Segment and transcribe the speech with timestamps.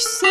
[0.00, 0.27] Six.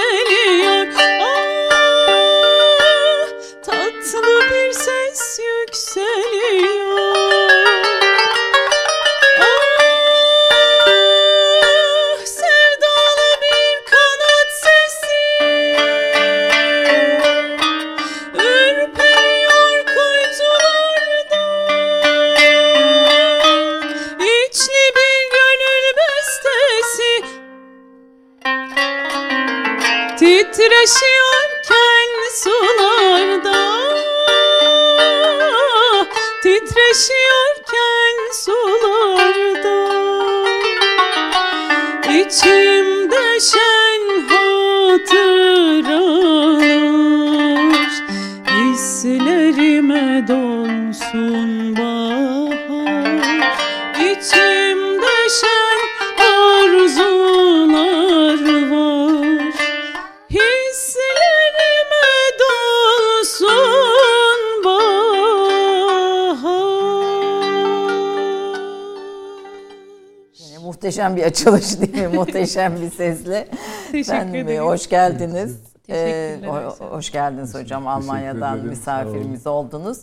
[71.07, 72.07] Muhteşem bir açılış değil mi?
[72.17, 73.47] muhteşem bir sesle.
[73.91, 74.63] Teşekkür Ben, ederim.
[74.63, 75.59] Hoş geldiniz.
[75.87, 77.87] Teşekkürler Ee, hoş geldiniz hocam.
[77.87, 79.99] Almanya'dan misafirimiz oldunuz.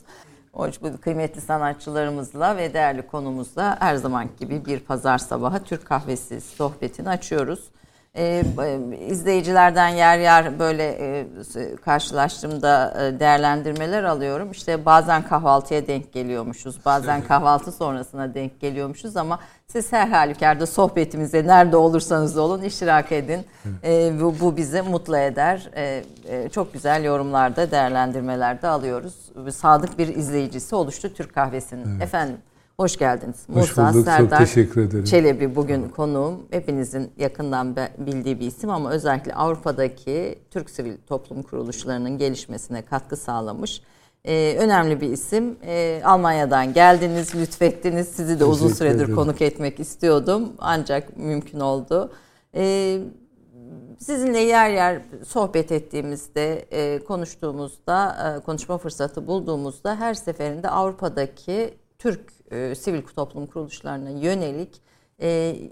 [0.52, 1.02] Hoş bulduk.
[1.02, 7.60] Kıymetli sanatçılarımızla ve değerli konumuzla her zaman gibi bir pazar sabahı Türk kahvesi sohbetini açıyoruz.
[8.16, 11.26] Ee, b- izleyicilerden yer yer böyle e,
[11.84, 14.50] karşılaştığımda e, değerlendirmeler alıyorum.
[14.50, 21.46] İşte bazen kahvaltıya denk geliyormuşuz, bazen kahvaltı sonrasına denk geliyormuşuz ama siz her halükarda sohbetimize
[21.46, 23.40] nerede olursanız olun iştirak edin.
[23.84, 25.70] Ee, bu, bu bizi mutlu eder.
[25.76, 29.14] Ee, e, çok güzel yorumlarda, değerlendirmelerde alıyoruz.
[29.54, 32.00] Sadık bir izleyicisi oluştu Türk kahvesinin.
[32.00, 32.36] Efendim
[32.76, 33.36] hoş geldiniz.
[33.52, 35.04] Hoş bulduk, çok teşekkür ederim.
[35.04, 36.46] Çelebi bugün konuğum.
[36.50, 43.82] Hepinizin yakından bildiği bir isim ama özellikle Avrupa'daki Türk sivil toplum kuruluşlarının gelişmesine katkı sağlamış.
[44.24, 45.56] Ee, önemli bir isim.
[45.66, 48.08] Ee, Almanya'dan geldiniz, lütfettiniz.
[48.08, 49.14] Sizi de uzun süredir ederim.
[49.14, 50.52] konuk etmek istiyordum.
[50.58, 52.12] Ancak mümkün oldu.
[52.54, 53.00] Ee,
[53.98, 62.33] sizinle yer yer sohbet ettiğimizde, e, konuştuğumuzda, e, konuşma fırsatı bulduğumuzda her seferinde Avrupa'daki Türk
[62.50, 64.82] e, sivil toplum kuruluşlarına yönelik
[65.18, 65.28] e,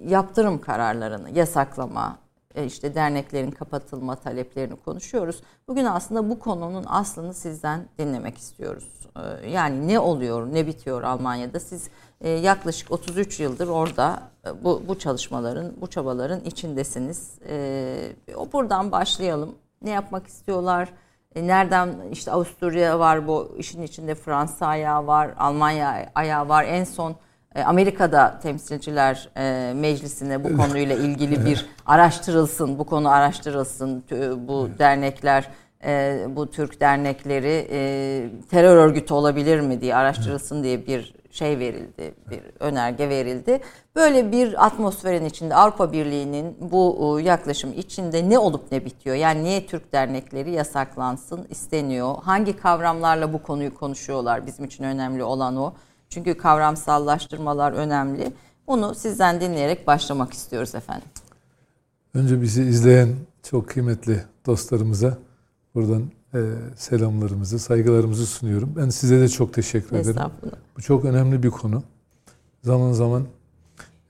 [0.07, 2.19] yaptırım kararlarını, yasaklama,
[2.55, 5.43] e, işte derneklerin kapatılma taleplerini konuşuyoruz.
[5.69, 9.09] Bugün aslında bu konunun aslını sizden dinlemek istiyoruz.
[9.17, 11.61] E, yani ne oluyor, ne bitiyor Almanya'da?
[11.61, 11.89] Siz
[12.21, 17.31] e, yaklaşık 33 yıldır orada e, bu, bu çalışmaların, bu çabaların içindesiniz.
[17.49, 18.13] E,
[18.53, 19.55] buradan başlayalım.
[19.83, 20.89] Ne yapmak istiyorlar?
[21.35, 26.65] E, Nereden işte Avusturya var bu işin içinde Fransa ayağı var, Almanya ayağı var.
[26.65, 27.17] En son
[27.55, 34.05] e, Amerika'da temsilciler e, meclisine bu konuyla ilgili bir araştırılsın, bu konu araştırılsın.
[34.49, 35.49] Bu dernekler,
[36.37, 37.67] bu Türk dernekleri
[38.51, 43.61] terör örgütü olabilir mi diye araştırılsın diye bir şey verildi, bir önerge verildi.
[43.97, 49.17] Böyle bir atmosferin içinde Avrupa Birliği'nin bu e, yaklaşım içinde ne olup ne bitiyor?
[49.17, 52.15] Yani niye Türk dernekleri yasaklansın isteniyor?
[52.23, 54.47] Hangi kavramlarla bu konuyu konuşuyorlar?
[54.47, 55.73] Bizim için önemli olan o.
[56.09, 58.33] Çünkü kavramsallaştırmalar önemli.
[58.67, 61.09] Onu sizden dinleyerek başlamak istiyoruz efendim.
[62.15, 63.09] Önce bizi izleyen
[63.43, 65.19] çok kıymetli dostlarımıza
[65.75, 66.03] buradan
[66.77, 68.73] selamlarımızı, saygılarımızı sunuyorum.
[68.77, 70.21] Ben size de çok teşekkür ederim.
[70.77, 71.83] Bu çok önemli bir konu.
[72.63, 73.27] Zaman zaman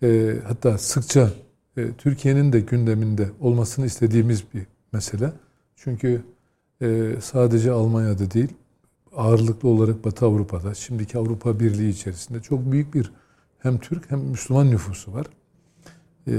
[0.02, 1.30] e, hatta sıkça
[1.76, 5.32] e, Türkiye'nin de gündeminde olmasını istediğimiz bir mesele.
[5.76, 6.22] Çünkü
[6.82, 8.52] e, sadece Almanya'da değil,
[9.16, 13.12] ağırlıklı olarak Batı Avrupa'da, şimdiki Avrupa Birliği içerisinde çok büyük bir
[13.58, 15.26] hem Türk hem Müslüman nüfusu var.
[16.28, 16.32] E,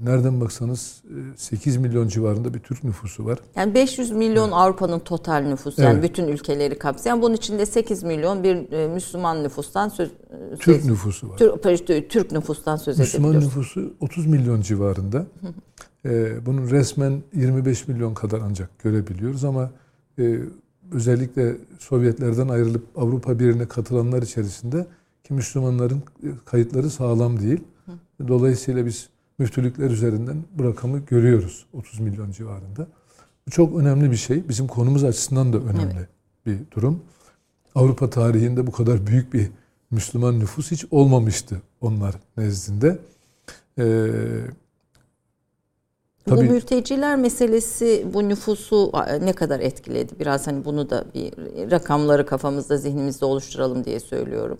[0.00, 1.02] nereden baksanız
[1.34, 3.38] e, 8 milyon civarında bir Türk nüfusu var.
[3.56, 6.02] Yani 500 milyon Avrupa'nın total nüfusu yani Evet.
[6.10, 10.86] bütün ülkeleri kapsayan bunun içinde 8 milyon bir e, Müslüman nüfustan söz e, Türk söz-
[10.86, 11.38] nüfusu var.
[11.38, 15.26] Türk, Türk nüfustan söz Müslüman nüfusu 30 milyon civarında.
[16.04, 19.70] Ee, bunun resmen 25 milyon kadar ancak görebiliyoruz ama
[20.18, 20.38] e,
[20.92, 24.86] özellikle Sovyetlerden ayrılıp Avrupa Birliği'ne katılanlar içerisinde
[25.24, 27.60] ki Müslümanların e, kayıtları sağlam değil.
[28.28, 29.08] Dolayısıyla biz
[29.38, 32.86] müftülükler üzerinden bu rakamı görüyoruz 30 milyon civarında.
[33.46, 34.48] Bu çok önemli bir şey.
[34.48, 36.08] Bizim konumuz açısından da önemli
[36.46, 37.02] bir durum.
[37.74, 39.50] Avrupa tarihinde bu kadar büyük bir
[39.90, 42.98] Müslüman nüfus hiç olmamıştı onlar nezdinde.
[43.78, 44.10] Ee,
[46.26, 48.92] Bu tabii mülteciler meselesi bu nüfusu
[49.22, 50.12] ne kadar etkiledi?
[50.20, 51.32] Biraz hani bunu da bir
[51.70, 54.58] rakamları kafamızda zihnimizde oluşturalım diye söylüyorum.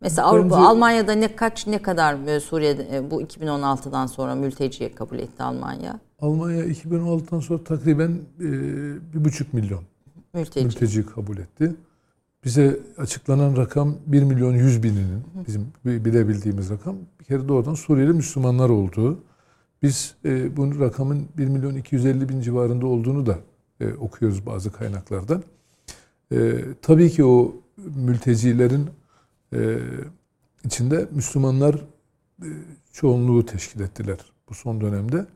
[0.00, 5.18] Mesela Avrupa, Bence- Almanya'da ne kaç ne kadar e, Suriye'de bu 2016'dan sonra mülteciye kabul
[5.18, 6.00] etti Almanya?
[6.20, 8.10] Almanya 2016'dan sonra takriben
[8.40, 8.44] e,
[9.14, 9.82] bir buçuk milyon
[10.34, 10.66] Mülteci.
[10.66, 11.74] mülteci kabul etti.
[12.44, 18.68] Bize açıklanan rakam 1 milyon 100 bininin bizim bilebildiğimiz rakam bir kere doğrudan Suriyeli Müslümanlar
[18.70, 19.18] olduğu.
[19.82, 23.38] Biz e, bu rakamın 1 milyon 250 bin civarında olduğunu da
[23.80, 25.42] e, okuyoruz bazı kaynaklardan.
[26.32, 27.52] E, tabii ki o
[27.96, 28.86] mültecilerin
[30.64, 31.74] içinde Müslümanlar
[32.42, 32.48] e,
[32.92, 34.18] çoğunluğu teşkil ettiler
[34.48, 35.26] bu son dönemde.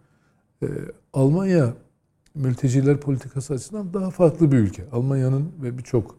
[0.62, 0.66] E,
[1.12, 1.74] Almanya
[2.34, 4.84] mülteciler politikası açısından daha farklı bir ülke.
[4.92, 6.16] Almanya'nın ve birçok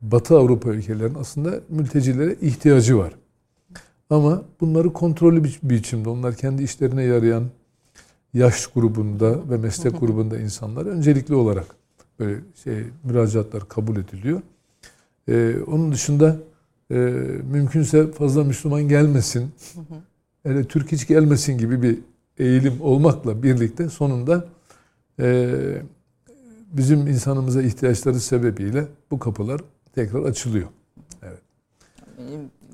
[0.00, 3.14] Batı Avrupa ülkelerinin aslında mültecilere ihtiyacı var.
[4.10, 7.44] Ama bunları kontrollü bir biçimde onlar kendi işlerine yarayan
[8.34, 11.66] yaş grubunda ve meslek grubunda insanlar öncelikli olarak
[12.18, 14.42] böyle şey müracaatlar kabul ediliyor.
[15.28, 16.36] Ee, onun dışında
[16.90, 16.94] e,
[17.52, 19.50] mümkünse fazla Müslüman gelmesin,
[20.42, 21.98] hele Türk hiç gelmesin gibi bir
[22.38, 24.44] eğilim olmakla birlikte sonunda
[25.20, 25.48] e,
[26.72, 29.60] bizim insanımıza ihtiyaçları sebebiyle bu kapılar
[29.94, 30.68] tekrar açılıyor.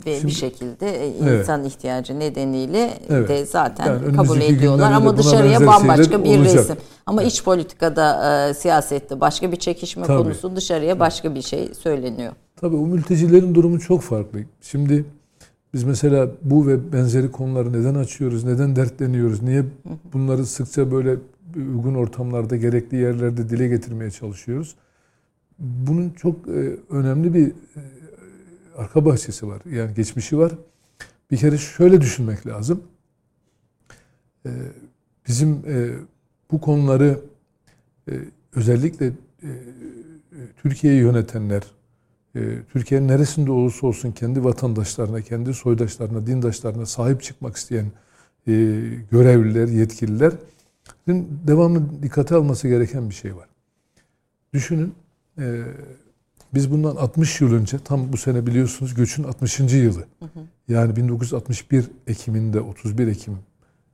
[0.06, 1.40] Ve Şimdi- bir şekilde e, Evet.
[1.40, 3.28] insan ihtiyacı nedeniyle Evet.
[3.28, 6.54] de zaten Yani kabul ediyorlar ama dışarıya şeyler bir olacak.
[6.54, 6.76] resim.
[7.06, 10.22] Ama iç politikada, e, siyasette başka bir çekişme Tabii.
[10.22, 12.32] konusu, dışarıya başka bir şey söyleniyor.
[12.56, 14.40] Tabii o mültecilerin durumu çok farklı.
[14.60, 15.04] Şimdi
[15.74, 19.64] biz mesela bu ve benzeri konuları neden açıyoruz, neden dertleniyoruz, niye
[20.12, 21.16] bunları sıkça böyle
[21.56, 24.74] uygun ortamlarda, gerekli yerlerde dile getirmeye çalışıyoruz?
[25.58, 27.52] Bunun çok e, önemli bir e,
[28.76, 29.62] arka bahçesi var.
[29.72, 30.52] Yani geçmişi var.
[31.30, 32.82] Bir kere şöyle düşünmek lazım.
[34.46, 34.50] E,
[35.28, 35.62] Bizim
[36.50, 37.20] bu konuları
[38.54, 39.12] özellikle
[40.62, 41.62] Türkiye'yi yönetenler,
[42.72, 47.86] Türkiye'nin neresinde olursa olsun kendi vatandaşlarına, kendi soydaşlarına, dindaşlarına sahip çıkmak isteyen
[48.46, 48.52] e,
[49.10, 50.38] görevliler, yetkililerin
[51.46, 53.48] devamlı dikkate alması gereken bir şey var.
[54.52, 54.94] Düşünün,
[55.38, 55.62] e,
[56.54, 59.60] biz bundan 60 yıl önce, tam bu sene biliyorsunuz göçün 60.
[59.60, 60.04] yılı.
[60.68, 63.38] Yani 1961 Ekim'inde, 31 Ekim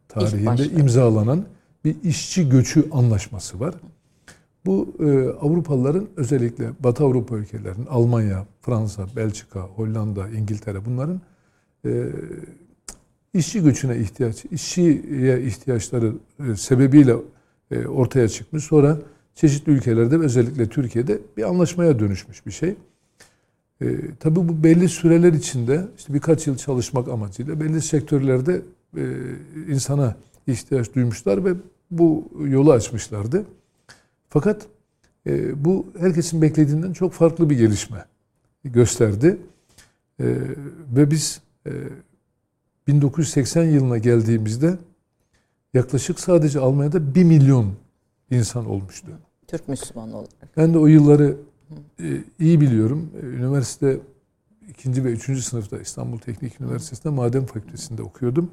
[0.08, 1.44] tarihinde imzalanan
[1.84, 3.74] bir işçi göçü anlaşması var.
[4.66, 11.20] Bu e, Avrupalıların özellikle Batı Avrupa ülkelerinin Almanya, Fransa, Belçika, Hollanda, İngiltere bunların
[11.84, 12.10] e,
[13.34, 16.12] işçi göçüne ihtiyaç, işçiye ihtiyaçları
[16.48, 17.16] e, sebebiyle
[17.70, 18.64] e, ortaya çıkmış.
[18.64, 18.98] Sonra
[19.34, 22.74] çeşitli ülkelerde özellikle Türkiye'de bir anlaşmaya dönüşmüş bir şey.
[23.80, 28.62] E, tabii bu belli süreler içinde işte birkaç yıl çalışmak amacıyla belli sektörlerde
[28.96, 29.02] e,
[29.68, 30.16] insana
[30.46, 31.54] ihtiyaç duymuşlar ve
[31.90, 33.44] bu yolu açmışlardı.
[34.32, 34.66] Fakat
[35.26, 38.04] e, bu herkesin beklediğinden çok farklı bir gelişme
[38.64, 39.38] gösterdi.
[40.20, 40.26] E,
[40.96, 41.70] ve biz e,
[42.86, 44.78] 1980 yılına geldiğimizde
[45.74, 47.74] yaklaşık sadece Almanya'da 1 milyon
[48.30, 49.06] insan olmuştu.
[49.46, 50.56] Türk Müslüman olarak.
[50.56, 51.36] Ben de o yılları
[52.00, 53.10] e, iyi biliyorum.
[53.22, 54.00] E, Üniversite
[54.68, 58.50] ikinci ve üçüncü sınıfta İstanbul Teknik Üniversitesi'nde maden fakültesinde okuyordum.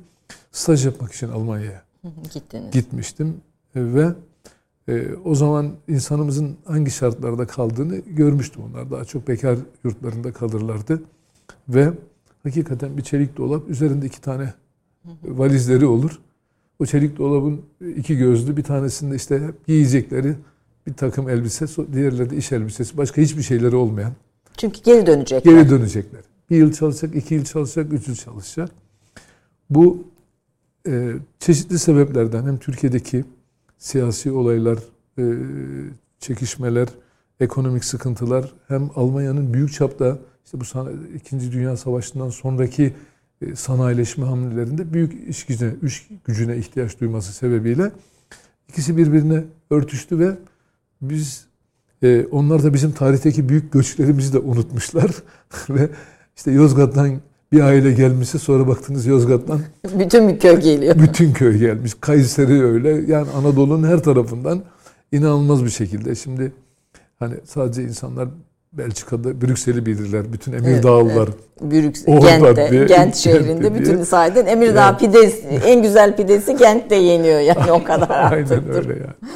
[0.51, 1.83] Staj yapmak için Almanya'ya
[2.33, 2.71] Gittiniz.
[2.71, 3.41] gitmiştim
[3.75, 4.13] E, ve
[4.89, 8.63] e, o zaman insanımızın hangi şartlarda kaldığını görmüştüm.
[8.63, 11.03] Onlar daha çok bekar yurtlarında kalırlardı
[11.69, 11.93] ve
[12.43, 14.53] hakikaten bir çelik dolap üzerinde iki tane
[15.23, 16.19] valizleri olur.
[16.79, 17.61] O çelik dolabın
[17.95, 20.35] iki gözlü bir tanesinde işte hep giyecekleri
[20.87, 24.13] bir takım elbise, diğerleri de iş elbisesi, başka hiçbir şeyleri olmayan
[24.57, 25.53] Çünkü geri dönecekler.
[25.53, 26.21] geri dönecekler.
[26.49, 28.71] Bir yıl çalışacak, iki yıl çalışacak, üç yıl çalışacak.
[29.69, 30.03] Bu
[30.87, 33.25] e, çeşitli sebeplerden hem Türkiye'deki
[33.79, 34.79] siyasi olaylar,
[35.17, 35.23] e,
[36.19, 36.87] çekişmeler,
[37.39, 40.63] ekonomik sıkıntılar hem Almanya'nın büyük çapta işte bu
[41.15, 42.93] İkinci Dünya Savaşı'ndan sonraki
[43.41, 47.91] e, sanayileşme hamlelerinde büyük iş gücüne, iş gücüne ihtiyaç duyması sebebiyle
[48.69, 50.37] ikisi birbirine örtüştü ve
[51.01, 51.45] biz
[52.03, 55.11] e, onlar da bizim tarihteki büyük göçlerimizi de unutmuşlar.
[55.69, 55.89] Ve
[56.35, 57.19] işte Yozgat'tan
[57.51, 59.59] bir aile gelmişse sonra baktınız Yozgat'tan
[59.99, 60.95] Bütün bir köy geliyor.
[60.99, 61.93] bütün köy gelmiş.
[62.01, 62.89] Kayseri öyle.
[63.07, 64.61] Yani Anadolu'nun her tarafından
[65.11, 66.15] inanılmaz bir şekilde.
[66.15, 66.51] Şimdi
[67.19, 68.27] hani sadece insanlar
[68.73, 70.33] Belçika'da Brüksel'i bilirler.
[70.33, 71.29] Bütün Emirdağlılar.
[71.61, 74.05] Brüks, Oradan Gent'te, diye- Gent şehrinde Gent'te bütün diye.
[74.05, 74.97] sahiden Emirdağ Yani.
[74.97, 78.51] pidesi, en güzel pidesi Gent'te yeniyor yani o kadar artık.
[78.51, 79.31] Aynen öyle yani.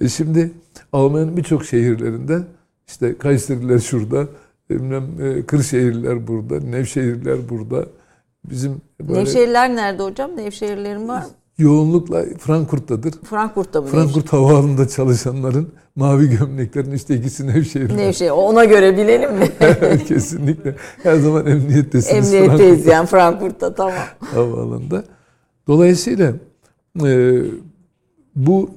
[0.00, 0.50] E şimdi
[0.92, 2.38] Almanya'nın birçok şehirlerinde
[2.88, 4.26] işte Kayseriler şurada,
[4.70, 7.86] bilmem e, Kırşehirliler burada, Nevşehirliler burada.
[8.44, 10.36] Bizim böyle Nevşehirler nerede hocam?
[10.36, 11.28] Nevşehirlerin var mı?
[11.58, 13.14] yoğunlukla Frankfurt'tadır.
[13.24, 13.86] Frankfurt'ta mı?
[13.86, 17.92] Frankfurt Havaalanı'nda çalışanların mavi gömleklerin işte ikisi Nevşehir'de.
[17.92, 18.06] Nevşehir?
[18.06, 18.30] Nevşehir.
[18.30, 19.48] Ona göre bilelim mi?
[20.08, 20.76] Kesinlikle.
[21.02, 23.92] Her zaman emniyettesiniz Emniyetteyiz yani Frankfurt'ta tamam.
[24.20, 25.04] havaalanında.
[25.66, 26.32] Dolayısıyla
[27.04, 27.42] e,
[28.36, 28.70] bu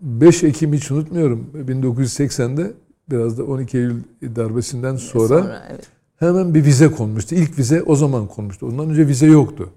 [0.00, 1.50] 5 Ekim hiç unutmuyorum.
[1.68, 2.72] 1980'de
[3.10, 5.88] biraz da 12 Eylül darbesinden sonra, evet.
[6.16, 7.34] hemen bir vize konmuştu.
[7.34, 8.66] İlk vize o zaman konmuştu.
[8.66, 9.70] Ondan önce vize yoktu.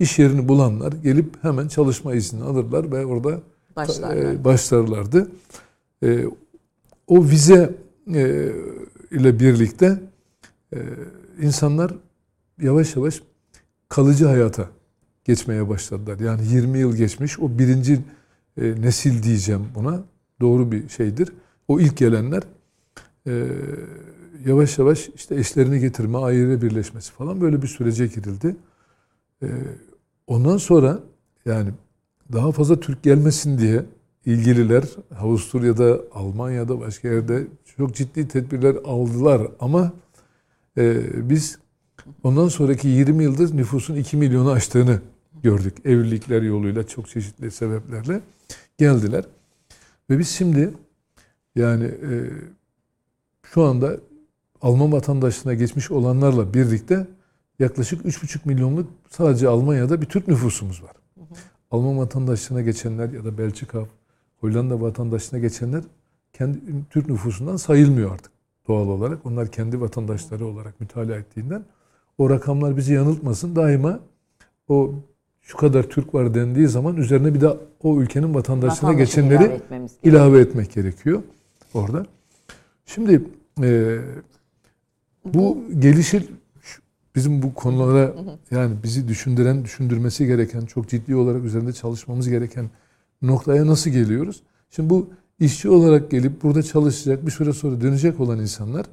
[0.00, 3.40] İş yerini bulanlar gelip hemen çalışma izni alırlar ve orada
[4.14, 5.30] e, başlarlardı.
[6.02, 6.24] E,
[7.06, 7.74] o vize
[8.14, 8.52] e,
[9.10, 10.00] ile birlikte
[11.42, 11.94] insanlar
[12.62, 13.22] yavaş yavaş
[13.88, 14.68] kalıcı hayata
[15.24, 16.20] geçmeye başladılar.
[16.20, 18.00] Yani 20 yıl geçmiş o birinci
[18.56, 20.02] nesil diyeceğim buna.
[20.40, 21.32] doğru bir şeydir.
[21.68, 22.42] O ilk gelenler
[23.26, 23.46] e,
[24.46, 28.56] yavaş yavaş işte eşlerini getirme, aile birleşmesi falan böyle bir sürece girildi.
[29.42, 29.48] E,
[30.26, 31.00] ondan sonra
[31.44, 31.70] yani
[32.32, 33.84] daha fazla Türk gelmesin diye
[34.26, 34.84] ilgililer
[35.20, 39.92] Avusturya'da, Almanya'da başka yerde çok ciddi tedbirler aldılar ama
[40.78, 41.58] e, biz
[42.22, 45.00] ondan sonraki 20 yıldır nüfusun 2 milyonu aştığını
[45.42, 45.76] gördük.
[45.84, 48.20] Evlilikler yoluyla çok çeşitli sebeplerle
[48.78, 49.24] geldiler.
[50.10, 50.74] Ve biz şimdi
[51.56, 52.30] yani e,
[53.54, 53.96] şu anda
[54.62, 57.06] Alman vatandaşlığına geçmiş olanlarla birlikte
[57.58, 60.92] yaklaşık 3,5 milyonluk sadece Almanya'da bir Türk nüfusumuz var.
[61.70, 63.86] Alman vatandaşlığına geçenler ya da Belçika,
[64.40, 65.82] Hollanda vatandaşlığına geçenler
[66.32, 66.58] kendi
[66.90, 68.32] Türk nüfusundan sayılmıyor artık
[68.68, 69.26] doğal olarak.
[69.26, 71.64] Onlar kendi vatandaşları olarak mütalaa ettiğinden
[72.18, 73.56] o rakamlar bizi yanıltmasın.
[73.56, 74.00] Daima
[74.68, 74.94] o
[75.42, 79.60] şu kadar Türk var dendiği zaman üzerine bir de o ülkenin vatandaşlığına geçenleri
[80.02, 81.22] ilave etmek gerekiyor
[81.74, 82.06] orada.
[82.86, 83.24] Şimdi
[83.62, 83.98] e,
[85.24, 86.26] bu gelişir
[87.14, 88.14] bizim bu konulara
[88.50, 92.70] yani bizi düşündüren, düşündürmesi gereken, çok ciddi olarak üzerinde çalışmamız gereken
[93.22, 94.42] noktaya nasıl geliyoruz?
[94.70, 98.86] Şimdi bu işçi olarak gelip burada çalışacak, bir süre sonra dönecek olan insanlar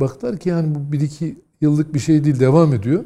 [0.00, 3.04] baktılar ki yani bu bir iki yıllık bir şey değil, devam ediyor.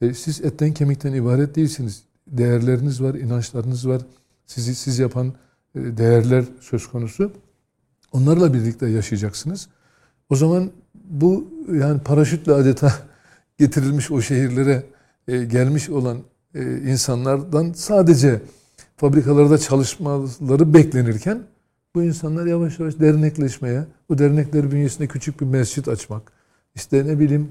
[0.00, 2.02] E, siz etten kemikten ibaret değilsiniz.
[2.26, 4.02] Değerleriniz var, inançlarınız var.
[4.46, 5.34] Sizi siz yapan
[5.74, 7.32] e, değerler söz konusu.
[8.12, 9.68] Onlarla birlikte yaşayacaksınız.
[10.30, 12.92] O zaman bu yani paraşütle adeta
[13.58, 14.82] getirilmiş o şehirlere
[15.28, 16.18] e, gelmiş olan
[16.54, 18.40] e, insanlardan sadece
[18.96, 21.42] fabrikalarda çalışmaları beklenirken
[21.94, 26.32] bu insanlar yavaş yavaş dernekleşmeye, bu dernekler bünyesinde küçük bir mescit açmak,
[26.74, 27.48] işte ne bileyim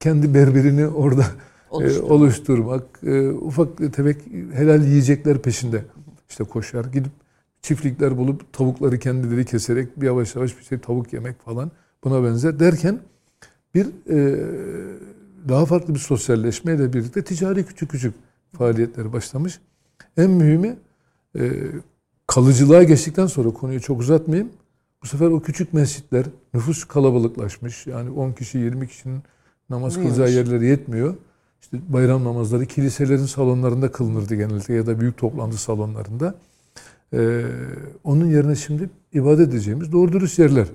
[0.00, 2.10] kendi berberini orada e, Oluşturmak.
[2.10, 4.16] oluşturmak, e, ufak tefek
[4.52, 5.84] helal yiyecekler peşinde
[6.28, 6.84] işte koşar.
[6.84, 7.12] Gidip
[7.62, 11.70] çiftlikler bulup tavukları kendileri keserek bir yavaş yavaş bir şey tavuk yemek falan
[12.04, 12.98] buna benzer derken
[13.74, 14.46] bir e,
[15.48, 18.14] daha farklı bir sosyalleşmeyle birlikte ticari küçük küçük
[18.52, 19.60] faaliyetler başlamış.
[20.16, 20.76] En mühimi
[21.38, 21.52] e,
[22.26, 24.50] kalıcılığa geçtikten sonra konuyu çok uzatmayayım.
[25.02, 27.86] Bu sefer o küçük mescitler nüfus kalabalıklaşmış.
[27.86, 29.22] Yani 10 kişi 20 kişinin
[29.70, 31.14] namaz kılacağı yerleri yetmiyor.
[31.62, 36.34] İşte bayram namazları kiliselerin salonlarında kılınırdı genellikle ya da büyük toplantı salonlarında.
[37.12, 37.44] Ee,
[38.04, 40.66] onun yerine şimdi ibadet edeceğimiz doğru dürüst yerler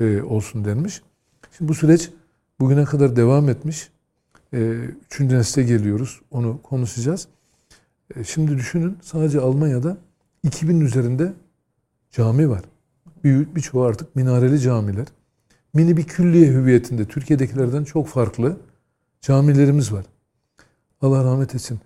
[0.00, 1.02] e, olsun denmiş.
[1.56, 2.10] Şimdi bu süreç
[2.60, 3.90] bugüne kadar devam etmiş.
[4.54, 4.74] Ee,
[5.06, 6.20] üçüncü nesle geliyoruz.
[6.30, 7.28] Onu konuşacağız.
[8.16, 9.96] Ee, şimdi düşünün sadece Almanya'da
[10.42, 11.32] 2000 üzerinde
[12.10, 12.62] cami var.
[13.24, 15.06] Büyük birçoğu artık minareli camiler.
[15.74, 18.56] Mini bir külliye hüviyetinde Türkiye'dekilerden çok farklı
[19.20, 20.04] camilerimiz var.
[21.00, 21.80] Allah rahmet etsin.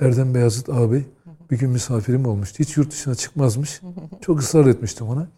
[0.00, 1.04] Erdem Beyazıt ağabey
[1.50, 2.58] bir gün misafirim olmuştu.
[2.58, 3.80] Hiç yurt dışına çıkmazmış.
[4.20, 5.28] Çok ısrar etmiştim ona.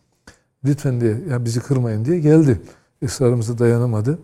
[0.64, 2.60] Lütfen diye ya bizi kırmayın diye geldi.
[3.02, 4.18] Israrımıza dayanamadı.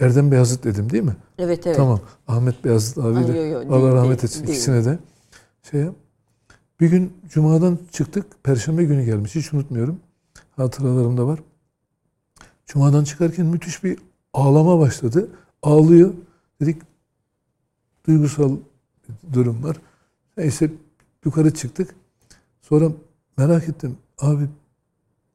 [0.00, 1.16] Erdem Beyazıt dedim değil mi?
[1.38, 1.76] Evet evet.
[1.76, 2.00] Tamam.
[2.28, 4.54] Ahmet Beyazıt abi Ay, yo, yo, değil, Allah rahmet etsin değil.
[4.54, 4.98] ikisine de.
[5.70, 5.86] Şey.
[6.80, 8.44] Bir gün Cuma'dan çıktık.
[8.44, 9.34] Perşembe günü gelmiş.
[9.34, 10.00] Hiç unutmuyorum.
[10.56, 11.38] Hatıralarımda var.
[12.66, 13.98] Cuma'dan çıkarken müthiş bir
[14.32, 15.30] ağlama başladı.
[15.62, 16.14] Ağlıyor.
[16.60, 16.82] Dedik
[18.06, 18.56] duygusal
[19.32, 19.76] durum var.
[20.36, 20.70] Neyse
[21.24, 21.94] yukarı çıktık.
[22.62, 22.88] Sonra
[23.38, 23.96] merak ettim.
[24.20, 24.44] Abi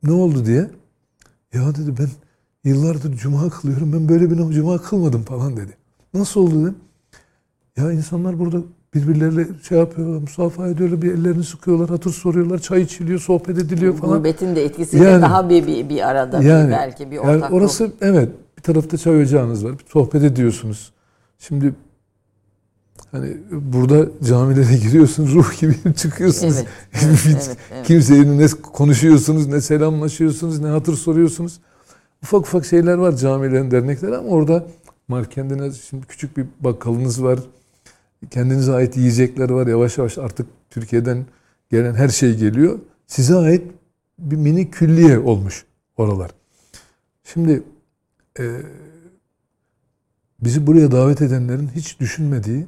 [0.04, 0.70] ne oldu diye.
[1.54, 2.10] Ya dedi ben
[2.70, 3.94] yıllardır cuma kılıyorum.
[3.94, 5.78] Ben böyle bir cuma kılmadım falan dedi.
[6.14, 6.76] Nasıl oldu dedim.
[7.78, 8.58] Ya insanlar burada
[8.94, 14.18] birbirleriyle şey yapıyorlar, musafaha ediyorlar, bir ellerini sıkıyorlar, hatır soruyorlar, çay içiliyor, sohbet ediliyor falan.
[14.18, 17.54] Gurbetin de etkisiyle Yani- daha bir, bir, bir arada bir Yani, belki bir yani ortak
[17.54, 20.92] orası evet bir tarafta çay ocağınız var, bir sohbet ediyorsunuz.
[21.40, 21.74] Şimdi
[23.18, 26.56] hani burada camilere giriyorsunuz, ruh gibi çıkıyorsunuz.
[26.58, 26.68] Evet,
[27.26, 27.88] evet, evet.
[27.88, 31.60] Kimseyle ne konuşuyorsunuz, ne selamlaşıyorsunuz, ne hatır soruyorsunuz.
[32.24, 34.68] Ufak ufak şeyler var camilerin, dernekler ama orada
[35.08, 37.40] mar kendine şimdi küçük bir bakkalınız var.
[38.30, 39.68] Kendinize ait yiyecekler var.
[39.68, 41.26] Yavaş yavaş artık Türkiye'den
[41.72, 42.80] gelen her şey geliyor.
[43.08, 43.64] Size ait
[44.20, 45.66] bir mini külliye olmuş
[45.98, 46.32] oralar.
[47.24, 47.64] Şimdi
[48.40, 48.44] e,
[50.40, 52.66] bizi buraya davet edenlerin hiç düşünmediği,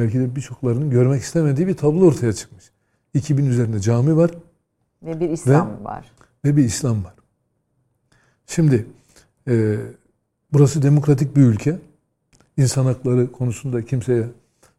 [0.00, 2.70] belki de birçoklarının görmek istemediği bir tablo ortaya çıkmış.
[3.14, 4.30] 2000 üzerinde cami var
[5.02, 6.12] Ve bir İslam var.
[6.44, 7.14] ve bir İslam var.
[8.46, 8.86] Şimdi
[9.48, 9.76] e,
[10.52, 11.78] burası demokratik bir ülke.
[12.56, 14.24] İnsan hakları konusunda kimseye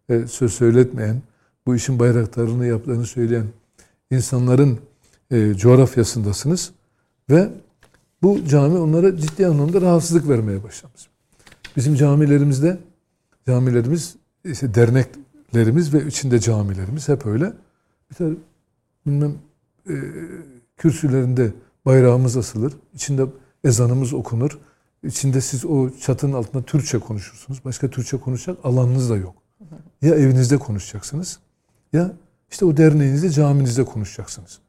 [0.10, 1.22] e, söz söyletmeyen,
[1.66, 3.46] bu işin bayraktarını yaptığını söyleyen
[4.12, 4.80] insanların
[5.32, 6.72] e, coğrafyasındasınız
[7.30, 7.50] ve
[8.24, 11.08] bu cami onlara ciddi anlamda rahatsızlık vermeye başlamış.
[11.76, 12.78] Bizim camilerimizde
[13.48, 17.54] camilerimiz işte derneklerimiz ve içinde camilerimiz hep öyle.
[18.10, 18.36] Bir tane
[19.06, 19.36] bilmem
[19.90, 19.96] e,
[20.78, 21.54] kürsülerinde
[21.86, 22.74] bayrağımız asılır.
[22.94, 23.26] İçinde
[23.64, 24.60] ezanımız okunur.
[25.04, 27.66] İçinde siz o çatının altında Türkçe konuşursunuz.
[27.66, 29.36] Başka Türkçe konuşacak alanınız da yok.
[30.02, 31.40] Ya evinizde konuşacaksınız
[31.94, 32.14] ya
[32.52, 34.60] işte o derneğinizde, caminizde konuşacaksınız.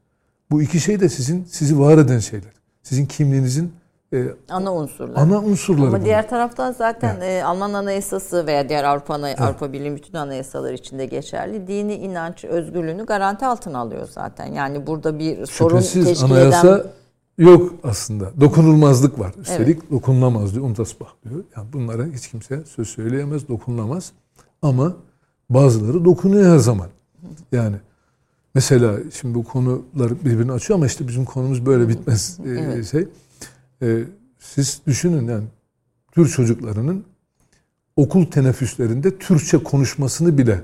[0.50, 2.52] Bu iki şey de sizin sizi var eden şeyler.
[2.82, 3.72] Sizin kimliğinizin
[4.12, 5.16] e, Ana unsurlar.
[5.22, 5.82] ana unsurları.
[5.82, 6.04] Ama bunlar.
[6.04, 11.06] diğer taraftan zaten e, Alman Anayasası veya diğer Avrupa Ana- Avrupa Birliği bütün anayasaları içinde
[11.06, 11.66] geçerli.
[11.66, 14.46] Dini inanç özgürlüğünü garanti altına alıyor zaten.
[14.46, 16.86] Yani burada bir sorun Şüphesiz teşkil anayasa eden
[17.38, 18.30] yok aslında.
[18.40, 19.32] Dokunulmazlık var.
[19.40, 20.64] Üstelik dokunulamaz diyor.
[20.64, 21.44] Untasbah diyor.
[21.56, 24.12] Yani bunlara hiç kimse söz söyleyemez, dokunulamaz.
[24.62, 24.92] Ama
[25.50, 26.86] bazıları dokunuyor her zaman.
[27.52, 27.76] Yani
[28.54, 32.90] mesela şimdi bu konular birbirini açıyor ama işte bizim konumuz böyle bitmez e, Evet.
[32.90, 33.08] şey.
[33.82, 34.04] E,
[34.38, 35.44] siz düşünün yani
[36.12, 37.04] Türk çocuklarının
[37.96, 40.60] okul teneffüslerinde Türkçe konuşmasını bile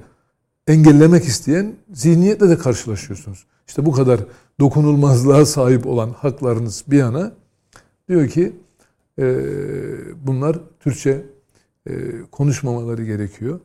[0.66, 3.46] engellemek isteyen zihniyetle de karşılaşıyorsunuz.
[3.68, 4.20] İşte bu kadar
[4.60, 7.32] dokunulmazlığa sahip olan haklarınız bir yana
[8.08, 8.52] diyor ki
[9.18, 9.24] e,
[10.26, 11.26] bunlar Türkçe
[11.86, 11.92] e,
[12.32, 13.60] konuşmamaları gerekiyor.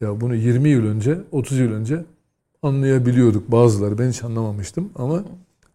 [0.00, 2.04] Ya bunu 20 yıl önce, 30 yıl önce
[2.62, 3.98] anlayabiliyorduk bazıları.
[3.98, 5.24] Ben hiç anlamamıştım ama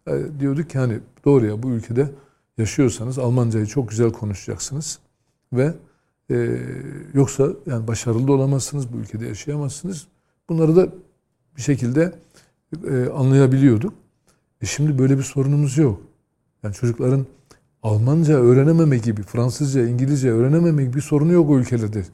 [0.06, 2.10] e, diyorduk ki hani doğru ya bu ülkede
[2.62, 4.98] yaşıyorsanız Almancayı çok güzel konuşacaksınız
[5.52, 5.74] ve
[6.30, 6.58] e,
[7.14, 10.06] yoksa yani başarılı olamazsınız bu ülkede yaşayamazsınız.
[10.48, 10.88] Bunları da
[11.56, 12.12] bir şekilde
[12.90, 13.94] e, anlayabiliyorduk.
[14.60, 16.00] E şimdi böyle bir sorunumuz yok.
[16.62, 17.26] Yani çocukların
[17.82, 22.04] Almanca öğrenememe gibi, Fransızca, İngilizce öğrenememe gibi bir sorunu yok o ülkelerde.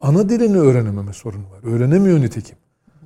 [0.00, 1.60] Ana dilini öğrenememe sorunu var.
[1.62, 2.56] Öğrenemiyor nitekim.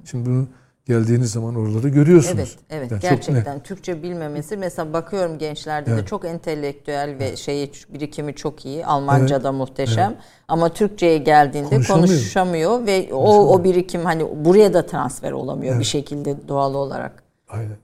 [0.04, 0.46] Şimdi bunu
[0.86, 2.36] geldiğiniz zaman oraları görüyorsunuz.
[2.38, 6.08] Evet, evet Yani gerçekten Türkçe bilmemesi mesela bakıyorum gençlerde de Evet.
[6.08, 8.86] çok entelektüel ve şeyi birikimi çok iyi.
[8.86, 10.16] Almanca da muhteşem
[10.48, 12.08] ama Türkçeye geldiğinde Konuşamıyor.
[12.08, 17.22] konuşamıyor ve o o birikim hani buraya da transfer olamıyor bir şekilde doğal olarak.
[17.48, 17.76] Aynen.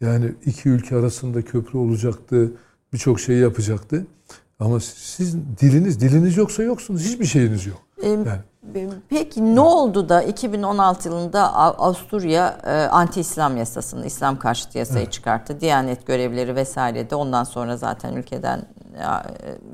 [0.00, 2.52] Yani iki ülke arasında köprü olacaktı.
[2.92, 4.06] Birçok şey yapacaktı.
[4.60, 7.04] Ama siz diliniz, diliniz yoksa yoksunuz.
[7.04, 7.82] Hiçbir şeyiniz yok.
[8.04, 8.26] Yani
[9.08, 15.60] Peki ne oldu da 2016 yılında Av- Avusturya e, anti-İslam yasasını, İslam karşıtı yasayı çıkarttı.
[15.60, 19.04] Diyanet görevleri vesaire de ondan sonra zaten ülkeden e,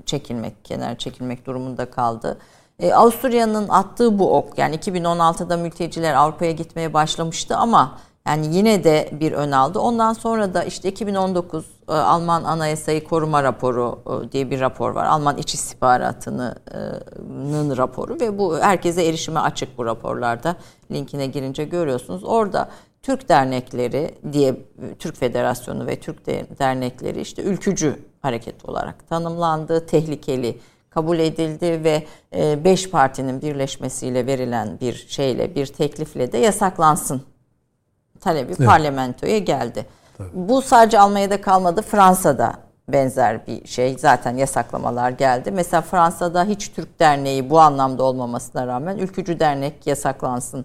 [0.06, 2.38] çekilmek, kenar çekilmek durumunda kaldı.
[2.78, 9.10] E, Avusturya'nın attığı bu ok yani 2016'da mülteciler Avrupa'ya gitmeye başlamıştı ama yani yine de
[9.20, 9.78] bir ön aldı.
[9.78, 15.06] Ondan sonra da işte 2019 e, Alman Anayasayı Koruma Raporu e, diye bir rapor var.
[15.06, 20.56] Alman İç İstihbaratı'nın raporu ve bu herkese erişime açık bu raporlarda.
[20.90, 22.24] Linkine girince görüyorsunuz.
[22.24, 22.68] Orada
[23.02, 24.56] Türk dernekleri diye
[24.98, 30.58] Türk Federasyonu ve Türk de- dernekleri işte ülkücü hareket olarak tanımlandı, tehlikeli
[30.90, 32.06] kabul edildi ve
[32.36, 37.22] e, beş partinin birleşmesiyle verilen bir şeyle, bir teklifle de yasaklansın
[38.22, 39.86] talebi parlamentoya geldi.
[40.32, 42.52] Bu sadece Almanya'da kalmadı, Fransa'da
[42.88, 43.98] benzer bir şey.
[43.98, 45.50] Zaten yasaklamalar geldi.
[45.50, 50.64] Mesela Fransa'da hiç Türk derneği bu anlamda olmamasına rağmen ülkücü dernek yasaklansın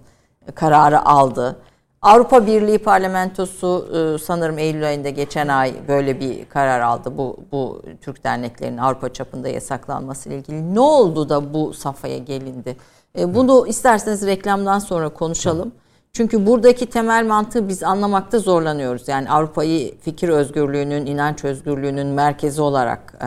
[0.56, 1.56] kararı aldı.
[2.02, 7.18] Avrupa Birliği Parlamentosu e, sanırım Eylül ayında geçen ay böyle bir karar aldı.
[7.18, 10.76] Bu bu Türk derneklerinin Avrupa çapında yasaklanması ile ilgili.
[10.76, 12.78] Ne oldu da bu safhaya gelindi?
[13.20, 15.72] E, Bunu isterseniz reklamdan sonra konuşalım.
[16.18, 19.08] Çünkü buradaki temel mantığı biz anlamakta zorlanıyoruz.
[19.08, 23.26] Yani Avrupa'yı fikir özgürlüğünün, inanç özgürlüğünün merkezi olarak e,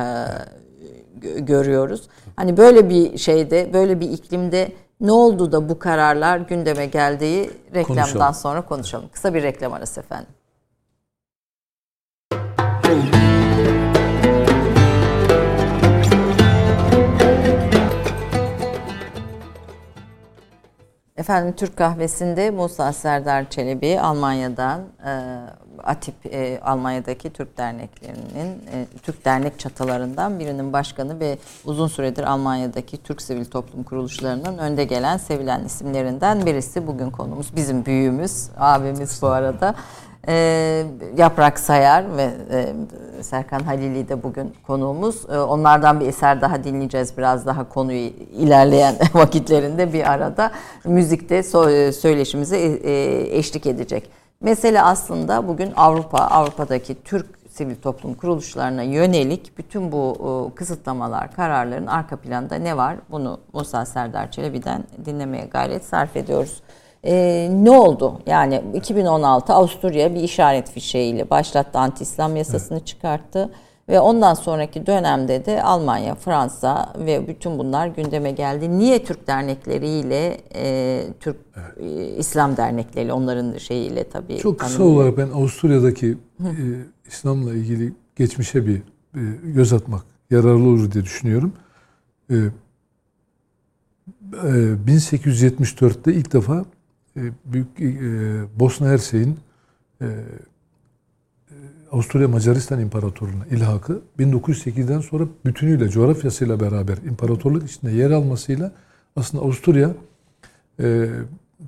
[1.21, 2.09] gö- görüyoruz.
[2.37, 8.05] Hani böyle bir şeyde, böyle bir iklimde ne oldu da bu kararlar gündeme geldiği reklamdan
[8.05, 8.35] Konuşalım.
[8.35, 9.09] sonra konuşalım.
[9.13, 10.29] Kısa bir reklam arası efendim.
[21.21, 25.13] Efendim Türk kahvesinde Musa Serdar Çelebi Almanya'dan e,
[25.85, 33.03] ATİP e, Almanya'daki Türk derneklerinin e, Türk dernek çatılarından birinin başkanı ve uzun süredir Almanya'daki
[33.03, 36.87] Türk sivil toplum kuruluşlarının önde gelen sevilen isimlerinden birisi.
[36.87, 39.75] Bugün konumuz bizim büyüğümüz, abimiz bu arada.
[40.29, 42.75] E, Yaprak Sayar ve e,
[43.23, 45.27] Serkan Halili de bugün konuğumuz.
[45.31, 50.51] E, onlardan bir eser daha dinleyeceğiz biraz daha konuyu ilerleyen vakitlerinde bir arada.
[50.85, 54.11] Müzikte so- söyleşimize e, e, eşlik edecek.
[54.41, 60.17] Mesele aslında bugün Avrupa, Avrupa'daki Türk sivil toplum kuruluşlarına yönelik bütün bu
[60.53, 62.97] e, kısıtlamalar, kararların arka planda ne var?
[63.11, 66.63] Bunu Musa Serdar Çelebi'den dinlemeye gayret sarf ediyoruz.
[67.05, 68.21] Ee, ne oldu?
[68.27, 73.51] Yani 2016 Avusturya bir işaret fişeğiyle başlattı anti-İslam yasasını çıkarttı
[73.89, 78.79] Ve ondan sonraki dönemde de Almanya, Fransa ve bütün bunlar gündeme geldi.
[78.79, 81.37] Niye Türk dernekleriyle, e, Türk
[81.81, 84.39] e, İslam dernekleri onların şeyiyle tabii.
[84.39, 85.03] Çok kısa tanımlıyor.
[85.03, 86.53] olarak ben Avusturya'daki e,
[87.07, 88.77] İslam'la ilgili geçmişe bir
[89.15, 91.53] e, göz atmak yararlı olur diye düşünüyorum.
[92.31, 92.47] E, e,
[94.87, 96.65] 1874'te ilk defa e,
[97.45, 99.39] büyük e, Bosna Hersek'in
[100.01, 100.11] e, e,
[101.93, 108.73] Avusturya Macaristan İmparatorluğu'na ilhakı 1908'den sonra bütünüyle coğrafyasıyla beraber imparatorluk içinde yer almasıyla
[109.17, 109.95] aslında Avusturya
[110.81, 111.09] e,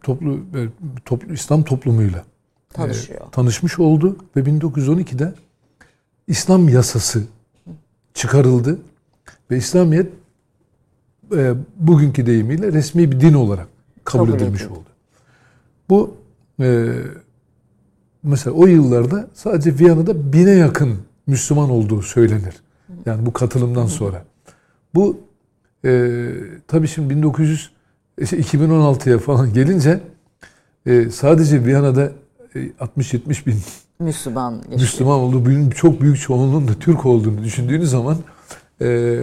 [0.02, 0.68] toplu, e,
[1.04, 2.24] toplu İslam toplumuyla
[2.72, 3.20] Tanışıyor.
[3.20, 5.34] e, tanışmış oldu ve 1912'de
[6.28, 7.24] İslam yasası
[8.14, 8.78] çıkarıldı
[9.50, 10.12] ve İslamiyet
[11.36, 13.68] e, bugünkü deyimiyle resmi bir din olarak
[14.04, 14.72] kabul, Kabul edilmiş edildi.
[14.72, 14.88] oldu.
[15.90, 16.16] Bu
[16.60, 16.88] e,
[18.22, 22.54] mesela o yıllarda sadece Viyana'da bine yakın Müslüman olduğu söylenir.
[23.06, 24.24] Yani bu katılımdan sonra.
[24.94, 25.20] Bu
[25.84, 26.20] e,
[26.68, 27.70] tabii şimdi 1900
[28.18, 30.00] işte 2016'ya falan gelince
[30.86, 32.12] e, sadece Viyana'da
[32.54, 33.56] e, 60-70 bin
[34.00, 34.52] Müslüman.
[34.54, 34.80] yaşıyor.
[34.80, 38.16] Müslüman olduğu, çok büyük çoğunluğun da Türk olduğunu düşündüğünüz zaman
[38.80, 39.18] e,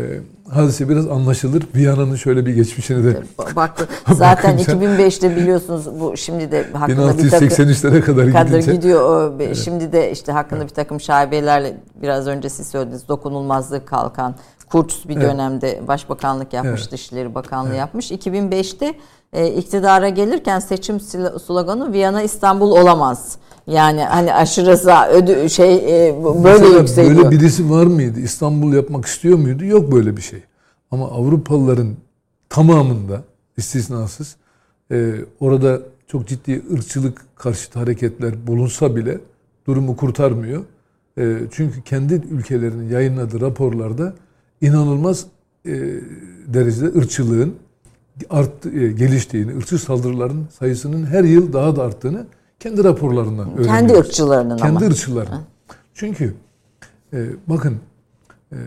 [0.54, 1.64] hadise biraz anlaşılır.
[1.76, 3.24] Viyana'nın şöyle bir geçmişini de
[3.56, 3.72] Bak
[4.14, 9.40] zaten Bakınca- 2005'te biliyorsunuz bu şimdi de hakkında bir takım 1683'lere kadar kadar gidince gidiyor.
[9.40, 14.36] Be- Şimdi de işte hakkında bir takım şaibelerle biraz önce siz söylediniz dokunulmazlık kalkan
[14.72, 15.24] Kurtz bir Evet.
[15.30, 16.92] dönemde başbakanlık yapmış, Evet.
[16.92, 18.12] Dışişleri Bakanlığı yapmış.
[18.12, 18.94] 2005'te
[19.34, 21.00] e, iktidara gelirken seçim
[21.46, 23.38] sloganı Viyana İstanbul olamaz.
[23.70, 27.16] Yani hani aşırı sağ ödü şey e, böyle Mesela yükseliyor.
[27.24, 28.20] Böyle birisi var mıydı?
[28.20, 29.66] İstanbul yapmak istiyor muydu?
[29.66, 30.44] Yok böyle bir şey.
[30.92, 31.96] Ama Avrupalıların
[32.50, 33.24] tamamında
[33.58, 34.36] istisnasız
[34.92, 39.18] e, orada çok ciddi ırkçılık karşıtı hareketler bulunsa bile
[39.68, 40.64] durumu kurtarmıyor.
[41.18, 44.14] E, çünkü kendi ülkelerinin yayınladığı raporlarda
[44.62, 45.26] inanılmaz
[45.66, 45.72] e,
[46.48, 47.56] derecede ırkçılığın
[48.30, 52.26] arttı, e, geliştiğini, ırkçı saldırıların sayısının her yıl daha da arttığını
[52.60, 53.68] kendi raporlarından öğreniyoruz.
[53.68, 54.88] Kendi ırkçılarının Kendi ama.
[54.88, 55.42] ırkçıların.
[55.94, 56.36] Çünkü
[57.14, 57.78] e, bakın
[58.52, 58.58] e,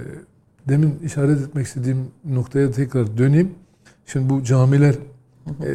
[0.68, 3.55] demin işaret etmek istediğim noktaya tekrar döneyim.
[4.07, 4.94] Şimdi bu camiler
[5.64, 5.70] e,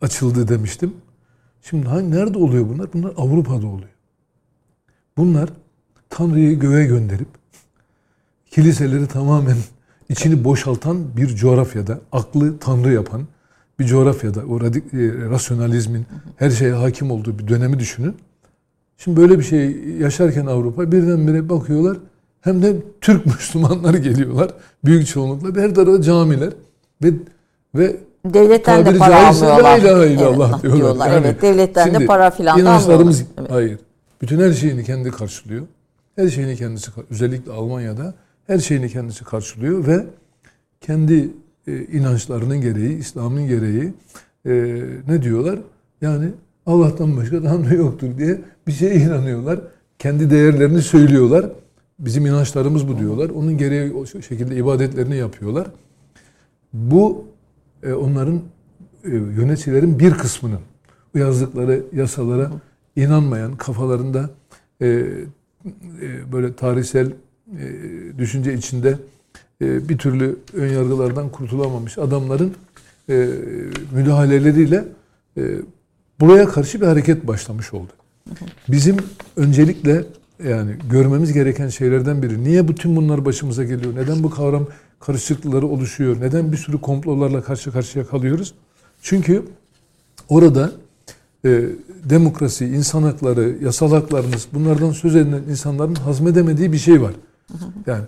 [0.00, 0.94] açıldı demiştim.
[1.62, 2.92] Şimdi hangi, nerede oluyor bunlar?
[2.92, 3.94] Bunlar Avrupa'da oluyor.
[5.16, 5.48] Bunlar
[6.10, 7.28] Tanrı'yı göğe gönderip
[8.50, 9.56] kiliseleri tamamen
[10.08, 13.26] içini boşaltan bir coğrafyada, aklı Tanrı yapan
[13.78, 16.06] bir coğrafyada, o radik, e, rasyonalizmin
[16.36, 18.14] her şeye hakim olduğu bir dönemi düşünün.
[18.96, 21.96] Şimdi böyle bir şey yaşarken Avrupa birdenbire bakıyorlar
[22.40, 24.50] hem de Türk Müslümanları geliyorlar
[24.84, 25.62] büyük çoğunlukla.
[25.62, 26.52] Her tarafa camiler
[27.02, 27.12] ve
[27.74, 29.78] ve Devletten de para caizse la almıyorlar.
[29.78, 31.10] ilahe illallah Evet, diyorlar.
[31.10, 33.42] Yani evet, devletten de şimdi para filan inançlarımız almıyorlar.
[33.42, 33.50] Evet.
[33.50, 33.78] hayır.
[34.22, 35.62] Bütün her şeyini kendi karşılıyor.
[36.16, 38.14] Her şeyini kendisi özellikle Almanya'da
[38.46, 40.06] her şeyini kendisi karşılıyor ve
[40.80, 41.30] kendi
[41.66, 43.92] e, inançlarının gereği, İslam'ın gereği
[44.46, 45.58] e, ne diyorlar?
[46.00, 46.28] Yani
[46.66, 49.60] Allah'tan başka Tanrı yoktur diye bir şeye inanıyorlar.
[49.98, 51.46] Kendi değerlerini söylüyorlar.
[51.98, 53.30] Bizim inançlarımız bu diyorlar.
[53.30, 55.66] Onun gereği o şekilde ibadetlerini yapıyorlar.
[56.72, 57.24] Bu
[57.82, 58.40] e, onların
[59.04, 60.60] e, yöneticilerin bir kısmının
[61.14, 62.50] yazdıkları yasalara
[62.96, 64.30] inanmayan, kafalarında
[64.80, 67.08] e, e, böyle tarihsel e,
[68.18, 68.98] düşünce içinde
[69.88, 72.52] bir türlü ön yargılardan kurtulamamış adamların
[73.08, 73.28] e,
[73.92, 74.84] müdahaleleriyle
[75.36, 75.42] e,
[76.20, 77.92] buraya karşı bir hareket başlamış oldu.
[78.68, 78.96] Bizim
[79.36, 80.04] öncelikle
[80.44, 82.44] yani görmemiz gereken şeylerden biri.
[82.44, 83.94] Niye bütün bunlar başımıza geliyor?
[83.94, 84.66] Neden bu kavram
[85.00, 86.16] karışıklıkları oluşuyor?
[86.20, 88.54] Neden bir sürü komplolarla karşı karşıya kalıyoruz?
[89.02, 89.42] Çünkü
[90.28, 90.72] orada
[91.44, 91.62] e,
[92.04, 97.12] demokrasi, insan hakları, yasal haklarınız bunlardan söz edilen insanların hazmedemediği bir şey var.
[97.86, 98.04] Yani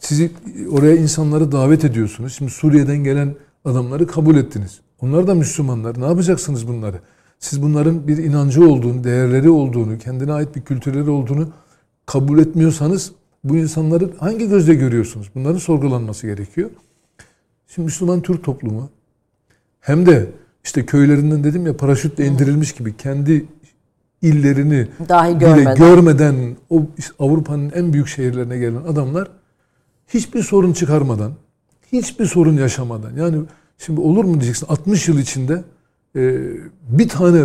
[0.00, 0.30] sizi
[0.70, 2.32] oraya insanları davet ediyorsunuz.
[2.32, 3.34] Şimdi Suriye'den gelen
[3.64, 4.80] adamları kabul ettiniz.
[5.00, 6.00] Onlar da Müslümanlar.
[6.00, 7.00] Ne yapacaksınız bunları?
[7.38, 11.48] Siz bunların bir inancı olduğunu, değerleri olduğunu, kendine ait bir kültürleri olduğunu
[12.06, 13.12] kabul etmiyorsanız
[13.44, 15.30] bu insanları hangi gözle görüyorsunuz?
[15.34, 16.70] Bunların sorgulanması gerekiyor.
[17.68, 18.90] Şimdi Müslüman Türk toplumu
[19.80, 20.26] hem de
[20.64, 23.44] işte köylerinden dedim ya paraşütle indirilmiş gibi kendi
[24.22, 25.76] illerini Dahi bile görmeden.
[25.76, 26.82] görmeden o
[27.18, 29.28] Avrupa'nın en büyük şehirlerine gelen adamlar
[30.08, 31.32] hiçbir sorun çıkarmadan,
[31.92, 33.42] hiçbir sorun yaşamadan yani
[33.78, 35.62] şimdi olur mu diyeceksin 60 yıl içinde
[36.16, 36.40] e,
[36.88, 37.44] bir tane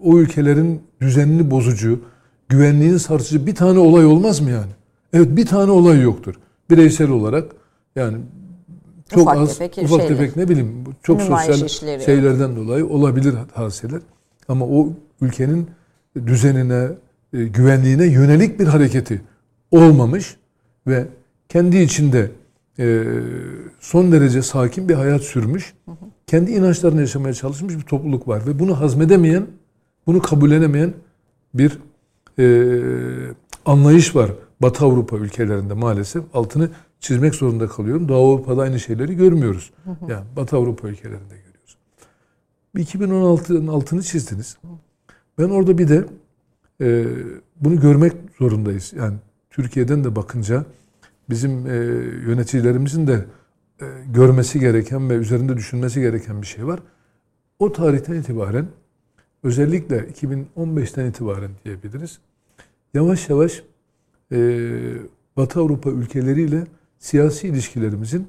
[0.00, 2.00] o ülkelerin düzenini bozucu,
[2.48, 4.72] güvenliğini sarsıcı bir tane olay olmaz mı yani?
[5.12, 6.34] Evet bir tane olay yoktur.
[6.70, 7.52] Bireysel olarak
[7.96, 8.18] yani
[9.14, 10.16] çok Ufak az tefek ufak şeyler.
[10.16, 14.00] tefek ne bileyim çok Nümayiş sosyal şeylerden dolayı olabilir hadiseler.
[14.48, 14.88] Ama o
[15.20, 15.66] ülkenin
[16.26, 16.88] düzenine,
[17.32, 19.22] e, güvenliğine yönelik bir hareketi
[19.70, 20.36] olmamış
[20.86, 21.08] ve
[21.50, 22.30] kendi içinde
[22.78, 23.04] e,
[23.80, 25.74] son derece sakin bir hayat sürmüş,
[26.26, 29.46] kendi inançlarını yaşamaya çalışmış bir topluluk var ve bunu hazmedemeyen,
[30.06, 30.92] bunu kabullenemeyen
[31.54, 31.78] bir
[32.38, 32.44] e,
[33.64, 34.30] anlayış var
[34.62, 36.24] Batı Avrupa ülkelerinde maalesef.
[36.34, 38.08] Altını çizmek zorunda kalıyorum.
[38.08, 39.70] Doğu Avrupa'da aynı şeyleri görmüyoruz.
[40.08, 41.76] Yani Batı Avrupa ülkelerinde görüyoruz.
[42.76, 44.58] 2016'nın altını çizdiniz.
[45.38, 46.04] Ben orada bir de
[46.80, 47.06] e,
[47.60, 48.92] bunu görmek zorundayız.
[48.96, 49.14] Yani
[49.50, 50.64] Türkiye'den de bakınca
[51.30, 51.74] bizim e,
[52.30, 53.24] yöneticilerimizin de
[53.80, 56.80] e, görmesi gereken ve üzerinde düşünmesi gereken bir şey var.
[57.58, 58.66] O tarihten itibaren
[59.42, 62.18] özellikle 2015'ten itibaren diyebiliriz.
[62.94, 63.62] Yavaş yavaş
[64.32, 64.38] e,
[65.36, 66.64] Batı Avrupa ülkeleriyle
[66.98, 68.26] siyasi ilişkilerimizin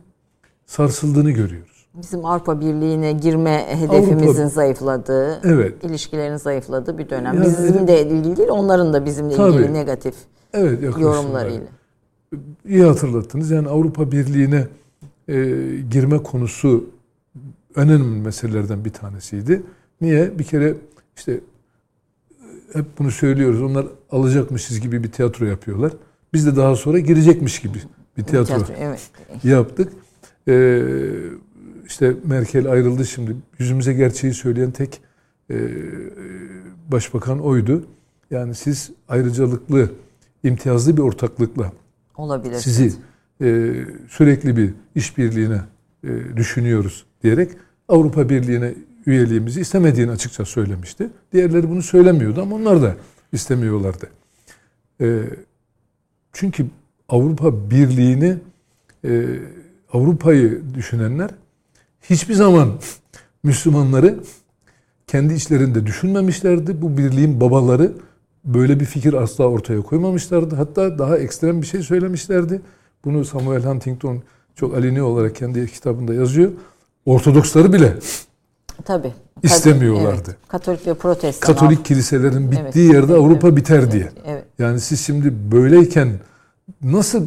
[0.66, 1.72] sarsıldığını görüyoruz.
[1.94, 5.84] Bizim Avrupa Birliği'ne girme hedefimizin Avrupa- zayıfladığı, Evet.
[5.84, 7.34] ilişkilerin zayıfladığı bir dönem.
[7.36, 9.56] Yani Bizim hedef- de ilgili değil, onların da bizimle Tabii.
[9.56, 10.16] ilgili negatif
[10.54, 11.68] Evet yorumlarıyla.
[12.68, 13.52] İyi hatırlattınız.
[13.52, 14.68] Yani Avrupa Birliği'ne
[15.28, 15.36] e,
[15.92, 16.90] girme konusu
[17.76, 19.64] önemli meselelerden bir tanesiydi.
[20.02, 20.40] Niye?
[20.40, 20.76] Bir kere
[21.18, 21.40] işte
[22.74, 23.62] hep bunu söylüyoruz.
[23.62, 25.92] Onlar alacakmışız gibi bir tiyatro yapıyorlar.
[26.34, 27.78] Biz de daha sonra girecekmiş gibi
[28.18, 29.12] bir tiyatro, Tiyatro, evet.
[29.44, 29.94] yaptık.
[30.48, 30.84] Ee,
[31.88, 33.36] işte Merkel ayrıldı şimdi.
[33.60, 35.02] Yüzümüze gerçeği söyleyen tek
[35.50, 35.56] e,
[36.92, 37.86] başbakan oydu.
[38.32, 39.92] Yani siz ayrıcalıklı,
[40.44, 41.72] imtiyazlı bir ortaklıkla
[42.18, 42.56] Olabilir.
[42.56, 42.94] sizi
[43.42, 43.74] e,
[44.10, 45.62] sürekli bir işbirliğine
[46.04, 47.52] e, düşünüyoruz diyerek
[47.88, 48.74] Avrupa Birliği'ne
[49.06, 51.10] üyeliğimizi istemediğini açıkça söylemişti.
[51.34, 52.96] Diğerleri bunu söylemiyordu ama onlar da
[53.32, 54.08] istemiyorlardı.
[55.02, 55.22] E,
[56.34, 56.66] çünkü
[57.10, 58.38] Avrupa Birliği'ni
[59.06, 59.40] e,
[59.94, 61.30] Avrupa'yı düşünenler
[62.02, 62.80] hiçbir zaman
[63.44, 64.20] Müslümanları
[65.08, 66.82] kendi içlerinde düşünmemişlerdi.
[66.82, 67.94] Bu birliğin babaları
[68.46, 70.56] böyle bir fikir asla ortaya koymamışlardı.
[70.56, 72.62] Hatta daha ekstrem bir şey söylemişlerdi.
[73.06, 74.24] Bunu Samuel Huntington
[74.56, 76.52] çok aleni olarak kendi kitabında yazıyor.
[77.06, 77.94] Ortodoksları bile
[78.86, 79.14] Tabii.
[79.44, 80.28] İstemiyorlardı.
[80.28, 80.48] Evet.
[80.48, 81.54] Katolik ve protestan.
[81.54, 84.12] Katolik kiliselerin bittiği Evet, yerde evet, Avrupa evet, biter evet, diye.
[84.26, 84.44] Evet.
[84.60, 86.10] Yani siz şimdi böyleyken
[86.84, 87.26] nasıl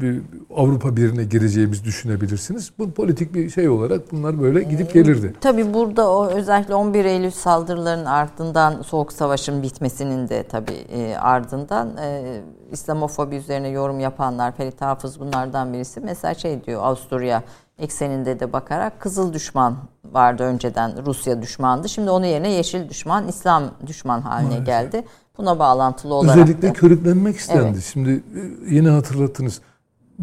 [0.00, 0.20] bir
[0.56, 2.70] Avrupa Birliği'ne gireceğimizi düşünebilirsiniz?
[2.78, 5.34] Bu politik bir şey olarak bunlar böyle gidip gelirdi.
[5.40, 11.96] Tabii burada o özellikle 11 Eylül saldırılarının ardından Soğuk Savaş'ın bitmesinin de tabii e, ardından
[11.96, 12.40] e,
[12.72, 16.00] İslamofobi üzerine yorum yapanlar, Ferit Hafız bunlardan birisi.
[16.00, 17.42] Mesela şey diyor Avusturya
[17.78, 19.76] ekseninde de bakarak Kızıl düşman
[20.12, 21.88] vardı önceden Rusya düşmandı.
[21.88, 24.66] Şimdi onun yerine Yeşil düşman, İslam düşman haline Maalesef.
[24.66, 25.04] geldi.
[25.38, 27.68] Buna bağlantılı olarak Özellikle da- körüklenmek istendi.
[27.72, 27.84] Evet.
[27.92, 28.22] Şimdi
[28.70, 29.60] yine hatırlattınız.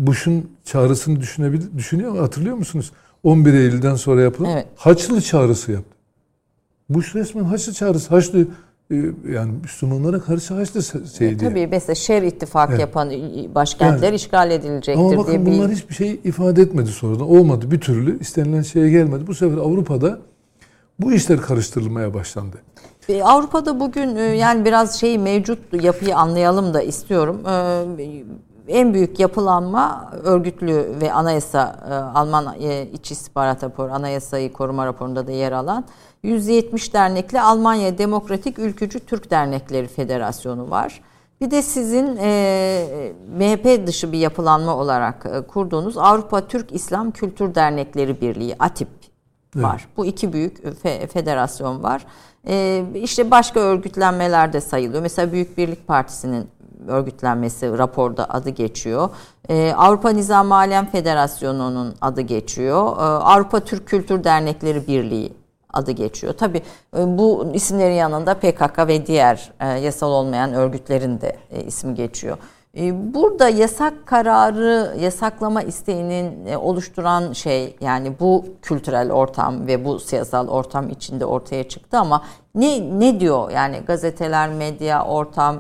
[0.08, 2.22] Bush'un çağrısını düşünebilir, düşünüyor mu?
[2.22, 2.92] Hatırlıyor musunuz?
[3.24, 4.66] 11 Eylül'den sonra yapılan Evet.
[4.76, 5.96] Haçlı çağrısı yaptı.
[6.90, 8.10] Bush resmen Haçlı çağrısı.
[8.10, 8.40] Haçlı
[8.92, 8.96] e,
[9.32, 11.38] yani Müslümanlara karşı Haçlı se- şeydi.
[11.50, 12.80] Tabii mesela şer ittifak Evet.
[12.80, 13.12] yapan
[13.56, 17.30] başkentler Yani- işgal edilecektir Ama diye bakın bir bunlar hiçbir şey ifade etmedi sonradan.
[17.30, 18.20] Olmadı bir türlü.
[18.20, 19.28] istenilen şeye gelmedi.
[19.28, 20.20] Bu sefer Avrupa'da
[21.00, 22.58] bu işler karıştırılmaya başlandı.
[23.10, 27.42] E, Avrupa'da bugün e, yani biraz şeyi mevcut yapıyı anlayalım da istiyorum.
[28.70, 34.86] E, En büyük yapılanma örgütlü ve anayasa e, Alman e, İç İstihbarat Raporu anayasayı koruma
[34.86, 35.86] raporunda da yer alan
[36.24, 41.02] 170 dernekli Almanya Demokratik Ülkücü Türk Dernekleri Federasyonu var.
[41.42, 47.56] Bir de sizin e, MHP dışı bir yapılanma olarak e, kurduğunuz Avrupa Türk İslam Kültür
[47.56, 48.88] Dernekleri Birliği ATİP
[49.56, 49.88] var.
[49.98, 52.06] Bu iki büyük fe- federasyon var.
[52.48, 55.02] Ee, işte başka örgütlenmeler de sayılıyor.
[55.02, 56.48] Mesela Büyük Birlik Partisi'nin
[56.88, 59.10] örgütlenmesi raporda adı geçiyor.
[59.50, 62.98] Ee, Avrupa Nizam Alem Federasyonu'nun adı geçiyor.
[62.98, 65.34] Ee, Avrupa Türk Kültür Dernekleri Birliği
[65.74, 66.34] adı geçiyor.
[66.34, 66.62] Tabii
[66.98, 72.38] e, bu isimlerin yanında PKK ve diğer e, yasal olmayan örgütlerin de e, ismi geçiyor.
[72.78, 80.00] E, Burada yasak kararı, yasaklama isteğinin e, oluşturan şey yani bu kültürel ortam ve bu
[80.00, 82.24] siyasal ortam içinde ortaya çıktı ama
[82.56, 85.56] ne ne diyor yani gazeteler, medya, ortam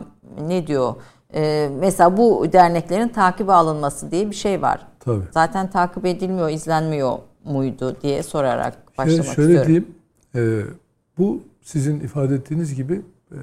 [0.48, 0.96] ne diyor?
[1.34, 4.88] E, mesela bu derneklerin takibe alınması diye bir şey var.
[5.00, 5.24] Tabii.
[5.32, 9.86] Zaten takip edilmiyor, izlenmiyor muydu diye sorarak Şöyle, başlamak şöyle istiyorum.
[10.36, 10.62] diyeyim.
[10.64, 10.64] e,
[11.18, 13.38] bu sizin ifade ettiğiniz gibi e,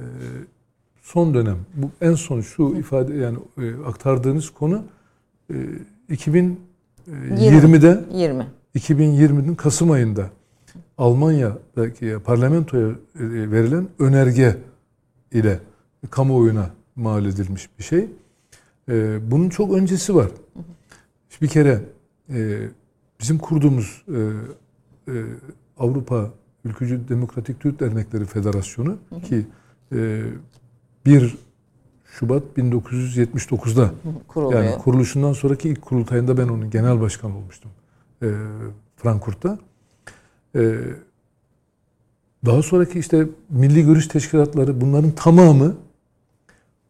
[1.02, 1.56] son dönem.
[1.74, 4.82] Bu en son şu ifade yani e, aktardığınız konu
[5.50, 5.54] e,
[6.10, 8.46] 2020'de 20.
[8.76, 10.30] 2020'nin Kasım ayında
[10.98, 12.94] Almanya'daki parlamentoya e,
[13.50, 14.56] verilen önerge
[15.32, 15.58] ile
[16.10, 18.08] kamuoyuna mal edilmiş bir şey.
[18.88, 20.28] E, Bunun çok öncesi var.
[21.42, 21.82] Bir kere
[22.30, 22.58] e,
[23.20, 24.18] bizim kurduğumuz e,
[25.12, 25.24] e,
[25.78, 26.30] Avrupa
[26.64, 29.46] Ülkücü Demokratik Türk Dernekleri Federasyonu ki
[29.92, 30.22] e,
[31.06, 31.36] bir
[32.04, 33.90] Şubat 1979'da
[34.28, 34.64] kuruluyor.
[34.64, 37.70] yani kuruluşundan sonraki ilk kurultayında ben onun genel başkan olmuştum.
[38.22, 38.26] E,
[38.96, 39.58] Frankfurt'ta.
[40.56, 40.74] E,
[42.46, 45.76] daha sonraki işte milli görüş teşkilatları bunların tamamı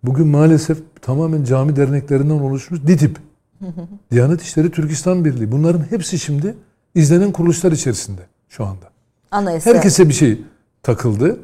[0.06, 3.16] bugün maalesef tamamen cami derneklerinden oluşmuş DİTİB.
[4.10, 5.52] Diyanet İşleri Türkistan Birliği.
[5.52, 6.54] Bunların hepsi şimdi
[6.94, 8.90] izlenen kuruluşlar içerisinde şu anda.
[9.30, 9.70] Anayasa.
[9.70, 10.40] Herkese bir şey
[10.82, 11.38] takıldı.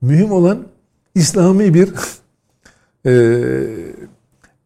[0.00, 0.58] Mühim olan
[1.14, 1.92] İslami bir
[3.06, 3.12] e,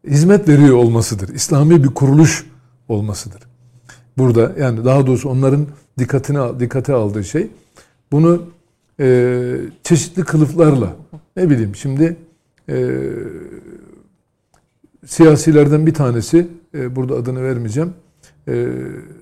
[0.07, 1.29] hizmet veriyor olmasıdır.
[1.29, 2.45] İslami bir kuruluş
[2.87, 3.41] olmasıdır.
[4.17, 5.67] Burada yani daha doğrusu onların
[5.99, 7.47] dikkatini dikkate aldığı şey
[8.11, 8.43] bunu
[8.99, 10.95] e, çeşitli kılıflarla
[11.37, 12.17] ne bileyim şimdi
[12.69, 12.99] e,
[15.05, 17.93] siyasilerden bir tanesi e, burada adını vermeyeceğim
[18.47, 18.67] e,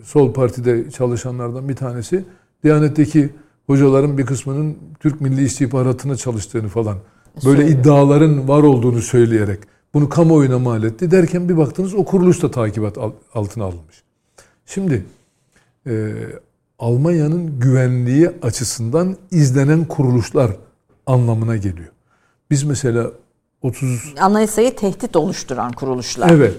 [0.04, 2.26] sol partide çalışanlardan bir tanesi
[2.64, 3.30] Diyanet'teki
[3.68, 6.98] hocaların bir kısmının Türk Milli İstihbaratı'na çalıştığını falan
[7.46, 7.80] böyle Söylüyor.
[7.80, 9.60] iddiaların var olduğunu söyleyerek
[9.94, 14.04] bunu kamuoyuna mal etti derken bir baktınız o kuruluş da takibat al- altına alınmış.
[14.66, 15.06] Şimdi
[15.88, 16.14] e,
[16.80, 20.52] Almanya'nın güvenliği açısından izlenen kuruluşlar
[21.06, 21.90] anlamına geliyor.
[22.52, 23.12] Biz mesela
[23.62, 26.30] 30 Anayasayı tehdit oluşturan kuruluşlar.
[26.30, 26.56] Evet.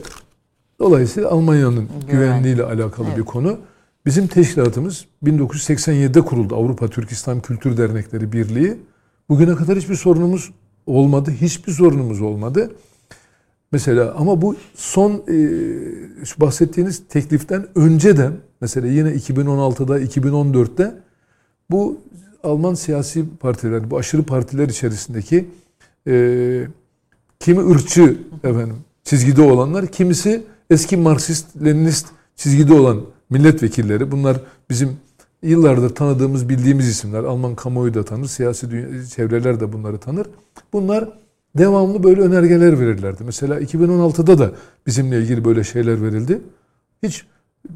[0.78, 2.10] Dolayısıyla Almanya'nın Güven.
[2.10, 3.18] güvenliğiyle alakalı Evet.
[3.18, 3.58] bir konu.
[4.06, 6.56] Bizim teşkilatımız 1987'de kuruldu.
[6.56, 8.76] Avrupa Türk İslam Kültür Dernekleri Birliği.
[9.28, 10.50] Bugüne kadar hiçbir sorunumuz
[10.86, 11.30] olmadı.
[11.40, 12.70] Hiçbir sorunumuz olmadı.
[13.72, 15.34] Mesela ama bu son e,
[16.24, 18.30] şu bahsettiğiniz tekliften önce de
[18.60, 20.94] mesela yine 2016'da 2014'te
[21.70, 21.98] bu
[22.44, 25.48] Alman siyasi partiler, bu aşırı partiler içerisindeki
[26.08, 26.66] e,
[27.42, 34.10] kimi ırkçı efendim çizgide olanlar, kimisi eski Marksist, Leninist çizgide olan milletvekilleri.
[34.10, 34.40] Bunlar
[34.70, 34.96] bizim
[35.42, 37.24] yıllardır tanıdığımız, bildiğimiz isimler.
[37.24, 40.26] Alman kamuoyu da tanır, siyasi dünya, çevreler de bunları tanır.
[40.72, 41.08] Bunlar
[41.58, 43.24] devamlı böyle önergeler verirlerdi.
[43.24, 44.52] Mesela 2016'da da
[44.86, 46.40] bizimle ilgili böyle şeyler verildi.
[47.02, 47.24] Hiç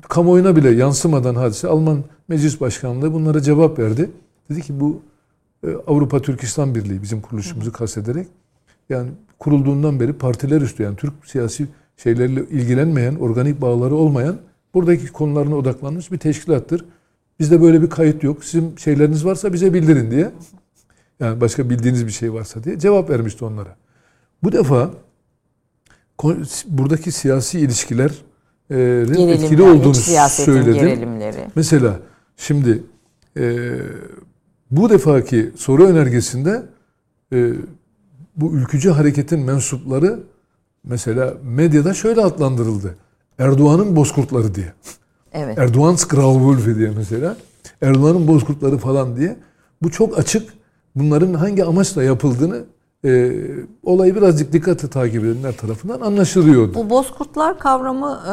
[0.08, 4.10] kamuoyuna bile yansımadan hadise Alman Meclis Başkanlığı bunlara cevap verdi.
[4.50, 5.02] Dedi ki bu
[5.66, 8.26] e, Avrupa Türk İslam Birliği bizim kuruluşumuzu kastederek
[8.88, 11.66] yani kurulduğundan beri partiler üstü yani Türk siyasi
[11.96, 14.36] şeylerle ilgilenmeyen, organik bağları olmayan
[14.74, 16.84] buradaki konularına odaklanmış bir teşkilattır.
[17.40, 18.44] Bizde böyle bir kayıt yok.
[18.44, 20.30] Sizin şeyleriniz varsa bize bildirin diye.
[21.20, 23.76] Yani başka bildiğiniz bir şey varsa diye cevap vermişti onlara.
[24.42, 24.90] Bu defa
[26.68, 28.16] buradaki siyasi ilişkilerin
[28.70, 31.08] Gerilimler, etkili olduğunu söyledim.
[31.54, 32.00] Mesela
[32.36, 32.82] şimdi
[33.38, 33.68] e,
[34.70, 36.62] bu defaki soru önergesinde
[37.32, 37.52] e,
[38.36, 40.20] bu ülkücü hareketin mensupları
[40.84, 42.96] mesela medyada şöyle adlandırıldı.
[43.38, 44.72] Erdoğan'ın bozkurtları diye.
[45.32, 45.58] Evet.
[45.58, 47.36] Erdoğan's Grauwölfe diye mesela.
[47.82, 49.36] Erdoğan'ın bozkurtları falan diye.
[49.82, 50.52] Bu çok açık.
[50.94, 52.64] Bunların hangi amaçla yapıldığını
[53.04, 53.32] e,
[53.82, 56.74] olayı birazcık dikkatli takip edenler tarafından anlaşılıyordu.
[56.74, 58.30] Bu bozkurtlar kavramı e,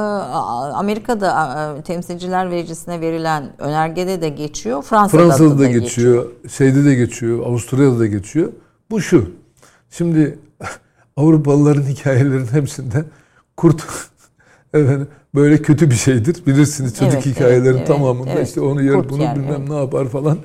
[0.78, 4.82] Amerika'da e, temsilciler meclisine verilen önergede de geçiyor.
[4.84, 5.84] Fransa'da, Fransa'da da geçiyor.
[5.84, 8.52] geçiyor, şeyde de geçiyor, Avusturya'da da geçiyor.
[8.92, 9.43] Bu şu.
[9.98, 10.40] Şimdi
[11.18, 13.06] Avrupalıların hikayelerinin hepsinde
[13.58, 13.84] kurt
[14.74, 16.46] efendim böyle kötü bir şeydir.
[16.46, 18.48] Bilirsiniz çocuk Evet, hikayelerinin evet, tamamında evet.
[18.48, 19.70] işte onu yer bunu yer, bilmem evet.
[19.70, 20.38] ne yapar falan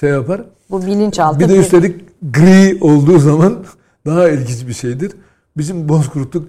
[0.00, 0.44] şey yapar.
[0.70, 2.00] Bu bilinçaltı Bir de üstelik
[2.32, 3.64] gri olduğu zaman
[4.06, 5.12] daha ilginç bir şeydir.
[5.56, 6.48] Bizim Bozkurt'u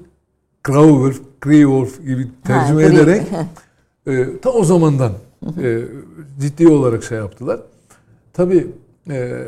[0.64, 2.95] Grauwolf, Greywolf gibi tercüme Ha, gri.
[2.95, 3.28] ederek
[4.08, 5.12] e, ta o zamandan
[5.62, 5.82] e,
[6.39, 7.60] ciddi olarak şey yaptılar.
[8.34, 8.68] Tabii
[9.10, 9.45] e,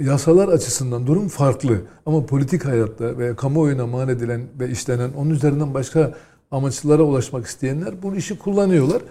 [0.00, 1.80] yasalar açısından durum farklı.
[2.06, 6.14] Ama politik hayatta ve kamuoyuna mal edilen ve işlenen onun üzerinden başka
[6.50, 9.02] amaçlara ulaşmak isteyenler bu işi kullanıyorlar.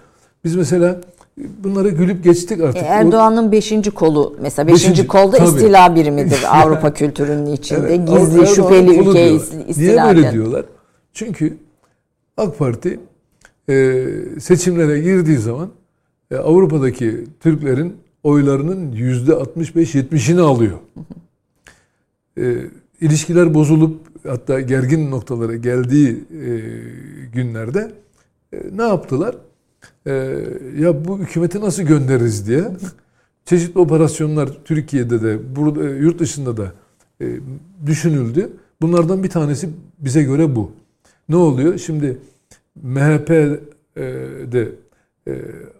[0.44, 1.00] Biz mesela
[1.64, 2.82] bunları gülüp geçtik artık.
[2.82, 5.48] E, Erdoğan'ın beşinci kolu mesela beşinci, Beşinci, kolda tabii.
[5.48, 7.80] istila birimidir Avrupa kültürünün içinde.
[7.80, 9.20] Evet, Gizli Erdoğan'ın şüpheli ülke diyorlar.
[9.46, 10.64] is- Niye istila böyle diyorlar?
[11.12, 11.56] Çünkü
[12.36, 13.00] AK Parti
[13.68, 14.06] e,
[14.40, 15.68] seçimlere girdiği zaman
[16.30, 20.78] e, Avrupa'daki Türklerin oylarının yüzde 65-70'ini alıyor.
[22.38, 22.56] E,
[23.00, 26.50] ilişkiler bozulup hatta gergin noktalara geldiği e,
[27.32, 27.92] günlerde
[28.52, 29.36] e, ne yaptılar?
[30.06, 30.12] E,
[30.78, 32.64] ya bu hükümeti nasıl göndeririz diye
[33.44, 36.72] çeşitli operasyonlar Türkiye'de de burada e, yurt dışında da
[37.20, 37.26] e,
[37.86, 38.50] düşünüldü.
[38.82, 40.72] Bunlardan bir tanesi bize göre bu.
[41.28, 41.78] Ne oluyor?
[41.78, 42.18] Şimdi
[42.82, 43.60] MHP e,
[44.52, 44.68] de e,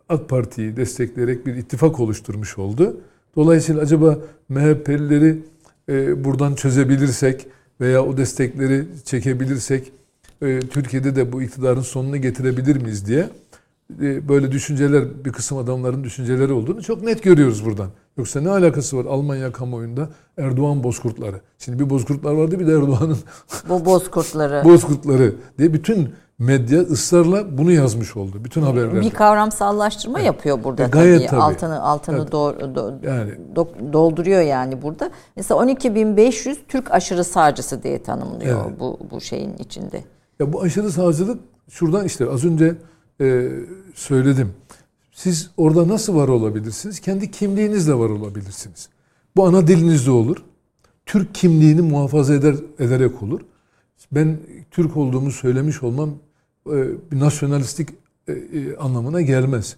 [0.08, 3.00] AK Parti'yi destekleyerek bir ittifak oluşturmuş oldu.
[3.36, 5.38] Dolayısıyla acaba MHP'lileri
[5.88, 7.46] e, buradan çözebilirsek
[7.80, 9.92] veya o destekleri çekebilirsek
[10.42, 13.28] e, Türkiye'de de bu iktidarın sonunu getirebilir miyiz diye
[14.02, 17.88] e, böyle düşünceler bir kısım adamların düşünceleri olduğunu çok net görüyoruz buradan.
[18.16, 21.40] Yoksa ne alakası var Almanya kamuoyunda Erdoğan bozkurtları.
[21.58, 23.18] Şimdi bir bozkurtlar vardı bir de Erdoğan'ın
[23.68, 24.64] Bu bozkurtları.
[24.68, 26.08] bozkurtları diye bütün
[26.40, 28.44] medya ısrarla bunu yazmış oldu.
[28.44, 29.00] Bütün haberlerde.
[29.00, 31.28] bir kavramsallaştırma yapıyor burada E, gayet tabii.
[31.30, 31.40] tabii.
[31.40, 32.28] Altını altını Evet.
[32.32, 35.10] do- do- Yani do- dolduruyor yani burada.
[35.36, 38.80] Mesela 12.500 Türk aşırı sağcısı diye tanımlıyor Evet.
[38.80, 40.04] bu bu şeyin içinde.
[40.40, 42.74] Ya bu aşırı sağcılık şuradan işte az önce
[43.20, 43.48] e,
[43.94, 44.52] söyledim.
[45.12, 47.00] Siz orada nasıl var olabilirsiniz?
[47.00, 48.88] Kendi kimliğinizle var olabilirsiniz.
[49.36, 50.36] Bu ana dilinizde olur.
[51.06, 53.40] Türk kimliğini muhafaza eder ederek olur.
[54.12, 54.36] Ben
[54.70, 56.10] Türk olduğumu söylemiş olmam
[57.12, 57.88] nasyonalistik
[58.28, 59.76] e, e, anlamına gelmez.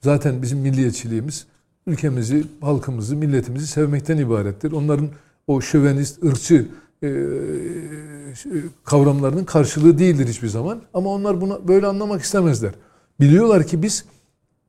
[0.00, 1.46] Zaten bizim milliyetçiliğimiz
[1.86, 4.72] ülkemizi, halkımızı, milletimizi sevmekten ibarettir.
[4.72, 5.08] Onların
[5.46, 6.66] o şövenist, ırkçı
[7.02, 7.08] e,
[8.84, 10.82] kavramlarının karşılığı değildir hiçbir zaman.
[10.94, 12.72] Ama onlar bunu böyle anlamak istemezler.
[13.20, 14.04] Biliyorlar ki biz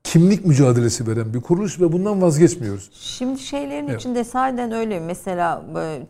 [0.04, 2.89] kimlik mücadelesi veren bir kuruluş ve bundan vazgeçmiyoruz.
[2.93, 3.99] Şimdi şeylerin Evet.
[3.99, 4.99] içinde sahiden öyle.
[4.99, 5.64] Mesela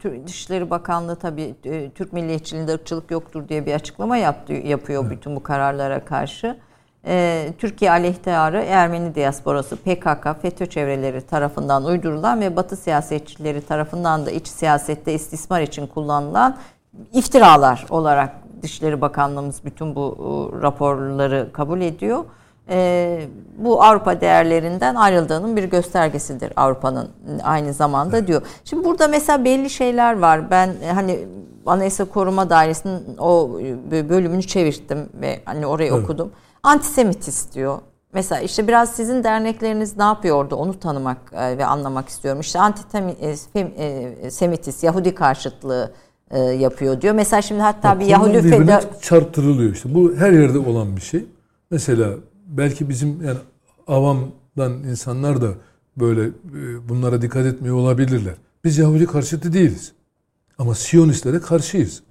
[0.05, 5.35] e, Dışişleri Bakanlığı tabii e, Türk milliyetçiliğinde ırkçılık yoktur diye bir açıklama yaptı, yapıyor bütün
[5.35, 6.57] bu kararlara karşı.
[7.05, 14.31] E, Türkiye aleyhtarı Ermeni diasporası PKK, FETÖ çevreleri tarafından uydurulan ve Batı siyasetçileri tarafından da
[14.31, 16.57] iç siyasette istismar için kullanılan
[17.13, 22.23] iftiralar olarak Dışişleri Bakanlığımız bütün bu e, raporları kabul ediyor.
[22.69, 23.19] E,
[23.57, 27.09] bu Avrupa değerlerinden ayrıldığının bir göstergesidir Avrupa'nın
[27.43, 28.41] aynı zamanda diyor.
[28.65, 30.51] Şimdi burada mesela belli şeyler var.
[30.51, 31.19] Ben e, hani
[31.65, 33.59] Anayasa Koruma Dairesi'nin o
[33.91, 36.03] e, bölümünü çevirdim ve hani orayı Evet.
[36.03, 36.31] okudum.
[36.63, 37.79] Antisemitist diyor.
[38.13, 42.41] Mesela işte biraz sizin dernekleriniz ne yapıyor orada onu tanımak e, ve anlamak istiyorum.
[42.41, 45.91] İşte antisemitist, Yahudi karşıtlığı
[46.31, 47.15] e, yapıyor diyor.
[47.15, 49.95] Mesela şimdi hatta bir Konular Yahudi feda çarptırılıyor işte.
[49.95, 51.25] Bu her yerde olan bir şey.
[51.71, 52.09] Mesela
[52.51, 53.37] belki bizim yani
[53.87, 55.53] avamdan insanlar da
[55.97, 58.33] böyle e, bunlara dikkat etmiyor olabilirler.
[58.63, 59.91] Biz Yahudi karşıtı değiliz.
[60.57, 62.03] Ama Siyonistlere karşıyız.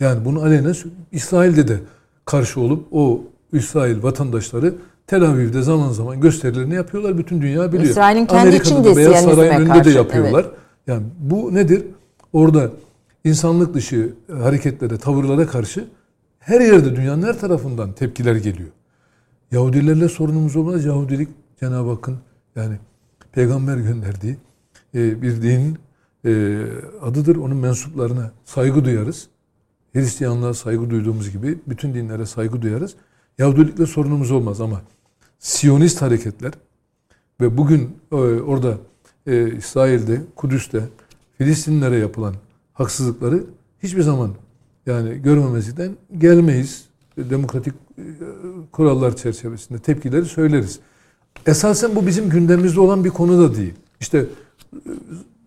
[0.00, 0.74] Yani bunu alenen
[1.12, 1.80] İsrail'de de
[2.24, 3.20] karşı olup o
[3.52, 4.74] İsrail vatandaşları
[5.06, 7.18] Tel Aviv'de zaman zaman gösterilerini yapıyorlar.
[7.18, 7.90] Bütün dünya biliyor.
[7.90, 10.46] İsrail'in kendi Amerika'da içinde Beyaz Saray'ın önünde karşı, de yapıyorlar.
[10.86, 11.84] Yani bu nedir?
[12.32, 12.70] Orada
[13.24, 15.84] insanlık dışı hareketlere, tavırlara karşı
[16.38, 18.68] her yerde dünyanın her tarafından tepkiler geliyor.
[19.52, 20.84] Yahudilerle sorunumuz olmaz.
[20.84, 21.28] Yahudilik
[21.60, 22.18] Cenab-ı Hakk'ın
[22.56, 22.78] yani
[23.32, 24.36] peygamber gönderdiği
[24.94, 25.78] e, bir dinin
[26.24, 26.62] e,
[27.02, 27.36] adıdır.
[27.36, 29.28] Onun mensuplarına saygı duyarız.
[29.92, 32.94] Hristiyanlığa saygı duyduğumuz gibi bütün dinlere saygı duyarız.
[33.38, 34.82] Yahudilikle sorunumuz olmaz ama
[35.38, 36.52] Siyonist hareketler
[37.40, 38.78] ve bugün e, orada
[39.26, 40.88] e, İsrail'de, Kudüs'te
[41.38, 42.34] Filistinlilere yapılan
[42.72, 43.44] haksızlıkları
[43.82, 44.30] hiçbir zaman
[44.86, 46.91] yani görmemezlikten gelmeyiz.
[47.16, 48.02] Demokratik e,
[48.72, 50.78] kurallar çerçevesinde tepkileri söyleriz.
[51.46, 53.74] Esasen bu bizim gündemimizde olan bir konu da değil.
[54.00, 54.18] İşte
[54.72, 54.78] e,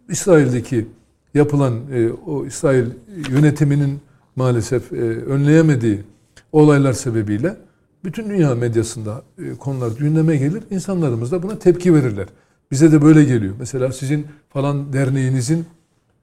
[0.10, 0.88] İsrail'deki
[1.34, 2.86] yapılan e, o İsrail
[3.30, 4.00] yönetiminin
[4.36, 4.92] maalesef
[5.28, 6.04] önleyemediği
[6.52, 7.56] olaylar sebebiyle
[8.04, 9.24] bütün dünya medyasında
[9.60, 10.64] konular gündeme gelir.
[10.72, 12.28] İnsanlarımız da buna tepki verirler.
[12.72, 13.56] Bize de böyle geliyor.
[13.60, 15.66] Mesela sizin falan derneğinizin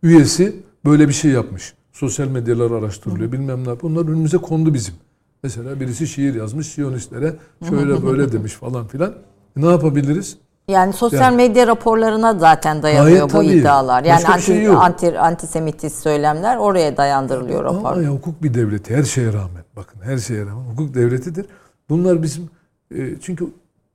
[0.02, 1.74] üyesi böyle bir şey yapmış.
[1.92, 3.32] Sosyal medyalar araştırılıyor.
[3.32, 3.80] Bilmem ne.
[3.80, 4.94] Bunlar önümüze kondu bizim.
[5.42, 7.34] Mesela birisi şiir yazmış Siyonistlere
[7.68, 9.14] şöyle böyle demiş falan filan.
[9.56, 10.36] Ne yapabiliriz?
[10.68, 13.46] yani sosyal Yani- medya raporlarına zaten dayanıyor Gayet bu tabii.
[13.46, 14.04] iddialar.
[14.04, 14.82] Yani Başka şey anti, yok.
[14.82, 17.92] anti antisemitist söylemler oraya dayandırılıyor rapor.
[17.96, 21.46] Ama hukuk bir devleti her şeye rağmen bakın her şeye rağmen hukuk devletidir.
[21.88, 22.50] Bunlar bizim
[22.94, 23.46] e, çünkü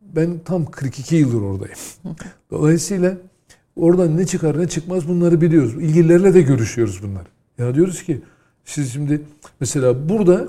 [0.01, 1.77] ben tam 42 yıldır oradayım.
[2.51, 3.13] Dolayısıyla
[3.75, 5.73] oradan ne çıkar ne çıkmaz bunları biliyoruz.
[5.73, 7.23] İlgililerle de görüşüyoruz bunlar.
[7.57, 8.21] Ya diyoruz ki
[8.65, 9.21] siz şimdi
[9.59, 10.47] mesela burada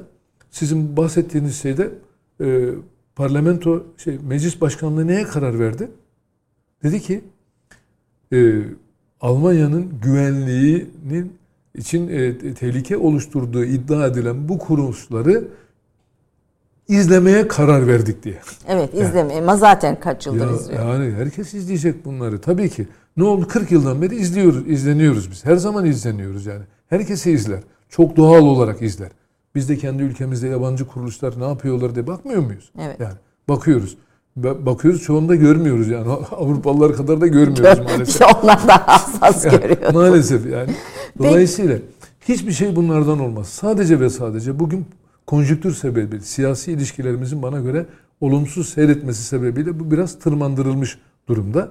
[0.59, 1.91] sizin bahsettiğiniz şeyde
[2.41, 2.69] e,
[3.17, 5.91] parlamento şey meclis başkanlığı neye karar verdi?
[6.83, 7.25] Dedi ki
[8.33, 8.53] e,
[9.21, 11.33] Almanya'nın güvenliğinin
[11.75, 15.49] için e, te- tehlike oluşturduğu iddia edilen bu kuruluşları
[16.89, 18.39] izlemeye karar verdik diye.
[18.69, 19.35] Evet izleme.
[19.39, 20.89] Ama zaten kaç yıldır Ya, izliyor.
[20.89, 22.41] yani herkes izleyecek bunları.
[22.41, 22.87] Tabii ki.
[23.17, 23.49] Ne oldu?
[23.49, 25.45] 40 yıldan beri izliyoruz, izleniyoruz biz.
[25.45, 26.63] Her zaman izleniyoruz yani.
[26.89, 27.61] Herkesi izler.
[27.89, 29.09] Çok doğal olarak izler.
[29.55, 32.71] Biz de kendi ülkemizde yabancı kuruluşlar ne yapıyorlar diye bakmıyor muyuz?
[32.81, 33.01] Evet.
[33.01, 33.15] Yani
[33.49, 33.97] bakıyoruz.
[34.41, 36.13] Ba- Bakıyoruz çoğunda görmüyoruz yani.
[36.31, 38.23] Avrupalılar kadar da görmüyoruz maalesef.
[38.43, 39.93] Onlar da hassas görüyor.
[39.93, 40.71] Maalesef yani.
[41.19, 41.79] Dolayısıyla
[42.29, 43.49] hiçbir şey bunlardan olmaz.
[43.49, 44.87] Sadece ve sadece bugün
[45.27, 47.87] konjüktür sebebiyle, siyasi ilişkilerimizin bana göre
[48.21, 51.69] olumsuz seyretmesi sebebiyle bu biraz tırmandırılmış durumda.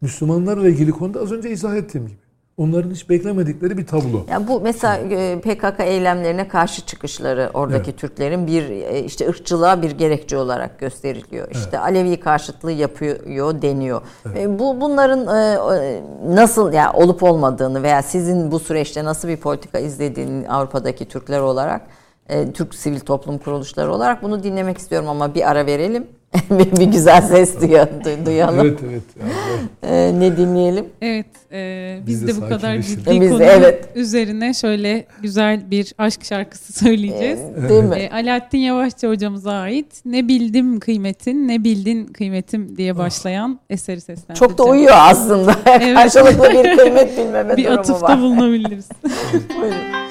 [0.00, 2.16] Müslümanlarla ilgili konuda az önce izah ettiğim gibi.
[2.56, 4.26] Onların hiç beklemedikleri bir tablo.
[4.30, 9.90] Yani bu mesela e, PKK eylemlerine karşı çıkışları oradaki Türklerin bir e, işte ırkçılığa bir
[9.90, 11.48] gerekçe olarak gösteriliyor.
[11.52, 14.02] İşte Alevi karşıtlığı yapıyor deniyor.
[14.36, 15.26] E, Bu bunların
[16.36, 21.40] nasıl ya yani olup olmadığını veya sizin bu süreçte nasıl bir politika izlediğini Avrupa'daki Türkler
[21.40, 21.82] olarak
[22.54, 26.06] Türk sivil toplum kuruluşları olarak bunu dinlemek istiyorum ama bir ara verelim.
[26.50, 28.60] bir, bir güzel ses du- duyalım.
[28.66, 29.02] Evet evet.
[29.20, 29.30] Yani
[29.82, 30.84] bu- E, ne dinleyelim?
[31.02, 33.88] Evet, e, biz, Biz de de, bu kadar ciddi Biz de, konu evet.
[33.94, 37.38] üzerine şöyle güzel bir aşk şarkısı söyleyeceğiz.
[37.40, 37.96] E, değil mi?
[37.96, 44.50] E, Alaaddin Yavaşça hocamıza ait Ne bildim kıymetin, ne bildin kıymetim diye başlayan eseri seslendireceğim.
[44.50, 45.54] Çok da uyuyor aslında.
[45.80, 45.94] Evet.
[45.94, 48.20] Karşılıklı bir kıymet bilmeme Bir durumu atıfta var.
[48.20, 48.88] bulunabiliriz.
[49.60, 50.05] Buyurun.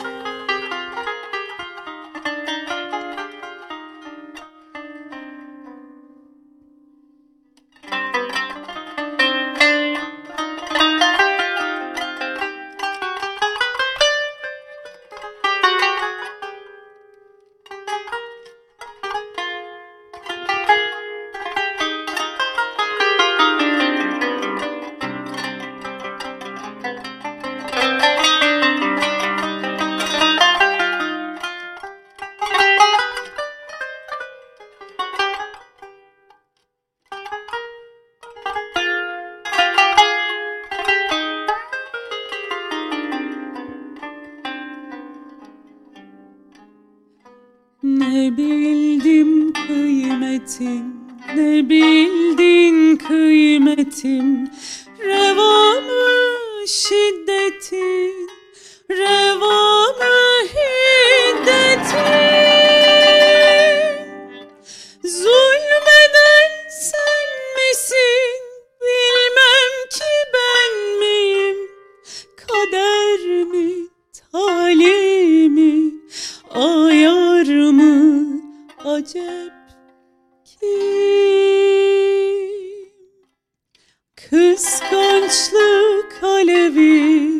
[84.56, 87.32] Kıskançlık alevi,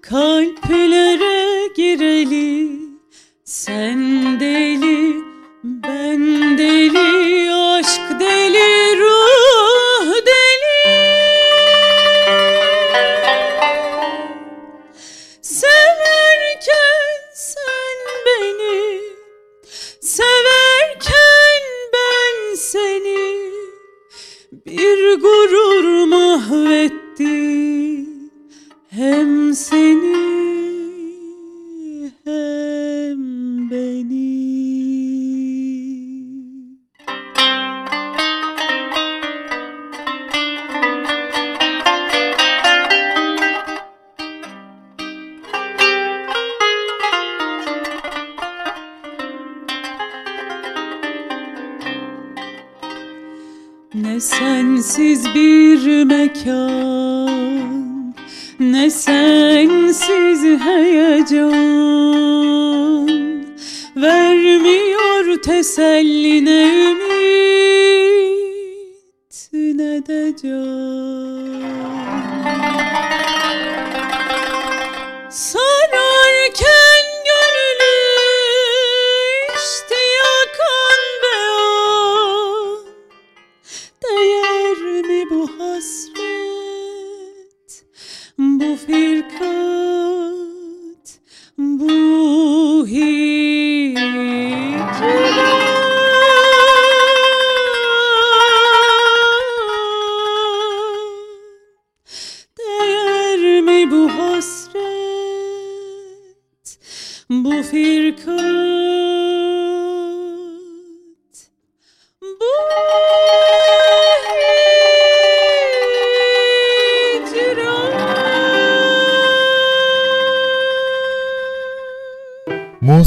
[0.00, 2.70] kalplere gireli.
[3.44, 4.00] Sen
[4.40, 4.87] deli,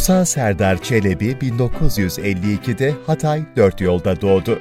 [0.02, 4.60] Musa Serdar Çelebi 1952'de Hatay Dört Yolda doğdu.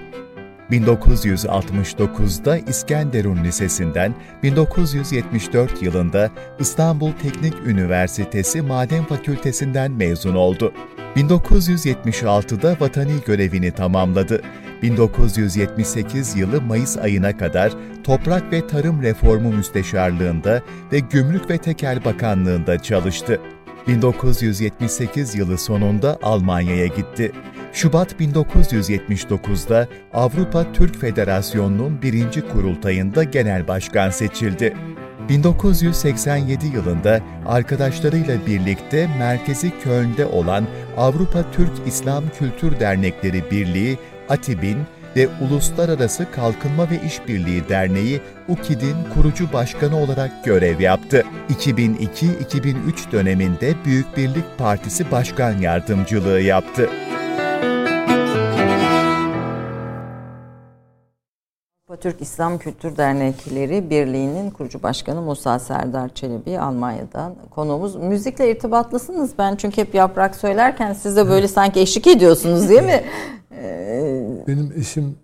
[0.70, 10.72] 1969'da İskenderun Lisesi'nden 1974 yılında İstanbul Teknik Üniversitesi Maden Fakültesinden mezun oldu.
[11.16, 14.42] 1976'da vatani görevini tamamladı.
[14.82, 17.72] 1978 yılı Mayıs ayına kadar
[18.04, 20.62] Toprak ve Tarım Reformu Müsteşarlığında
[20.92, 23.40] ve Gümrük ve Tekel Bakanlığında çalıştı.
[23.86, 27.32] 1978 yılı sonunda Almanya'ya gitti.
[27.72, 34.74] Şubat 1979'da Avrupa Türk Federasyonu'nun birinci kurultayında genel başkan seçildi.
[35.28, 40.66] 1987 yılında arkadaşlarıyla birlikte merkezi Köln'de olan
[40.96, 44.78] Avrupa Türk İslam Kültür Dernekleri Birliği, ATİB'in
[45.16, 51.24] ve Uluslararası Kalkınma ve İşbirliği Derneği UKİD'in kurucu başkanı olarak görev yaptı.
[51.50, 56.90] 2002-2003 döneminde Büyük Birlik Partisi Başkan Yardımcılığı yaptı.
[62.00, 67.96] Türk İslam Kültür Dernekleri Birliği'nin kurucu başkanı Musa Serdar Çelebi Almanya'dan konuğumuz.
[67.96, 69.30] Müzikle irtibatlısınız.
[69.38, 73.04] Ben çünkü hep yaprak söylerken siz de böyle sanki eşlik ediyorsunuz değil mi?
[74.48, 75.16] Benim eşim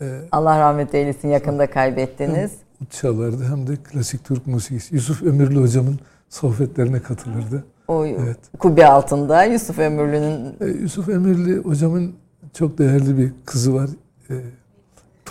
[0.00, 2.52] e, Allah rahmet eylesin yakında kaybettiniz.
[2.78, 4.94] Hem çalardı hem de klasik Türk musikisi.
[4.94, 7.64] Yusuf Ömürlü hocamın sohbetlerine katılırdı.
[7.88, 8.38] O evet.
[8.58, 10.54] kubbe altında Yusuf Ömürlü'nün...
[10.60, 12.12] E, Yusuf Ömürlü hocamın
[12.54, 13.90] çok değerli bir kızı var.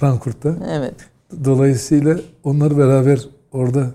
[0.01, 0.55] E, Frankfurt'ta.
[0.69, 0.93] Evet.
[1.45, 3.19] Dolayısıyla onlar beraber
[3.51, 3.85] orada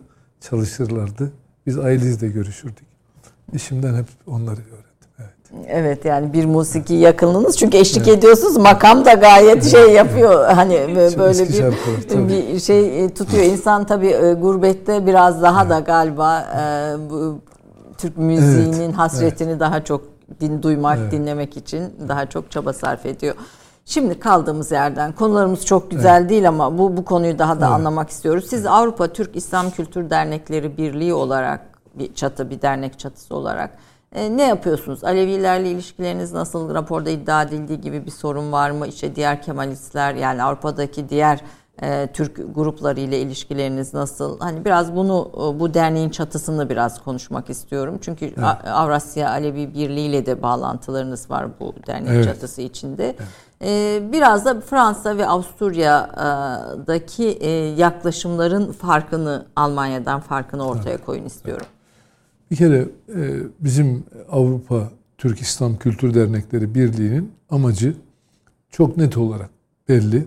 [0.40, 1.32] çalışırlardı.
[1.66, 2.86] Biz ailemizle görüşürdük.
[3.52, 4.86] İşimden hep onları öğrendim.
[5.18, 5.66] Evet.
[5.68, 8.18] evet yani bir musiki yakınlığınız çünkü eşlik evet.
[8.18, 13.44] ediyorsunuz makam da gayet şey yapıyor hani Çok böyle bir, şarkılar, bir şey e, tutuyor
[13.44, 15.70] insan tabi e, gurbette biraz daha evet.
[15.70, 17.40] da galiba e, bu,
[17.98, 18.94] Türk müziğinin evet.
[18.94, 19.60] hasretini evet.
[19.60, 20.04] daha çok
[20.40, 21.12] din duymak evet.
[21.12, 23.34] dinlemek için daha çok çaba sarf ediyor.
[23.88, 26.30] Şimdi kaldığımız yerden konularımız çok güzel evet.
[26.30, 27.74] değil ama bu bu konuyu daha da evet.
[27.74, 28.46] anlamak istiyoruz.
[28.48, 31.60] Siz Avrupa Türk İslam Kültür Dernekleri Birliği olarak
[31.94, 33.78] bir çatı, bir dernek çatısı olarak
[34.12, 35.04] e, ne yapıyorsunuz?
[35.04, 36.74] Alevilerle ilişkileriniz nasıl?
[36.74, 38.86] Raporda iddia edildiği gibi bir sorun var mı?
[38.86, 41.40] İşte diğer Kemalistler yani Avrupa'daki diğer
[41.82, 44.40] e, Türk grupları ile ilişkileriniz nasıl?
[44.40, 47.98] Hani biraz bunu e, bu derneğin çatısında biraz konuşmak istiyorum.
[48.00, 48.38] Çünkü evet.
[48.64, 52.24] Avrasya Alevi Birliği ile de bağlantılarınız var bu dernek evet.
[52.24, 53.04] çatısı içinde.
[53.04, 53.45] Evet.
[53.62, 61.04] E, biraz da Fransa ve Avusturya'daki e, yaklaşımların farkını Almanya'dan farkını ortaya evet.
[61.06, 61.66] koyun istiyorum.
[62.50, 62.88] Bir kere
[63.60, 67.94] bizim Avrupa Türk İslam Kültür Dernekleri Birliği'nin amacı
[68.70, 69.50] çok net olarak
[69.88, 70.26] belli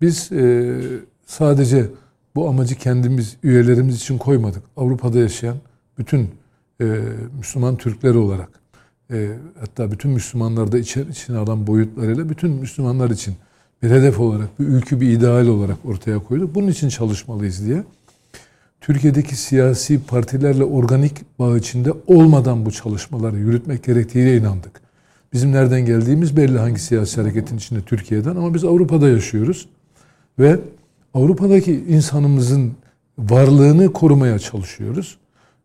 [0.00, 0.76] biz e,
[1.26, 1.90] sadece
[2.34, 4.62] bu amacı kendimiz, üyelerimiz için koymadık.
[4.76, 5.56] Avrupa'da yaşayan
[5.98, 6.30] bütün
[6.80, 6.84] e,
[7.38, 8.59] Müslüman Türkler olarak,
[9.12, 9.28] e,
[9.60, 13.34] hatta bütün Müslümanlarda içer, içine alan boyutlarıyla bütün Müslümanlar için
[13.82, 16.54] bir hedef olarak, bir ülkü, bir ideal olarak ortaya koyduk.
[16.54, 17.84] Bunun için çalışmalıyız diye.
[18.80, 24.80] Türkiye'deki siyasi partilerle organik bağ içinde olmadan bu çalışmaları yürütmek gerektiğine inandık.
[25.32, 29.68] Bizim nereden geldiğimiz belli hangi siyasi hareketin içinde Türkiye'den ama biz Avrupa'da yaşıyoruz.
[30.38, 30.60] Ve
[31.14, 32.72] Avrupa'daki insanımızın
[33.18, 35.18] varlığını korumaya çalışıyoruz.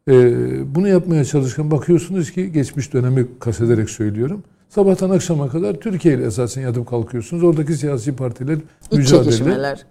[0.10, 4.44] Ee, bunu yapmaya çalışırken bakıyorsunuz ki geçmiş dönemi kastederek söylüyorum.
[4.70, 7.44] Sabahtan akşama kadar Türkiye ile esasen yatıp kalkıyorsunuz.
[7.44, 8.58] Oradaki siyasi partiler
[8.92, 9.24] İç mücadele.
[9.24, 9.86] Çekişmeler.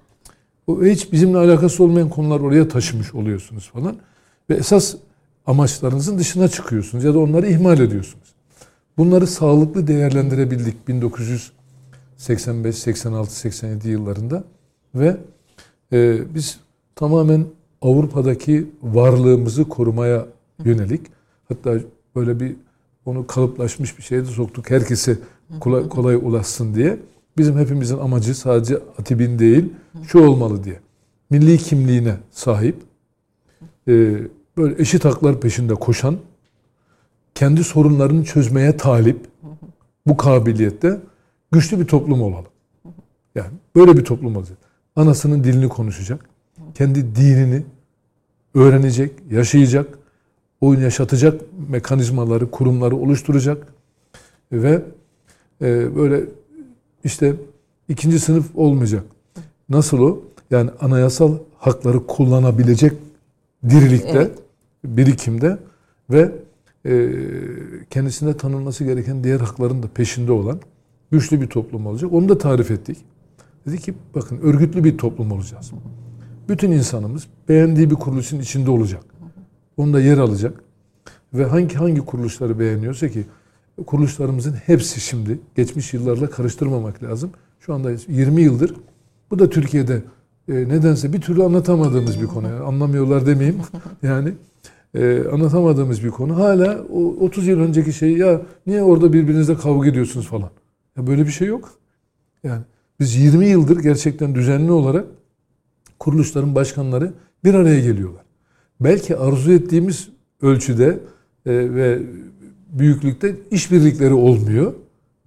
[0.66, 3.96] O hiç bizimle alakası olmayan konular oraya taşımış oluyorsunuz falan.
[4.50, 4.94] Ve esas
[5.46, 8.34] amaçlarınızın dışına çıkıyorsunuz ya da onları ihmal ediyorsunuz.
[8.96, 14.44] Bunları sağlıklı değerlendirebildik 1985, 86, 87 yıllarında.
[14.94, 15.16] Ve
[15.92, 16.58] e, biz
[16.94, 17.46] tamamen
[17.85, 20.26] Avrupa'daki varlığımızı korumaya
[20.64, 21.01] yönelik
[21.49, 21.74] hatta
[22.16, 22.57] böyle bir
[23.07, 24.70] onu kalıplaşmış bir şeye de soktuk.
[24.70, 25.18] Herkese
[25.61, 26.99] kolay, kolay ulaşsın diye.
[27.39, 29.72] Bizim hepimizin amacı sadece Atibin değil,
[30.07, 30.80] şu olmalı diye.
[31.30, 32.76] Milli kimliğine sahip,
[33.89, 34.16] e,
[34.57, 36.16] böyle eşit haklar peşinde koşan,
[37.35, 39.26] kendi sorunlarını çözmeye talip,
[40.07, 41.01] bu kabiliyette
[41.53, 42.53] güçlü bir toplum olalım.
[43.35, 44.59] Yani böyle bir toplum olacak
[44.97, 46.28] anasının dilini konuşacak.
[46.74, 47.62] Kendi dinini
[48.55, 49.98] öğrenecek, yaşayacak.
[50.61, 53.66] Oyun yaşatacak mekanizmaları, kurumları oluşturacak.
[54.52, 54.82] Ve
[55.62, 56.24] e, böyle
[57.05, 57.34] işte
[57.88, 59.05] ikinci sınıf olmayacak.
[59.68, 60.22] Nasıl o?
[60.50, 62.92] Yani anayasal hakları kullanabilecek
[63.68, 64.38] dirilikte, evet.
[64.84, 65.59] birikimde
[66.11, 66.32] ve
[66.86, 67.11] e,
[67.90, 70.61] kendisine tanınması gereken diğer hakların da peşinde olan
[71.11, 72.12] güçlü bir toplum olacak.
[72.12, 72.98] Onu da tarif ettik.
[73.66, 75.72] Dedi ki bakın örgütlü bir toplum olacağız.
[76.49, 79.05] Bütün insanımız beğendiği bir kuruluşun içinde olacak.
[79.76, 80.64] Onda yer alacak.
[81.34, 83.24] Ve hangi hangi kuruluşları beğeniyorsa ki
[83.86, 87.30] kuruluşlarımızın hepsi şimdi geçmiş yıllarla karıştırmamak lazım.
[87.61, 88.74] Şu anda 20 yıldır
[89.30, 90.03] bu da Türkiye'de
[90.49, 92.49] e, nedense bir türlü anlatamadığımız bir konu.
[92.49, 93.61] Yani anlamıyorlar demeyeyim.
[94.03, 94.34] Yani
[94.95, 96.36] e, anlatamadığımız bir konu.
[96.36, 100.51] Hala o 30 yıl önceki şey ya niye orada birbirinizle kavga ediyorsunuz falan.
[100.97, 101.70] Ya böyle bir şey yok.
[102.45, 102.62] Yani
[103.01, 105.05] biz 20 yıldır gerçekten düzenli olarak
[106.05, 107.12] kuruluşların başkanları
[107.44, 108.24] bir araya geliyorlar.
[108.80, 110.09] Belki arzu ettiğimiz
[110.42, 110.98] ölçüde
[111.46, 112.02] e, ve
[112.72, 114.74] büyüklükte işbirlikleri olmuyor.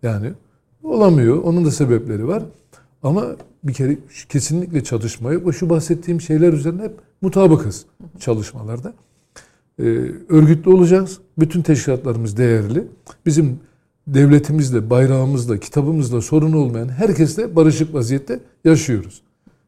[0.03, 0.31] Yani
[0.83, 1.43] olamıyor.
[1.43, 2.43] Onun da sebepleri var.
[3.03, 3.25] Ama
[3.63, 3.97] bir kere
[4.29, 5.55] kesinlikle çatışma yok.
[5.55, 7.85] Şu bahsettiğim şeyler üzerine hep mutabıkız
[8.19, 8.93] çalışmalarda.
[9.79, 9.83] Ee,
[10.29, 11.19] örgütlü olacağız.
[11.39, 12.83] Bütün teşkilatlarımız değerli.
[13.25, 13.59] Bizim
[14.07, 19.21] devletimizle, bayrağımızla, kitabımızla sorun olmayan herkesle barışık vaziyette yaşıyoruz.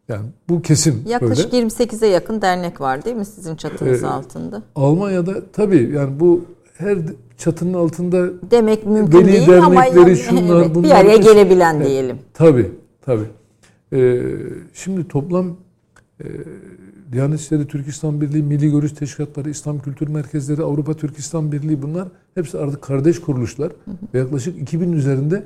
[0.10, 1.66] Yani bu kesin Yaklaşık böyle.
[1.68, 4.64] 28'e yakın dernek var değil mi sizin çatınız Ee, altında?
[4.76, 6.46] Almanya'da tabii yani bu
[6.78, 6.98] her
[7.38, 11.76] çatının altında Demek mümkün veli değil ama yani, şunlar, evet, bir bunlar araya mesela- gelebilen
[11.76, 11.88] Evet.
[11.88, 12.18] diyelim.
[12.34, 13.26] Tabii, tabii.
[13.94, 14.22] Ee,
[14.74, 15.56] şimdi toplam
[16.20, 16.26] e,
[17.12, 21.82] Diyanet İşleri Türk İslam Birliği, Milli Görüş Teşkilatları, İslam Kültür Merkezleri, Avrupa Türk İslam Birliği
[21.82, 23.72] bunlar hepsi artık kardeş kuruluşlar
[24.14, 25.44] ve yaklaşık 2000 üzerinde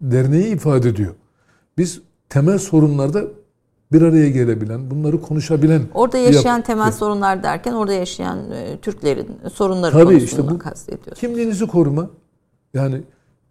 [0.00, 1.14] derneği ifade ediyor.
[1.78, 3.24] Biz temel sorunlarda
[3.92, 9.28] bir araya gelebilen, bunları konuşabilen Orada yaşayan yap- temel sorunlar derken orada yaşayan e, Türklerin
[9.52, 11.20] sorunları Tabii, konusunu işte bu- kastediyoruz.
[11.20, 12.10] Kimliğinizi koruma,
[12.74, 13.02] yani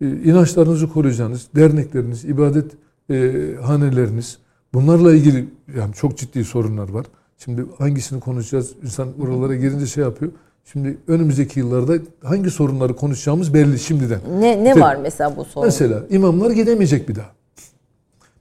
[0.02, 2.72] e, inançlarınızı koruyacağınız dernekleriniz, ibadet
[3.10, 3.32] e,
[3.64, 4.38] haneleriniz,
[4.74, 7.06] bunlarla ilgili yani çok ciddi sorunlar var.
[7.38, 8.72] Şimdi hangisini konuşacağız?
[8.84, 10.32] İnsan oralara girince şey yapıyor.
[10.72, 14.20] Şimdi önümüzdeki yıllarda hangi sorunları konuşacağımız belli şimdiden.
[14.40, 15.68] Ne, ne İşte var mesela bu sorun?
[15.68, 17.32] Mesela imamlar gidemeyecek bir daha.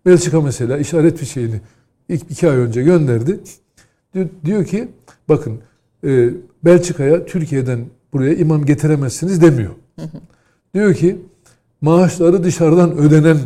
[0.07, 1.61] Belçika mesela işaret fişeğini
[2.09, 3.41] ilk iki ay önce gönderdi.
[4.45, 4.89] Diyor, ki
[5.29, 5.59] bakın
[6.07, 6.31] e,
[6.65, 9.71] Belçika'ya Türkiye'den buraya imam getiremezsiniz demiyor.
[10.75, 11.17] Diyor ki
[11.81, 13.37] maaşları dışarıdan ödenen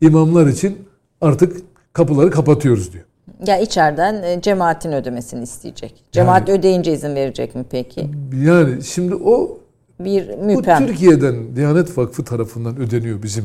[0.00, 0.78] imamlar için
[1.20, 1.56] artık
[1.92, 3.04] kapıları kapatıyoruz diyor.
[3.46, 6.04] Ya içeriden e, cemaatin ödemesini isteyecek.
[6.12, 8.10] Cemaat ödeyince izin verecek mi peki?
[8.44, 9.58] Yani şimdi o
[10.00, 13.44] Bir bu müpem Türkiye'den Diyanet Vakfı tarafından ödeniyor bizim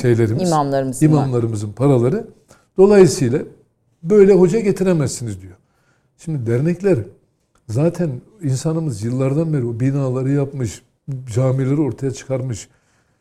[0.00, 0.42] şeylerimiz.
[0.48, 1.06] imamlarımız var.
[1.06, 2.26] imamlarımızın paraları.
[2.78, 3.38] Dolayısıyla
[4.02, 5.56] böyle hoca getiremezsiniz diyor.
[6.18, 6.98] Şimdi dernekler
[7.68, 8.10] zaten
[8.42, 10.82] insanımız yıllardan beri o binaları yapmış,
[11.34, 12.68] camileri ortaya çıkarmış.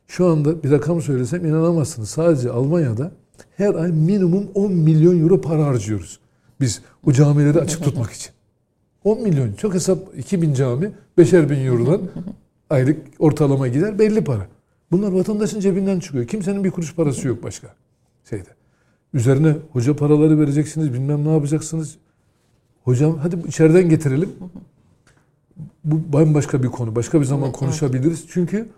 [0.07, 2.09] Şu anda bir rakam söylesem inanamazsınız.
[2.09, 3.11] Sadece Almanya'da
[3.57, 6.19] her ay minimum 10 milyon euro para harcıyoruz.
[6.61, 8.31] Biz o camileri açık tutmak için.
[9.03, 9.53] 10 milyon.
[9.53, 12.01] Çok hesap 2000 cami 5'er bin eurodan
[12.69, 14.47] aylık ortalama gider belli para.
[14.91, 16.27] Bunlar vatandaşın cebinden çıkıyor.
[16.27, 17.75] Kimsenin bir kuruş parası yok başka
[18.29, 18.58] şeyde.
[19.13, 21.97] Üzerine hoca paraları vereceksiniz bilmem ne yapacaksınız.
[22.83, 24.29] Hocam hadi içeriden getirelim.
[25.83, 26.95] Bu bambaşka bir konu.
[26.95, 28.25] Başka bir zaman konuşabiliriz.
[28.29, 28.69] Çünkü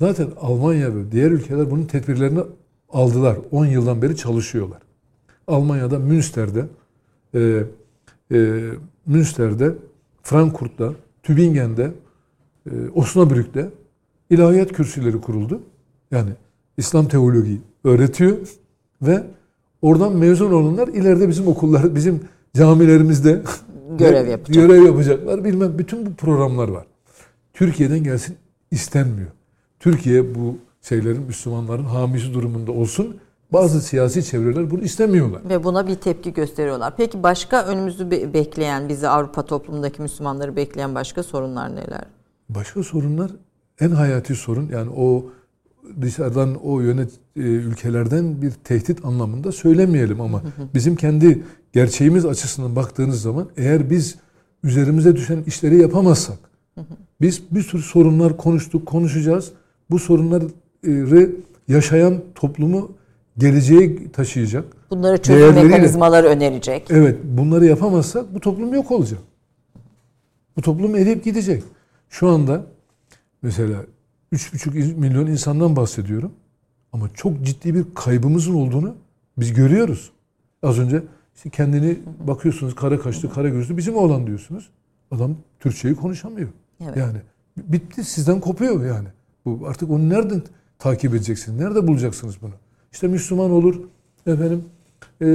[0.00, 2.40] zaten Almanya ve diğer ülkeler bunun tedbirlerini
[2.88, 3.38] aldılar.
[3.50, 4.78] 10 yıldan beri çalışıyorlar.
[5.46, 6.64] Almanya'da Münster'de
[7.34, 7.62] e,
[8.32, 8.60] e,
[9.06, 9.74] Münster'de
[10.22, 11.92] Frankfurt'ta Tübingen'de
[12.66, 13.70] e, Osnabrück'te
[14.30, 15.62] ilahiyat kürsüleri kuruldu.
[16.10, 16.30] Yani
[16.76, 18.36] İslam teoloji öğretiyor
[19.02, 19.24] ve
[19.82, 22.20] oradan mezun olanlar ileride bizim okullar, bizim
[22.54, 23.42] camilerimizde
[23.98, 24.54] Görev yapacak.
[24.54, 25.44] Görev yapacaklar.
[25.44, 26.86] Bilmem bütün bu programlar var.
[27.54, 28.36] Türkiye'den gelsin
[28.70, 29.30] istenmiyor.
[29.80, 33.16] Türkiye bu şeylerin Müslümanların hamisi durumunda olsun.
[33.52, 35.42] Bazı siyasi çevreler bunu istemiyorlar.
[35.48, 36.94] Ve buna bir tepki gösteriyorlar.
[36.96, 42.04] Peki başka önümüzü be- bekleyen, bizi Avrupa toplumundaki Müslümanları bekleyen başka sorunlar neler?
[42.48, 43.30] Başka sorunlar
[43.80, 45.24] en hayati sorun yani o
[46.00, 50.42] dışarıdan o yönet e, ülkelerden bir tehdit anlamında söylemeyelim ama
[50.74, 54.16] bizim kendi gerçeğimiz açısından baktığınız zaman eğer biz
[54.64, 56.38] üzerimize düşen işleri yapamazsak
[57.20, 59.52] biz bir sürü sorunlar konuştuk, konuşacağız.
[59.90, 61.30] Bu sorunları
[61.68, 62.92] yaşayan toplumu
[63.38, 64.64] geleceğe taşıyacak.
[64.90, 66.86] Bunları çözüm Değerleriyle- mekanizmaları önerecek.
[66.90, 69.20] Evet bunları yapamazsak bu toplum yok olacak.
[70.56, 71.62] Bu toplum eriyip gidecek.
[72.10, 72.62] Şu anda
[73.42, 73.76] mesela
[74.32, 76.32] 3,5 milyon insandan bahsediyorum.
[76.92, 78.94] Ama çok ciddi bir kaybımızın olduğunu
[79.38, 80.10] biz görüyoruz.
[80.62, 81.02] Az önce
[81.36, 84.70] işte kendini bakıyorsunuz kara kaşlı, kara gözlü bizim oğlan diyorsunuz.
[85.10, 86.48] Adam Türkçeyi konuşamıyor.
[86.84, 86.96] Evet.
[86.96, 87.18] Yani
[87.56, 89.08] bitti sizden kopuyor yani.
[89.44, 90.42] Bu artık onu nereden
[90.78, 91.60] takip edeceksiniz?
[91.60, 92.54] Nerede bulacaksınız bunu?
[92.92, 93.80] İşte Müslüman olur
[94.26, 94.64] efendim
[95.20, 95.26] e,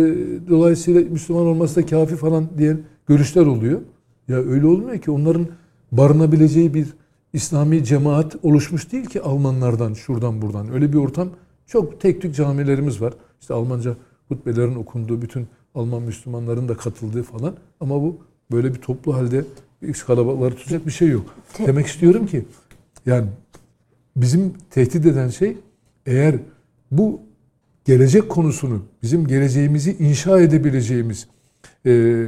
[0.50, 3.82] dolayısıyla Müslüman olması da kafi falan diyen görüşler oluyor.
[4.28, 5.48] Ya öyle olmuyor ki onların
[5.92, 6.88] barınabileceği bir
[7.34, 10.74] İslami cemaat oluşmuş değil ki Almanlardan şuradan buradan.
[10.74, 11.30] Öyle bir ortam
[11.68, 13.14] çok tek tük camilerimiz var.
[13.42, 13.96] İşte Almanca
[14.28, 17.56] hutbelerin okunduğu bütün Alman Müslümanların da katıldığı falan.
[17.80, 18.18] Ama bu
[18.52, 19.46] böyle bir toplu halde
[20.08, 21.36] kalabalıkları tutacak bir şey yok.
[21.68, 22.46] Demek istiyorum ki
[23.06, 23.28] yani
[24.16, 25.58] bizim tehdit eden şey
[26.06, 26.36] eğer
[26.92, 27.22] bu
[27.86, 31.28] gelecek konusunu bizim geleceğimizi inşa edebileceğimiz
[31.86, 32.26] e,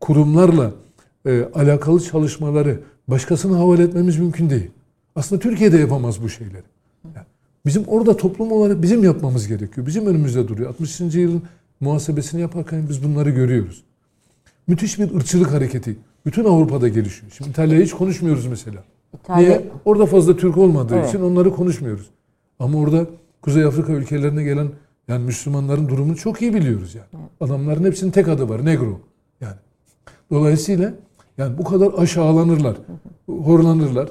[0.00, 0.72] kurumlarla
[1.26, 4.70] e, alakalı çalışmaları başkasına havale etmemiz mümkün değil.
[5.16, 6.62] Aslında Türkiye'de yapamaz bu şeyleri.
[7.04, 7.26] Yani
[7.66, 9.86] bizim orada toplum olarak bizim yapmamız gerekiyor.
[9.86, 10.68] Bizim önümüzde duruyor.
[10.70, 11.00] 60.
[11.00, 11.42] yılın
[11.80, 13.82] muhasebesini yaparken biz bunları görüyoruz.
[14.66, 15.96] Müthiş bir ırkçılık hareketi.
[16.26, 17.32] Bütün Avrupa'da gelişiyor.
[17.36, 18.84] Şimdi İtalya'yı hiç konuşmuyoruz mesela.
[19.14, 19.66] İtalya, Niye?
[19.84, 21.08] Orada fazla Türk olmadığı Evet.
[21.08, 22.06] için onları konuşmuyoruz.
[22.58, 23.06] Ama orada
[23.42, 24.68] Kuzey Afrika ülkelerine gelen
[25.08, 27.24] yani Müslümanların durumunu çok iyi biliyoruz yani.
[27.40, 28.64] Adamların hepsinin tek adı var.
[28.64, 29.00] Negro.
[29.40, 29.56] Yani.
[30.30, 30.94] Dolayısıyla
[31.38, 32.76] yani bu kadar aşağılanırlar,
[33.26, 34.08] horlanırlar.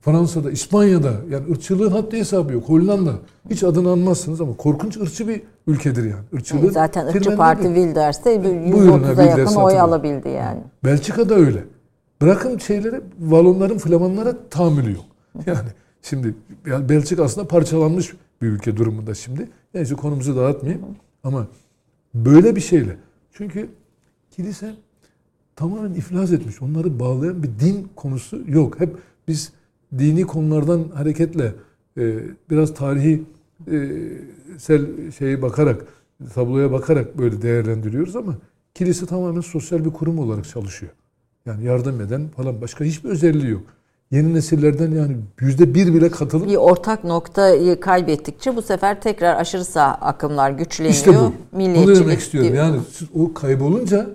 [0.00, 2.68] Fransa'da, İspanya'da yani ırkçılığın haddi hesabı yok.
[2.68, 3.12] Hollanda
[3.50, 6.24] hiç adını anmazsınız ama korkunç ırkçı bir ülkedir yani.
[6.32, 10.60] Irkçılığı Zaten ırkçı parti Wilders'te %30'a yakın oy alabildi yani.
[10.84, 11.64] Belçika'da öyle.
[12.22, 15.04] Bırakın şeyleri, Valonların, Flamanlara tahammülü yok.
[15.46, 15.68] Yani
[16.02, 16.34] şimdi
[16.66, 18.12] yani Belçika aslında parçalanmış
[18.42, 19.48] bir ülke durumunda şimdi.
[19.74, 20.86] Neyse konumuzu dağıtmayayım.
[21.24, 21.46] Ama
[22.14, 22.96] böyle bir şeyle.
[23.32, 23.68] Çünkü
[24.30, 24.74] kilise
[25.56, 26.62] tamamen iflas etmiş.
[26.62, 28.80] Onları bağlayan bir din konusu yok.
[28.80, 28.96] Hep
[29.28, 29.52] biz
[29.98, 31.52] dini konulardan hareketle
[31.98, 32.18] e,
[32.50, 33.22] biraz tarihi
[33.72, 33.88] e,
[34.58, 35.84] sel şeyi bakarak
[36.34, 38.34] tabloya bakarak böyle değerlendiriyoruz ama
[38.74, 40.92] kilise tamamen sosyal bir kurum olarak çalışıyor.
[41.46, 43.62] Yani yardım eden falan başka hiçbir özelliği yok.
[44.10, 46.48] Yeni nesillerden yani yüzde bir bile katılıp...
[46.48, 50.94] Bir ortak noktayı kaybettikçe bu sefer tekrar aşırı sağ akımlar güçleniyor.
[50.94, 51.32] İşte bu.
[51.52, 52.54] Bunu demek istiyorum.
[52.54, 52.80] Yani
[53.14, 54.06] o kaybolunca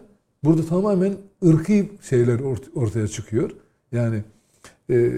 [0.43, 1.13] burada tamamen
[1.45, 2.39] ırkı şeyler
[2.75, 3.51] ortaya çıkıyor.
[3.91, 4.23] Yani
[4.89, 5.11] e,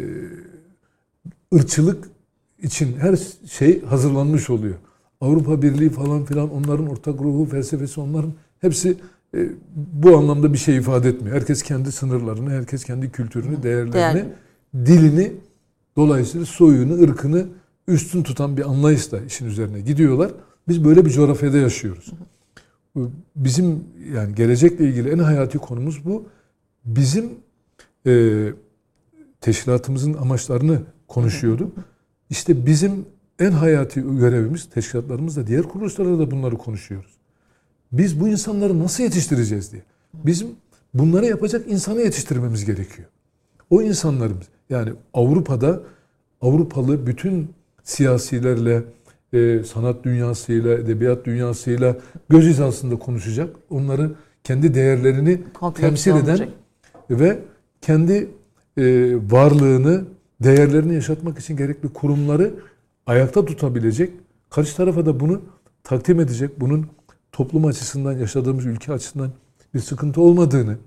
[1.55, 2.09] ırkçılık
[2.63, 3.19] için her
[3.49, 4.76] şey hazırlanmış oluyor.
[5.22, 8.97] Avrupa Birliği falan filan onların ortak ruhu, felsefesi onların hepsi
[9.36, 9.49] e,
[9.93, 11.36] bu anlamda bir şey ifade etmiyor.
[11.36, 14.26] Herkes kendi sınırlarını, herkes kendi kültürünü, değerlerini, Değer.
[14.86, 15.34] dilini,
[15.97, 17.45] dolayısıyla soyunu, ırkını
[17.88, 20.32] üstün tutan bir anlayışla işin üzerine gidiyorlar.
[20.67, 22.11] Biz böyle bir coğrafyada yaşıyoruz.
[23.36, 23.84] Bizim
[24.14, 26.26] yani gelecekle ilgili en hayati konumuz bu.
[26.86, 27.30] Bizim
[28.08, 28.54] e,
[29.42, 31.74] teşkilatımızın amaçlarını konuşuyorduk.
[32.30, 33.06] İşte bizim
[33.39, 37.12] en hayati görevimiz, teşkilatlarımız da diğer kuruluşlarla da bunları konuşuyoruz.
[37.92, 39.84] Biz bu insanları nasıl yetiştireceğiz diye.
[40.14, 40.48] Bizim
[40.94, 43.08] bunları yapacak insanı yetiştirmemiz gerekiyor.
[43.70, 45.82] O insanlarımız yani Avrupa'da
[46.42, 47.50] Avrupalı bütün
[47.84, 48.84] siyasilerle,
[49.34, 51.98] e, sanat dünyasıyla, edebiyat dünyasıyla
[52.30, 53.56] göz hizasında konuşacak.
[53.70, 54.12] Onları
[54.44, 56.50] kendi değerlerini Kompleks temsil eden olacak.
[57.10, 57.40] ve
[57.82, 58.30] kendi
[58.78, 60.06] e, varlığını,
[60.44, 62.54] değerlerini yaşatmak için gerekli kurumları
[63.06, 64.14] ayakta tutabilecek,
[64.50, 65.42] karşı tarafa da bunu
[65.84, 66.86] takdim edecek, bunun
[67.32, 69.32] toplum açısından, yaşadığımız ülke açısından
[69.74, 70.78] bir sıkıntı olmadığını,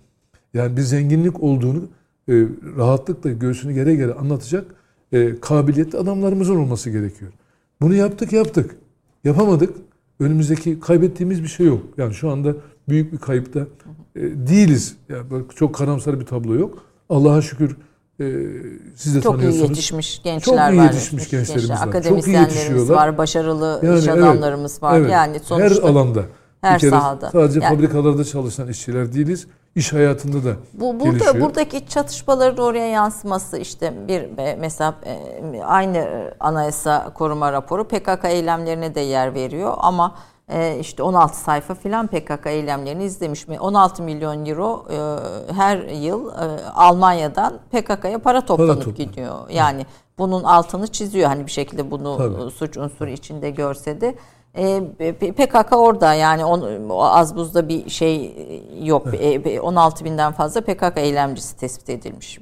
[0.54, 1.88] yani bir zenginlik olduğunu
[2.28, 2.32] e,
[2.76, 4.64] rahatlıkla göğsünü gere gere anlatacak
[5.12, 7.32] e, kabiliyetli adamlarımızın olması gerekiyor.
[7.80, 8.76] Bunu yaptık yaptık.
[9.24, 9.76] Yapamadık.
[10.20, 11.82] Önümüzdeki kaybettiğimiz bir şey yok.
[11.98, 12.54] Yani şu anda
[12.88, 14.96] büyük bir kayıpta e, değiliz.
[15.08, 15.24] Yani
[15.56, 16.82] çok karamsar bir tablo yok.
[17.08, 17.76] Allah'a şükür
[18.20, 18.24] e,
[18.94, 19.60] siz de çok tanıyorsunuz.
[19.60, 20.70] Çok iyi yetişmiş gençler var.
[20.70, 21.88] Çok iyi yetişmiş gençlerimiz gençler, var.
[21.88, 24.98] Akademisyenlerimiz var, başarılı yani, iş adamlarımız evet, var.
[24.98, 26.24] Evet, yani sonuçta her alanda.
[26.60, 27.30] Her bir sahada.
[27.30, 29.46] Sadece yani, fabrikalarda çalışan işçiler değiliz.
[29.76, 31.40] İş hayatında da bu, burada, gelişiyor.
[31.40, 39.00] Buradaki çatışmaların oraya yansıması işte bir mesela e, aynı anayasa koruma raporu PKK eylemlerine de
[39.00, 40.14] yer veriyor ama
[40.48, 43.60] e, işte 16 sayfa filan PKK eylemlerini izlemiş mi?
[43.60, 49.50] 16 milyon euro e, her yıl e, Almanya'dan PKK'ya para toplanıp para gidiyor.
[49.50, 49.86] Yani
[50.18, 52.50] bunun altını çiziyor hani bir şekilde bunu Tabii.
[52.50, 54.14] suç unsuru içinde görse de.
[54.56, 54.82] E,
[55.12, 58.36] PKK orada yani on, az buzda bir şey
[58.82, 59.06] yok.
[59.20, 59.60] Evet.
[59.60, 62.38] 16 binden fazla PKK eylemcisi tespit edilmiş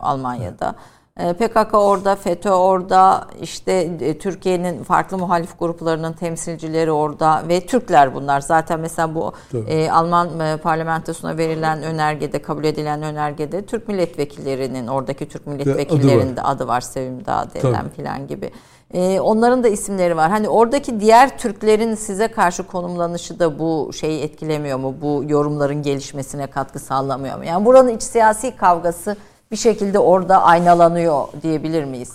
[0.00, 0.66] Almanya'da.
[0.66, 1.04] Evet.
[1.18, 8.14] Ee, PKK orada, FETÖ orada, işte e, Türkiye'nin farklı muhalif gruplarının temsilcileri orada ve Türkler
[8.14, 8.40] bunlar.
[8.40, 9.32] Zaten mesela bu
[9.68, 16.42] e, Alman e, parlamentosuna verilen önergede, kabul edilen önergede Türk milletvekillerinin, oradaki Türk milletvekillerinin de
[16.42, 18.50] adı var, Sevim Dağ denilen filan gibi.
[18.92, 20.30] E, onların da isimleri var.
[20.30, 24.94] Hani oradaki diğer Türklerin size karşı konumlanışı da bu şeyi etkilemiyor mu?
[25.00, 27.44] Bu yorumların gelişmesine katkı sağlamıyor mu?
[27.44, 29.16] Yani buranın iç siyasi kavgası
[29.50, 32.12] bir şekilde orada aynalanıyor diyebilir miyiz?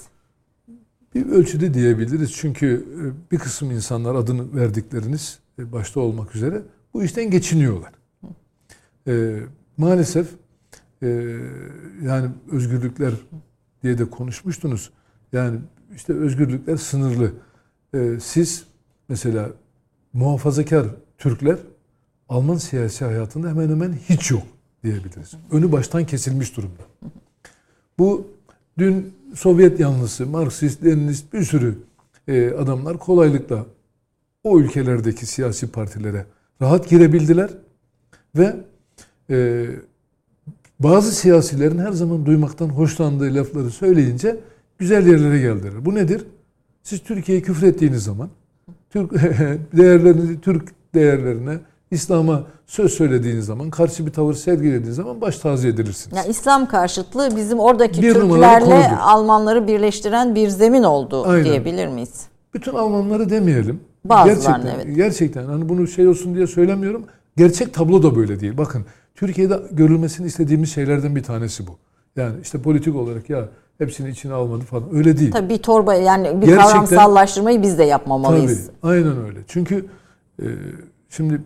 [1.15, 2.34] Bir ölçüde diyebiliriz.
[2.34, 6.61] Çünkü e, bir kısım insanlar adını verdikleriniz e, başta olmak üzere
[6.93, 7.91] bu işten geçiniyorlar.
[9.07, 9.39] Ee,
[9.78, 10.28] maalesef
[11.03, 11.07] e,
[12.03, 13.13] yani özgürlükler
[13.84, 14.91] diye de konuşmuştunuz.
[15.34, 15.59] Yani
[15.96, 17.32] işte özgürlükler sınırlı.
[17.94, 18.66] Ee, siz
[19.10, 19.50] mesela
[20.14, 20.86] muhafazakar
[21.18, 21.58] Türkler
[22.30, 24.44] Alman siyasi hayatında hemen hemen hiç yok
[24.84, 25.34] diyebiliriz.
[25.52, 26.84] Önü baştan kesilmiş durumda.
[28.00, 28.28] Bu
[28.78, 31.78] dün Sovyet yanlısı, Marksist, Leninist bir sürü
[32.28, 33.66] e, adamlar kolaylıkla
[34.44, 36.26] o ülkelerdeki siyasi partilere
[36.62, 37.50] rahat girebildiler
[38.36, 38.56] ve
[39.30, 39.68] e,
[40.80, 44.40] bazı siyasilerin her zaman duymaktan hoşlandığı lafları söyleyince
[44.80, 45.86] güzel yerlere geldiler.
[45.86, 46.26] Bu nedir?
[46.84, 48.30] Siz Türkiye'ye küfür ettiğiniz zaman
[48.90, 49.12] Türk
[49.78, 51.58] değerlerini, Türk değerlerine,
[51.92, 56.18] İslam'a söz söylediğiniz zaman, karşı bir tavır sergilediğiniz zaman baş taziye edilirsiniz.
[56.18, 61.46] Yani İslam karşıtlığı bizim oradaki bir Türklerle Almanları birleştiren bir zemin oldu Aynen.
[61.46, 62.28] diyebilir miyiz?
[62.54, 63.80] Bütün Almanları demeyelim.
[64.06, 64.96] Bazılarını gerçekten, evet.
[64.96, 67.06] Gerçekten hani bunu şey olsun diye söylemiyorum.
[67.38, 68.58] Gerçek tablo da böyle değil.
[68.58, 71.78] Bakın Türkiye'de görülmesini istediğimiz şeylerden bir tanesi bu.
[72.16, 73.50] Yani işte politik olarak ya
[73.80, 74.96] hepsini içine almadı falan.
[74.96, 75.32] Öyle değil.
[75.32, 78.66] Tabii bir torba yani bir Gerçekten- kavramsallaştırmayı biz de yapmamalıyız.
[78.68, 79.40] Tabii, aynen öyle.
[79.48, 79.86] Çünkü
[80.42, 80.46] e,
[81.10, 81.42] şimdi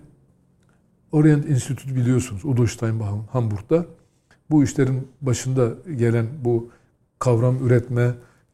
[1.11, 3.85] Orient Institute biliyorsunuz Udo Steinbach Hamburg'da
[4.49, 6.69] bu işlerin başında gelen bu
[7.19, 8.11] kavram üretme,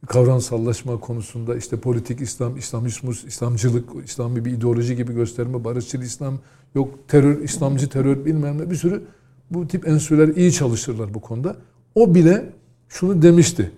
[0.07, 6.39] kavramsallaşma konusunda işte politik İslam, İslamizmus, İslamcılık, İslami bir ideoloji gibi gösterme, barışçıl İslam,
[6.75, 9.03] yok terör, İslamcı terör bilmem ne bir sürü
[9.51, 11.55] bu tip enstitüler iyi çalışırlar bu konuda.
[11.95, 12.49] O bile
[12.89, 13.71] şunu demişti.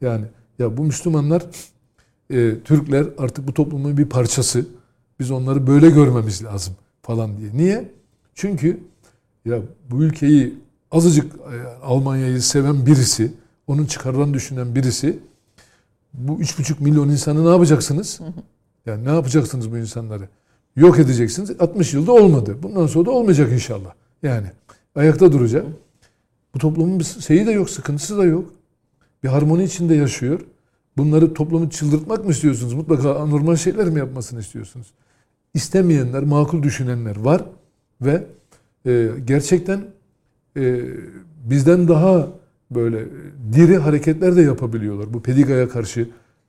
[0.00, 0.24] Yani
[0.58, 1.42] ya bu Müslümanlar
[2.30, 4.66] e, Türkler artık bu toplumun bir parçası.
[5.20, 7.50] Biz onları böyle görmemiz lazım falan diye.
[7.54, 7.90] Niye?
[8.34, 8.80] Çünkü
[9.44, 9.58] ya
[9.90, 10.54] bu ülkeyi
[10.90, 13.32] azıcık e, Almanya'yı seven birisi,
[13.66, 15.18] onun çıkarlarını düşünen birisi
[16.14, 18.20] bu üç buçuk milyon insanı ne yapacaksınız?
[18.86, 20.28] Yani ne yapacaksınız bu insanları?
[20.76, 21.50] Yok edeceksiniz.
[21.58, 22.56] 60 yılda olmadı.
[22.62, 23.92] Bundan sonra da olmayacak inşallah.
[24.22, 24.46] Yani
[24.94, 25.66] ayakta duracak.
[26.54, 28.52] Bu toplumun bir şeyi de yok, sıkıntısı da yok.
[29.22, 30.40] Bir harmoni içinde yaşıyor.
[30.96, 32.72] Bunları toplumu çıldırtmak mı istiyorsunuz?
[32.72, 34.86] Mutlaka anormal şeyler mi yapmasını istiyorsunuz?
[35.54, 37.44] İstemeyenler, makul düşünenler var
[38.00, 38.24] ve
[38.86, 39.84] e, gerçekten
[40.56, 40.80] e,
[41.44, 42.28] bizden daha
[42.70, 43.06] böyle
[43.52, 45.14] diri hareketler de yapabiliyorlar.
[45.14, 46.08] Bu Pediga'ya karşı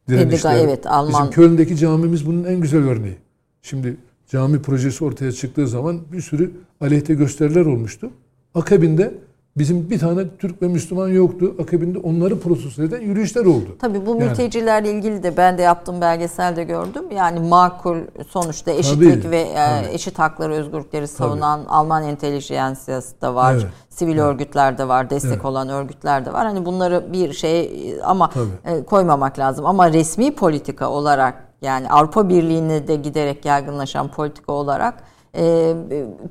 [0.09, 0.53] direnişler.
[0.53, 1.21] Pediga, evet, Alman.
[1.21, 3.17] Bizim Köln'deki camimiz bunun en güzel örneği.
[3.61, 3.97] Şimdi
[4.27, 6.51] cami projesi ortaya çıktığı zaman bir sürü
[6.81, 8.09] aleyhte gösteriler olmuştu.
[8.55, 9.13] Akabinde
[9.57, 11.55] bizim bir tane Türk ve Müslüman yoktu.
[11.63, 13.77] Akabinde onları protesto eden yürüyüşler oldu.
[13.79, 14.23] Tabii bu Yani.
[14.23, 17.03] mültecilerle ilgili de ben de yaptığım belgeselde gördüm.
[17.15, 17.97] Yani makul
[18.27, 19.93] sonuçta eşitlik Tabii, ve e, tabii.
[19.93, 23.53] eşit hakları, özgürlükleri savunan Alman entelijensiyası da var.
[23.53, 23.65] Evet.
[23.89, 25.45] Sivil örgütler de var, destek Evet.
[25.45, 26.45] olan örgütler de var.
[26.45, 28.77] Hani bunları bir şey ama Tabii.
[28.77, 29.65] e, koymamak lazım.
[29.65, 35.03] Ama resmi politika olarak yani Avrupa Birliği'ne de giderek yaygınlaşan politika olarak
[35.37, 35.73] e,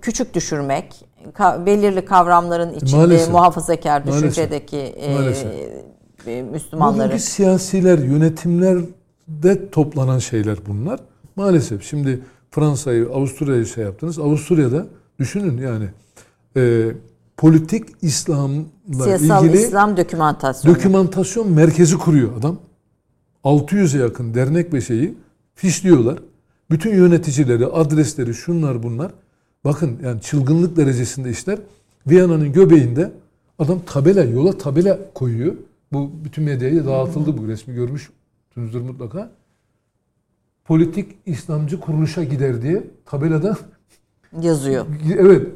[0.01, 1.05] küçük düşürmek,
[1.35, 3.31] ka- belirli kavramların içinde Maalesef.
[3.33, 4.23] muhafazakar Maalesef.
[4.23, 5.51] düşüncedeki e, Maalesef.
[6.27, 7.09] e, Müslümanları.
[7.09, 11.01] Bugünkü siyasiler, yönetimlerde toplanan şeyler bunlar.
[11.37, 12.21] Maalesef şimdi
[12.51, 14.19] Fransa'yı, Avusturya'yı şey yaptınız.
[14.19, 14.87] Avusturya'da
[15.19, 15.85] düşünün yani
[16.57, 16.87] e,
[17.37, 20.77] politik İslam'la Siyasal ilgili İslam dokümantasyonu.
[20.77, 22.57] dokümantasyon merkezi kuruyor adam.
[23.45, 25.15] 600'e yakın dernek ve şeyi
[25.55, 26.19] fişliyorlar.
[26.71, 29.13] Bütün yöneticileri, adresleri, şunlar bunlar.
[29.65, 31.59] Bakın yani çılgınlık derecesinde işler.
[32.07, 33.13] Viyana'nın göbeğinde
[33.59, 35.55] adam tabela, yola tabela koyuyor.
[35.93, 39.31] Bu bütün medyaya dağıtıldı bu resmi görmüşsünüzdür mutlaka.
[40.65, 43.57] Politik İslamcı kuruluşa gider diye tabelada
[44.41, 44.87] yazıyor.
[45.19, 45.47] Evet.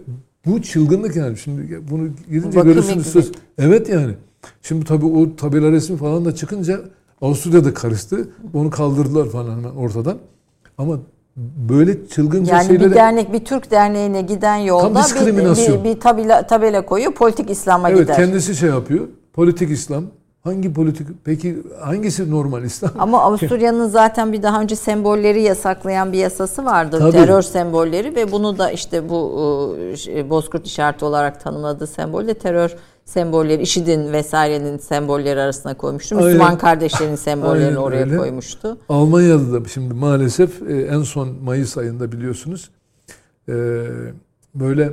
[0.47, 1.37] Bu çılgınlık yani.
[1.37, 3.07] Şimdi bunu gidince görürsünüz.
[3.07, 3.33] Söz.
[3.59, 4.15] Evet yani.
[4.63, 6.81] Şimdi tabii o tabela resmi falan da çıkınca
[7.21, 8.29] Avusturya'da karıştı.
[8.55, 10.19] Onu kaldırdılar falan hemen ortadan.
[10.79, 10.99] Ama
[11.69, 12.91] böyle çılgınca Yani şeylere...
[12.91, 17.91] bir dernek, bir Türk derneğine giden yolda bir, bir, bir tabela, tabela koyuyor, politik İslam'a
[17.91, 18.17] evet gider.
[18.17, 19.09] kendisi şey yapıyor.
[19.33, 20.05] Politik İslam.
[20.45, 21.07] Hangi politik?
[21.25, 22.91] Peki hangisi normal İslam?
[22.99, 26.99] Ama Avusturya'nın zaten bir daha önce sembolleri yasaklayan bir yasası vardı.
[26.99, 27.13] Tabii.
[27.13, 32.35] Terör sembolleri ve bunu da işte bu e, şey, Bozkurt işareti olarak tanımladığı sembol de
[32.35, 32.77] terör
[33.09, 36.17] sembolleri, IŞİD'in vesairenin sembolleri arasına koymuştu.
[36.17, 36.29] Aynen.
[36.29, 38.17] Müslüman kardeşlerin sembollerini Aynen oraya öyle.
[38.17, 38.79] koymuştu.
[38.89, 42.71] Almanya'da da şimdi maalesef e, en son Mayıs ayında biliyorsunuz
[43.49, 43.55] e,
[44.55, 44.93] böyle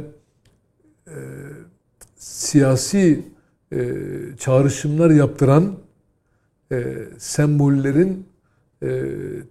[1.08, 1.16] e,
[2.16, 3.36] siyasi
[4.40, 5.76] çağrışımlar yaptıran
[7.18, 8.28] sembollerin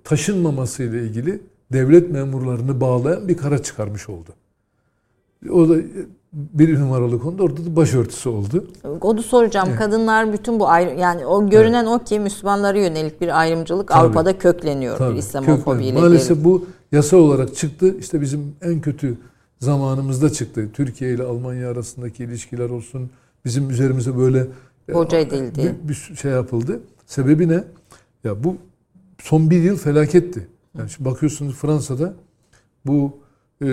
[0.04, 1.40] taşınmaması ile ilgili
[1.72, 4.30] devlet memurlarını bağlayan bir karar çıkarmış oldu.
[5.50, 5.76] O da
[6.35, 8.66] bir numaralı konuda orada da başörtüsü oldu.
[9.01, 9.68] Onu soracağım.
[9.70, 9.78] Evet.
[9.78, 13.99] Kadınlar bütün bu ayrı yani o görünen o ki Müslümanlara yönelik bir ayrımcılık Tabii.
[13.99, 14.99] Avrupa'da kökleniyor.
[14.99, 16.01] Tabii, bir İslamofobiyle.
[16.01, 17.99] Maalesef bu yasa olarak çıktı.
[17.99, 19.16] İşte bizim en kötü
[19.61, 20.68] zamanımızda çıktı.
[20.72, 23.11] Türkiye ile Almanya arasındaki ilişkiler olsun.
[23.45, 24.47] Bizim üzerimize böyle
[24.89, 25.74] e, Boca edildi.
[25.85, 26.80] Bir, bir şey yapıldı.
[27.07, 27.64] Sebebi ne?
[28.24, 28.57] Ya bu
[29.22, 30.49] son bir yıl felaketti.
[30.78, 32.14] Yani şimdi bakıyorsunuz Fransa'da
[32.87, 33.18] bu
[33.62, 33.66] e,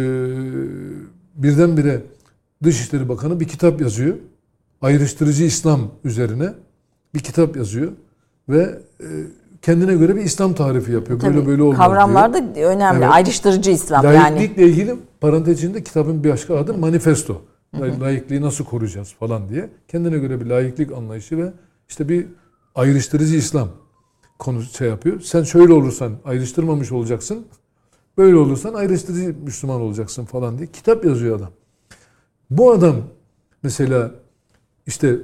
[1.36, 2.02] birdenbire
[2.64, 4.16] Dışişleri Bakanı bir kitap yazıyor.
[4.82, 6.54] Ayrıştırıcı İslam üzerine
[7.14, 7.92] bir kitap yazıyor
[8.50, 9.08] ve e,
[9.62, 11.20] kendine göre bir İslam tarifi yapıyor.
[11.20, 12.56] Tabii, böyle böyle olmaz Kavramlar diyor.
[12.56, 13.04] da önemli.
[13.04, 13.14] Evet.
[13.14, 14.16] Ayrıştırıcı İslam yani.
[14.16, 17.42] Laiklikle ilgili parantez içinde kitabın bir başka adı manifesto.
[17.80, 19.70] Laikliği nasıl koruyacağız falan diye.
[19.88, 21.54] Kendine göre bir laiklik anlayışı ve
[21.90, 22.28] işte bir
[22.76, 23.70] ayrıştırıcı İslam
[24.40, 25.20] konu şey yapıyor.
[25.20, 27.46] Sen şöyle olursan ayrıştırmamış olacaksın.
[28.18, 31.52] Böyle olursan ayrıştırıcı Müslüman olacaksın falan diye kitap yazıyor adam.
[32.52, 32.96] Bu adam
[33.64, 34.12] mesela
[34.88, 35.16] işte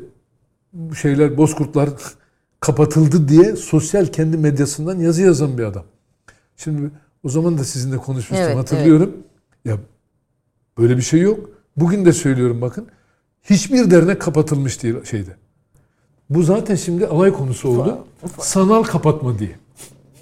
[1.01, 1.89] şeyler bozkurtlar
[2.59, 5.83] kapatıldı diye sosyal kendi medyasından yazı yazan bir adam.
[6.57, 6.91] Şimdi
[7.23, 9.17] o zaman da sizinle konuşmuştum Evet, hatırlıyorum.
[9.65, 9.77] Ya
[10.77, 11.49] böyle bir şey yok.
[11.77, 12.87] Bugün de söylüyorum bakın.
[13.43, 15.31] Hiçbir dernek kapatılmış değil şeyde.
[16.29, 17.97] Bu zaten şimdi alay konusu oldu.
[18.39, 19.55] Sanal kapatma diye.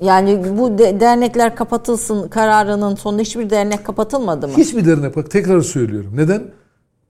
[0.02, 4.54] Yani bu de- dernekler kapatılsın kararının sonunda hiçbir dernek kapatılmadı mı?
[4.58, 6.12] Hiçbir dernek bak tekrar söylüyorum.
[6.16, 6.44] Neden?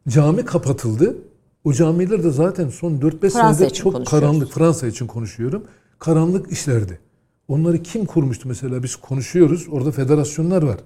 [0.08, 1.18] Cami kapatıldı.
[1.64, 4.51] O camiler de zaten son 4-5 Fransa senedir çok karanlık.
[4.51, 5.64] Fransa için konuşuyorum.
[5.99, 6.99] Karanlık işlerdi.
[7.47, 8.84] Onları kim kurmuştu mesela?
[8.84, 9.68] Biz konuşuyoruz.
[9.72, 10.78] Orada federasyonlar var.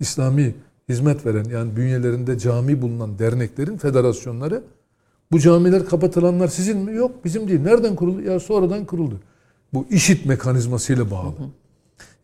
[0.00, 0.54] İslami
[0.88, 4.62] hizmet veren yani bünyelerinde cami bulunan derneklerin federasyonları.
[5.32, 6.94] Bu camiler kapatılanlar sizin mi?
[6.94, 7.60] Yok bizim değil.
[7.60, 8.20] Nereden kuruldu?
[8.20, 9.20] Ya sonradan kuruldu.
[9.74, 11.34] Bu işit mekanizmasıyla bağlı.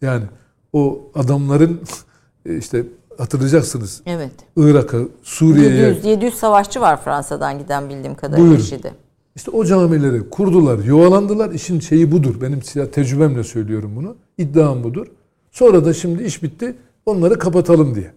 [0.02, 0.24] Yani
[0.72, 1.80] o adamların
[2.58, 2.84] işte
[3.18, 4.32] hatırlayacaksınız Evet.
[4.56, 8.64] Irak'a, Suriye'ye 700, 700 savaşçı var Fransa'dan giden bildiğim kadarıyla Buyurun.
[8.64, 8.90] IŞİD'e.
[9.36, 11.50] işte o camileri kurdular, yuvalandılar.
[11.50, 12.40] İşin şeyi budur.
[12.40, 14.16] Benim size tecrübemle söylüyorum bunu.
[14.38, 15.06] İddiam budur.
[15.50, 16.74] Sonra da şimdi iş bitti.
[17.06, 18.12] Onları kapatalım diye.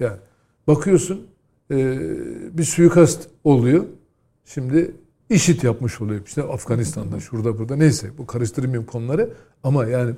[0.00, 0.16] Yani
[0.66, 1.20] bakıyorsun
[1.70, 1.98] e,
[2.58, 3.84] bir suikast oluyor.
[4.44, 4.94] Şimdi
[5.30, 6.20] işit yapmış oluyor.
[6.26, 8.10] İşte Afganistan'da, şurada burada neyse.
[8.18, 9.30] Bu karıştırmayayım konuları.
[9.64, 10.14] Ama yani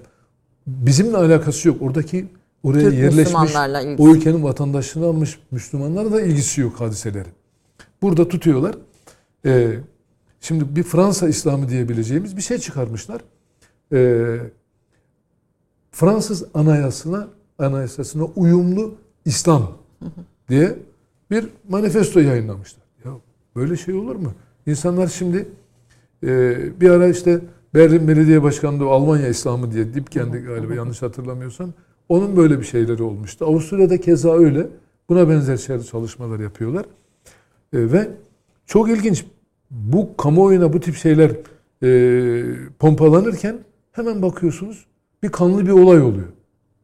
[0.66, 1.76] bizimle alakası yok.
[1.80, 2.26] Oradaki
[2.62, 3.56] oraya Türk yerleşmiş,
[3.98, 7.32] o ülkenin vatandaşlığını almış Müslümanlarla da ilgisi yok hadiselerin.
[8.02, 8.74] Burada tutuyorlar.
[9.46, 9.78] Ee,
[10.40, 13.20] şimdi bir Fransa İslamı diyebileceğimiz bir şey çıkarmışlar.
[13.92, 14.38] Ee,
[15.92, 17.28] Fransız anayasasına
[17.58, 18.94] anayasasına uyumlu
[19.24, 19.72] İslam
[20.48, 20.78] diye
[21.30, 22.84] bir manifesto yayınlamışlar.
[23.04, 23.12] Ya
[23.56, 24.32] böyle şey olur mu?
[24.66, 25.48] İnsanlar şimdi
[26.22, 27.40] e, bir ara işte
[27.74, 31.72] Berlin Belediye Başkanlığı Almanya İslamı diye Dipken'de galiba yanlış hatırlamıyorsam
[32.12, 33.44] onun böyle bir şeyleri olmuştu.
[33.44, 34.66] Avusturya'da keza öyle.
[35.08, 36.84] Buna benzer şeyler çalışmalar yapıyorlar.
[37.72, 38.10] E, ve
[38.66, 39.24] çok ilginç
[39.70, 41.30] bu kamuoyuna bu tip şeyler
[41.82, 42.42] e,
[42.78, 43.58] pompalanırken
[43.92, 44.86] hemen bakıyorsunuz
[45.22, 46.28] bir kanlı bir olay oluyor.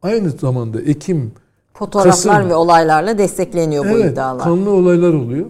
[0.01, 1.31] Aynı zamanda Ekim
[1.73, 2.49] Fotoğraflar Kasım.
[2.49, 4.43] ve olaylarla destekleniyor bu evet, iddialar.
[4.43, 5.45] kanlı olaylar oluyor.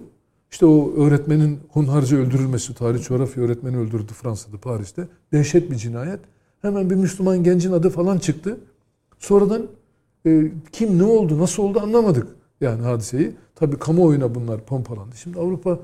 [0.50, 5.08] İşte o öğretmenin hunharca öldürülmesi, tarih coğrafya öğretmeni öldürüldü Fransa'da, Paris'te.
[5.32, 6.20] Dehşet bir cinayet.
[6.62, 8.56] Hemen bir Müslüman gencin adı falan çıktı.
[9.20, 9.62] Sonradan
[10.26, 12.26] e, kim ne oldu, nasıl oldu anlamadık
[12.60, 13.32] yani hadiseyi.
[13.54, 15.16] Tabii kamuoyuna bunlar pompalandı.
[15.16, 15.78] Şimdi Avrupa,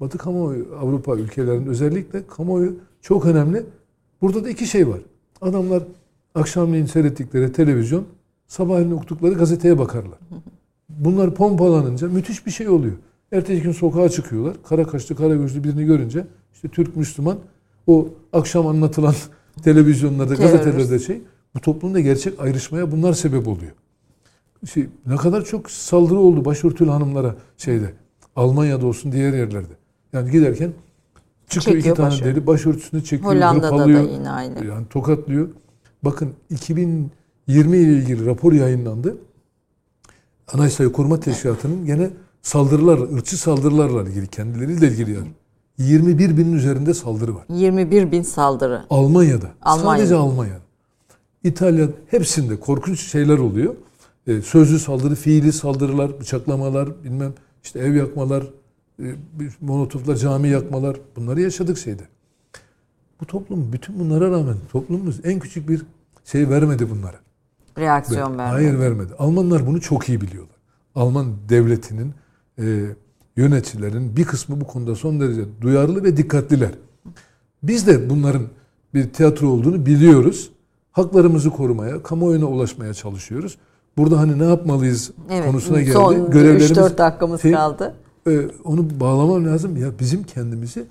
[0.00, 3.66] Batı kamuoyu, Avrupa ülkelerinde özellikle kamuoyu çok önemli.
[4.22, 4.98] Burada da iki şey var.
[5.40, 5.82] Adamlar
[6.34, 8.04] akşamleyin seyrettikleri televizyon,
[8.46, 10.18] sabahleyin okudukları gazeteye bakarlar.
[10.88, 12.96] Bunlar pompalanınca müthiş bir şey oluyor.
[13.32, 14.56] Ertesi gün sokağa çıkıyorlar.
[14.68, 17.38] Kara kaşlı, kara gözlü birini görünce işte Türk Müslüman
[17.86, 19.14] o akşam anlatılan
[19.62, 21.20] televizyonlarda, gazetelerde şey
[21.54, 23.72] bu toplumda gerçek ayrışmaya bunlar sebep oluyor.
[24.72, 27.92] Şey, ne kadar çok saldırı oldu başörtülü hanımlara şeyde.
[28.36, 29.72] Almanya'da olsun diğer yerlerde.
[30.12, 30.72] Yani giderken
[31.48, 32.34] çıkıyor Çekiyor iki tane başörtü.
[32.34, 34.10] deli başörtüsünü çekiyor, Hollanda'da da hırpalıyor.
[34.10, 34.64] yine aynı.
[34.66, 35.48] Yani tokatlıyor.
[36.04, 37.10] Bakın 2020
[37.76, 39.16] ile ilgili rapor yayınlandı.
[40.52, 42.10] Anayasayı Koruma Teşkilatı'nın gene
[42.42, 45.28] saldırılar, ırkçı saldırılarla ilgili, kendileriyle ilgili yani.
[45.78, 47.44] 21 binin üzerinde saldırı var.
[47.48, 48.84] 21 bin saldırı.
[48.90, 49.46] Almanya'da.
[49.62, 49.96] Almanya'da.
[49.96, 50.60] Sadece Almanya'da.
[51.44, 53.74] İtalya hepsinde korkunç şeyler oluyor.
[54.26, 58.42] Ee, sözlü saldırı, fiili saldırılar, bıçaklamalar, bilmem işte ev yakmalar,
[59.02, 62.02] e, bir molotoflar, cami yakmalar bunları yaşadık şeyde.
[63.20, 65.82] Bu toplum bütün bunlara rağmen toplumumuz en küçük bir
[66.24, 67.16] şey vermedi bunlara.
[67.78, 68.52] Reaksiyon Ve- vermedi.
[68.52, 69.12] Hayır vermedi.
[69.18, 70.56] Almanlar bunu çok iyi biliyorlar.
[70.94, 72.14] Alman devletinin
[72.58, 72.86] e,
[73.36, 76.70] yöneticilerin bir kısmı bu konuda son derece duyarlı ve dikkatliler.
[77.62, 78.42] Biz de bunların
[78.94, 80.50] bir tiyatro olduğunu biliyoruz.
[80.92, 83.58] Haklarımızı korumaya, kamuoyuna ulaşmaya çalışıyoruz.
[83.96, 85.46] Burada hani ne yapmalıyız Evet.
[85.46, 85.92] konusuna geldi.
[85.92, 87.94] Son Görevlerimiz 3-4 dakikamız Şey- kaldı.
[88.28, 89.76] e, onu bağlamam lazım.
[89.76, 90.84] Ya bizim kendimizi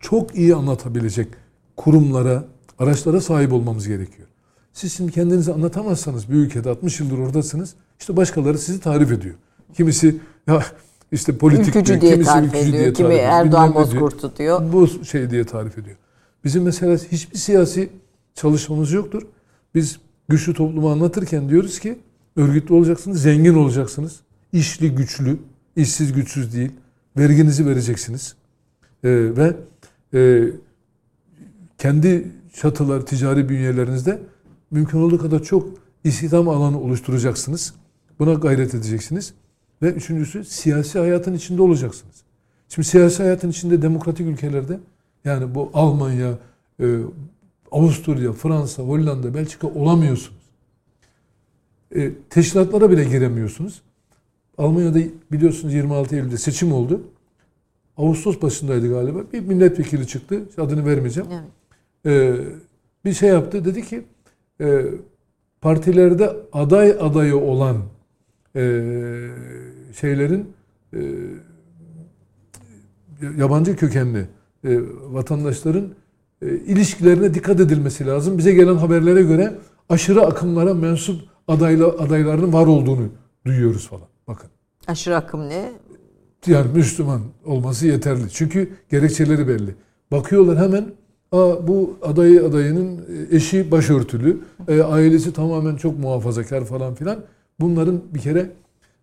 [0.00, 1.28] çok iyi anlatabilecek
[1.76, 2.44] kurumlara,
[2.78, 4.28] araçlara sahip olmamız gerekiyor.
[4.72, 7.74] Siz şimdi kendinizi anlatamazsanız bir ülkede 60 yıldır oradasınız.
[8.00, 9.34] işte başkaları sizi tarif ediyor.
[9.74, 10.16] Kimisi
[10.46, 10.62] ya
[11.12, 12.78] işte politik Ülkücü diyor, diye kimisi tarif ülkücü ediyor.
[12.82, 13.32] diye Kimi tarif ediyor.
[13.32, 13.74] Erdoğan.
[13.74, 14.72] Bozkurt'u diyor.
[14.72, 15.96] Bu şey diye tarif ediyor.
[16.44, 17.90] Bizim mesela hiçbir siyasi
[18.36, 19.22] çalışmamız yoktur.
[19.74, 21.98] Biz güçlü toplumu anlatırken diyoruz ki
[22.36, 24.20] örgütlü olacaksınız, zengin olacaksınız.
[24.52, 25.38] işli, güçlü,
[25.76, 26.72] işsiz, güçsüz değil.
[27.16, 28.36] Verginizi vereceksiniz.
[29.04, 29.56] Ee, ve
[30.14, 30.48] e,
[31.78, 34.20] kendi çatılar, ticari bünyelerinizde
[34.70, 35.68] mümkün olduğu kadar çok
[36.04, 37.74] istihdam alanı oluşturacaksınız.
[38.18, 39.34] Buna gayret edeceksiniz.
[39.82, 42.16] Ve üçüncüsü siyasi hayatın içinde olacaksınız.
[42.68, 44.80] Şimdi siyasi hayatın içinde demokratik ülkelerde
[45.24, 46.38] yani bu Almanya,
[46.80, 46.86] e,
[47.72, 50.38] Avusturya, Fransa, Hollanda, Belçika olamıyorsunuz.
[51.96, 53.82] E, teşkilatlara bile giremiyorsunuz.
[54.58, 54.98] Almanya'da
[55.32, 57.00] biliyorsunuz 26 Eylül'de seçim oldu.
[57.96, 59.18] Ağustos başındaydı galiba.
[59.32, 60.42] Bir milletvekili çıktı.
[60.58, 61.30] Adını vermeyeceğim.
[61.32, 61.44] Evet.
[62.06, 62.36] Ee,
[63.04, 63.64] bir şey yaptı.
[63.64, 64.04] Dedi ki
[64.60, 64.84] e,
[65.60, 67.76] partilerde aday adayı olan
[68.56, 68.82] e,
[70.00, 70.52] şeylerin
[70.94, 71.00] e,
[73.38, 74.26] yabancı kökenli
[74.64, 74.80] e,
[75.12, 75.94] vatandaşların
[76.42, 78.38] ilişkilerine dikkat edilmesi lazım.
[78.38, 79.54] Bize gelen haberlere göre
[79.88, 83.08] aşırı akımlara mensup adayla, adayların var olduğunu
[83.46, 84.08] duyuyoruz falan.
[84.28, 84.50] Bakın.
[84.86, 85.72] Aşırı akım ne?
[86.46, 88.30] Yani Müslüman olması yeterli.
[88.30, 89.74] Çünkü gerekçeleri belli.
[90.10, 90.86] Bakıyorlar hemen
[91.32, 97.18] Aa, bu adayı adayının eşi başörtülü, e, ailesi tamamen çok muhafazakar falan filan.
[97.60, 98.50] Bunların bir kere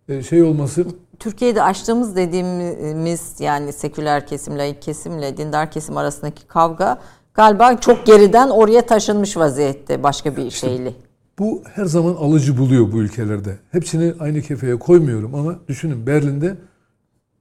[0.08, 0.86] e, şey olması
[1.18, 6.98] Türkiye'de açtığımız dediğimiz yani seküler kesim, laik kesimle dindar kesim arasındaki kavga
[7.34, 10.94] galiba çok geriden oraya taşınmış vaziyette başka bir şeyli.
[11.38, 13.58] Bu her zaman alıcı buluyor bu ülkelerde.
[13.72, 16.56] Hepsini aynı kefeye koymuyorum ama düşünün Berlin'de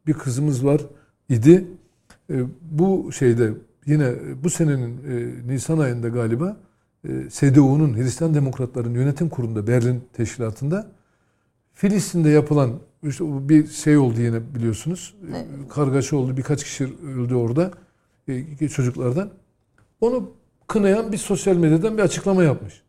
[0.08, 0.82] bir kızımız var
[1.30, 1.68] idi.
[2.30, 3.54] E, bu şeyde
[3.86, 4.14] yine
[4.44, 6.58] bu senenin e, Nisan ayında galiba
[7.08, 10.88] e, SDU'nun Hristiyan Demokratların Yönetim Kurulu'nda Berlin Teşkilatı'nda
[11.74, 12.72] Filistin'de yapılan
[13.04, 15.16] işte bir şey oldu yine biliyorsunuz.
[15.30, 15.46] Evet.
[15.70, 16.38] Kargaşa oldu.
[16.38, 16.84] Birkaç kişi
[17.18, 17.72] öldü orada.
[18.28, 19.30] E, çocuklardan.
[20.04, 20.32] Onu
[20.68, 22.82] kınayan bir sosyal medyadan bir açıklama yapmış.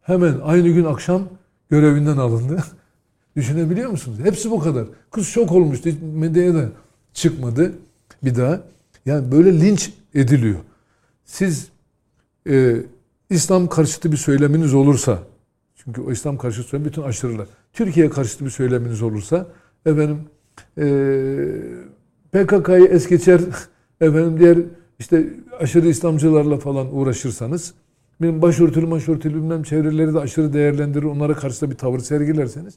[0.00, 1.28] Hemen aynı gün akşam
[1.70, 2.64] görevinden alındı.
[3.36, 4.18] Düşünebiliyor musunuz?
[4.22, 4.86] Hepsi bu kadar.
[5.10, 5.90] Kız şok olmuştu.
[6.14, 6.68] Medyaya da
[7.12, 7.72] çıkmadı
[8.24, 8.60] bir daha.
[9.06, 10.58] Yani böyle linç ediliyor.
[11.24, 11.68] Siz
[12.48, 12.76] e,
[13.30, 15.18] İslam karşıtı bir söyleminiz olursa
[15.76, 17.46] çünkü o İslam karşıtı söylem bütün aşırılar.
[17.72, 19.46] Türkiye karşıtı bir söyleminiz olursa
[19.86, 20.20] efendim
[20.78, 20.84] e,
[22.32, 23.40] PKK'yı es geçer
[24.00, 24.58] efendim diğer
[25.02, 25.26] işte
[25.60, 27.74] aşırı İslamcılarla falan uğraşırsanız
[28.20, 32.74] benim başörtülü başörtülü bilmem çevreleri de aşırı değerlendirir onlara karşı da bir tavır sergilerseniz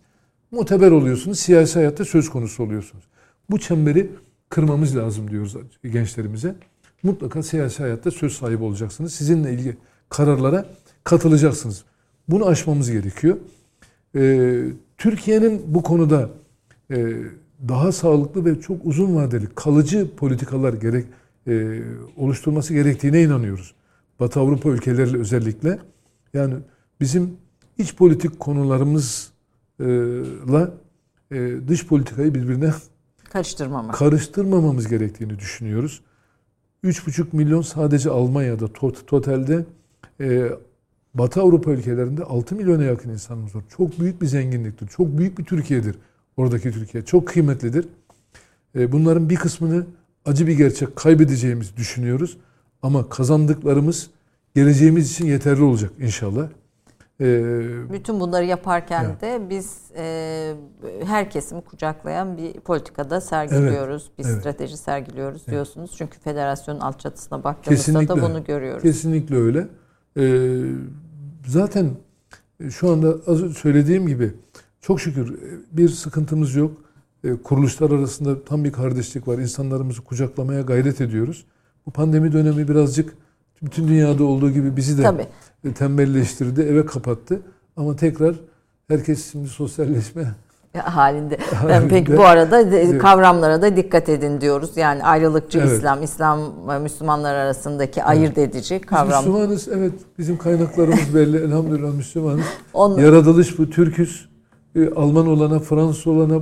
[0.52, 1.40] muteber oluyorsunuz.
[1.40, 3.04] Siyasi hayatta söz konusu oluyorsunuz.
[3.50, 4.12] Bu çemberi
[4.50, 6.56] kırmamız lazım diyoruz gençlerimize.
[7.04, 9.14] Mutlaka siyasi hayatta söz sahibi olacaksınız.
[9.14, 9.78] Sizinle ilgili
[10.10, 10.66] kararlara
[11.04, 11.84] katılacaksınız.
[12.28, 13.38] Bunu aşmamız gerekiyor.
[14.16, 14.66] Ee,
[14.98, 16.30] Türkiye'nin bu konuda
[16.92, 17.14] e,
[17.68, 21.06] daha sağlıklı ve çok uzun vadeli kalıcı politikalar gerek
[21.48, 21.82] e,
[22.18, 23.76] oluşturması gerektiğine inanıyoruz.
[24.20, 25.80] Batı Avrupa ülkeleriyle özellikle.
[26.34, 26.56] Yani
[27.00, 27.38] bizim
[27.78, 30.74] iç politik konularımızla
[31.32, 32.74] e, dış politikayı birbirine
[33.30, 33.96] karıştırmamak.
[33.96, 36.02] karıştırmamamız gerektiğini düşünüyoruz.
[36.84, 38.68] 3,5 milyon sadece Almanya'da
[39.08, 39.66] totalde
[40.20, 40.50] e,
[41.14, 43.64] Batı Avrupa ülkelerinde 6 milyona yakın insanımız var.
[43.78, 44.88] Çok büyük bir zenginliktir.
[44.88, 45.96] Çok büyük bir Türkiye'dir.
[46.38, 47.06] Oradaki Türkiye.
[47.06, 47.88] Çok kıymetlidir.
[48.76, 49.86] E, bunların bir kısmını
[50.26, 52.38] acı bir gerçek kaybedeceğimizi düşünüyoruz.
[52.82, 54.10] Ama kazandıklarımız
[54.56, 56.48] geleceğimiz için yeterli olacak inşallah.
[57.22, 59.22] Ee, Bütün bunları yaparken ya.
[59.22, 60.54] de biz e,
[61.06, 64.40] her kesimi kucaklayan bir politikada sergiliyoruz, evet, bir evet.
[64.40, 65.52] strateji sergiliyoruz evet.
[65.52, 65.92] diyorsunuz.
[65.98, 68.16] Çünkü federasyonun alt çatısına baktığımızda Kesinlikle.
[68.16, 68.84] da bunu görüyoruz.
[68.84, 69.68] Kesinlikle öyle.
[70.18, 70.62] Ee,
[71.48, 71.90] zaten
[72.70, 74.34] şu anda az söylediğim gibi
[74.82, 75.40] çok şükür
[75.72, 76.85] bir sıkıntımız yok.
[77.26, 79.38] Ee, kuruluşlar arasında tam bir kardeşlik var.
[79.38, 81.46] İnsanlarımızı kucaklamaya gayret ediyoruz.
[81.86, 83.14] Bu pandemi dönemi birazcık
[83.62, 85.28] bütün dünyada olduğu gibi bizi de Tabii.
[85.74, 87.42] tembelleştirdi, eve kapattı.
[87.78, 88.36] Ama tekrar
[88.88, 90.36] herkes şimdi sosyalleşme
[90.80, 91.38] halinde.
[91.68, 94.78] Ben peki bu arada kavramlara da dikkat edin diyoruz.
[94.78, 95.72] Yani ayrılıkçı evet.
[95.72, 96.40] İslam, İslam
[96.82, 98.10] Müslümanlar arasındaki evet.
[98.10, 99.26] ayırt edici kavram.
[99.26, 99.94] Biz Müslümanız evet.
[100.18, 101.38] Bizim kaynaklarımız belli.
[101.38, 102.46] Elhamdülillah Müslümanız.
[102.74, 103.70] Onu, Yaratılış bu.
[103.70, 104.30] Türküz.
[104.76, 106.42] E, Alman olana, Fransız olana,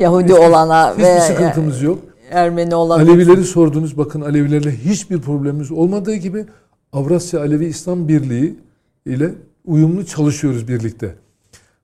[0.00, 1.98] Yahudi hiçbir, olana hiçbir ve sıkıntımız yok.
[2.30, 2.98] Ermeni olan.
[2.98, 3.98] Alevileri sordunuz.
[3.98, 6.46] Bakın Alevilerle hiçbir problemimiz olmadığı gibi
[6.92, 8.56] Avrasya Alevi İslam Birliği
[9.06, 9.30] ile
[9.64, 11.14] uyumlu çalışıyoruz birlikte.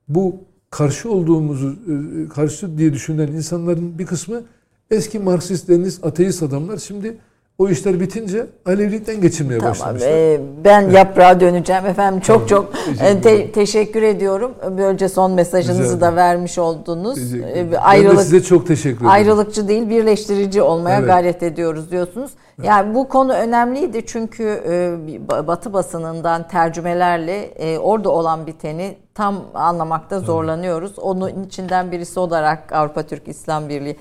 [0.08, 0.36] Bu
[0.70, 4.42] karşı olduğumuzu, e, karşı diye düşünen insanların bir kısmı
[4.90, 6.78] eski Marksist, Leninist, ateist adamlar.
[6.78, 7.18] Şimdi
[7.60, 10.08] o işler bitince Alevilikten geçirmeye tamam, başlamışlar.
[10.08, 10.94] E, ben evet.
[10.94, 12.20] yaprağa döneceğim efendim.
[12.20, 14.52] Çok tamam, çok teşekkür, te- teşekkür ediyorum.
[14.78, 17.34] Böylece son mesajınızı da vermiş oldunuz.
[17.34, 19.10] E, ayrılık, ben de size çok teşekkür ederim.
[19.10, 21.08] Ayrılıkçı değil birleştirici olmaya evet.
[21.08, 22.30] gayret ediyoruz diyorsunuz.
[22.58, 22.68] Evet.
[22.68, 30.20] Yani bu konu önemliydi çünkü e, Batı basınından tercümelerle e, orada olan biteni tam anlamakta
[30.20, 30.98] zorlanıyoruz.
[30.98, 33.96] Onun içinden birisi olarak Avrupa Türk İslam Birliği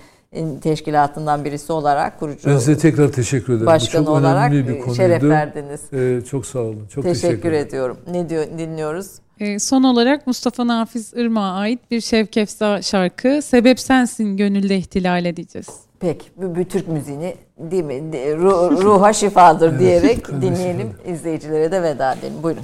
[0.61, 2.49] teşkilatından birisi olarak kurucu.
[2.49, 3.65] Ben size tekrar teşekkür ederim.
[3.65, 4.95] Başkanı çok olarak bir konuydu.
[4.95, 5.93] şeref verdiniz.
[5.93, 6.88] Ee, çok sağ olun.
[6.95, 7.97] Çok teşekkür, teşekkür ediyorum.
[8.11, 9.11] Ne diyor dinliyoruz?
[9.39, 15.68] Ee, son olarak Mustafa Nafiz Irmak'a ait bir Şevkefza şarkı Sebep Sensin Gönülde ihtilal edeceğiz.
[15.99, 18.01] Peki bu, bu Türk müziğini değil mi?
[18.38, 20.91] Ruh, ruha şifadır evet, diyerek dinleyelim.
[21.07, 22.34] izleyicilere de veda edelim.
[22.43, 22.64] Buyurun.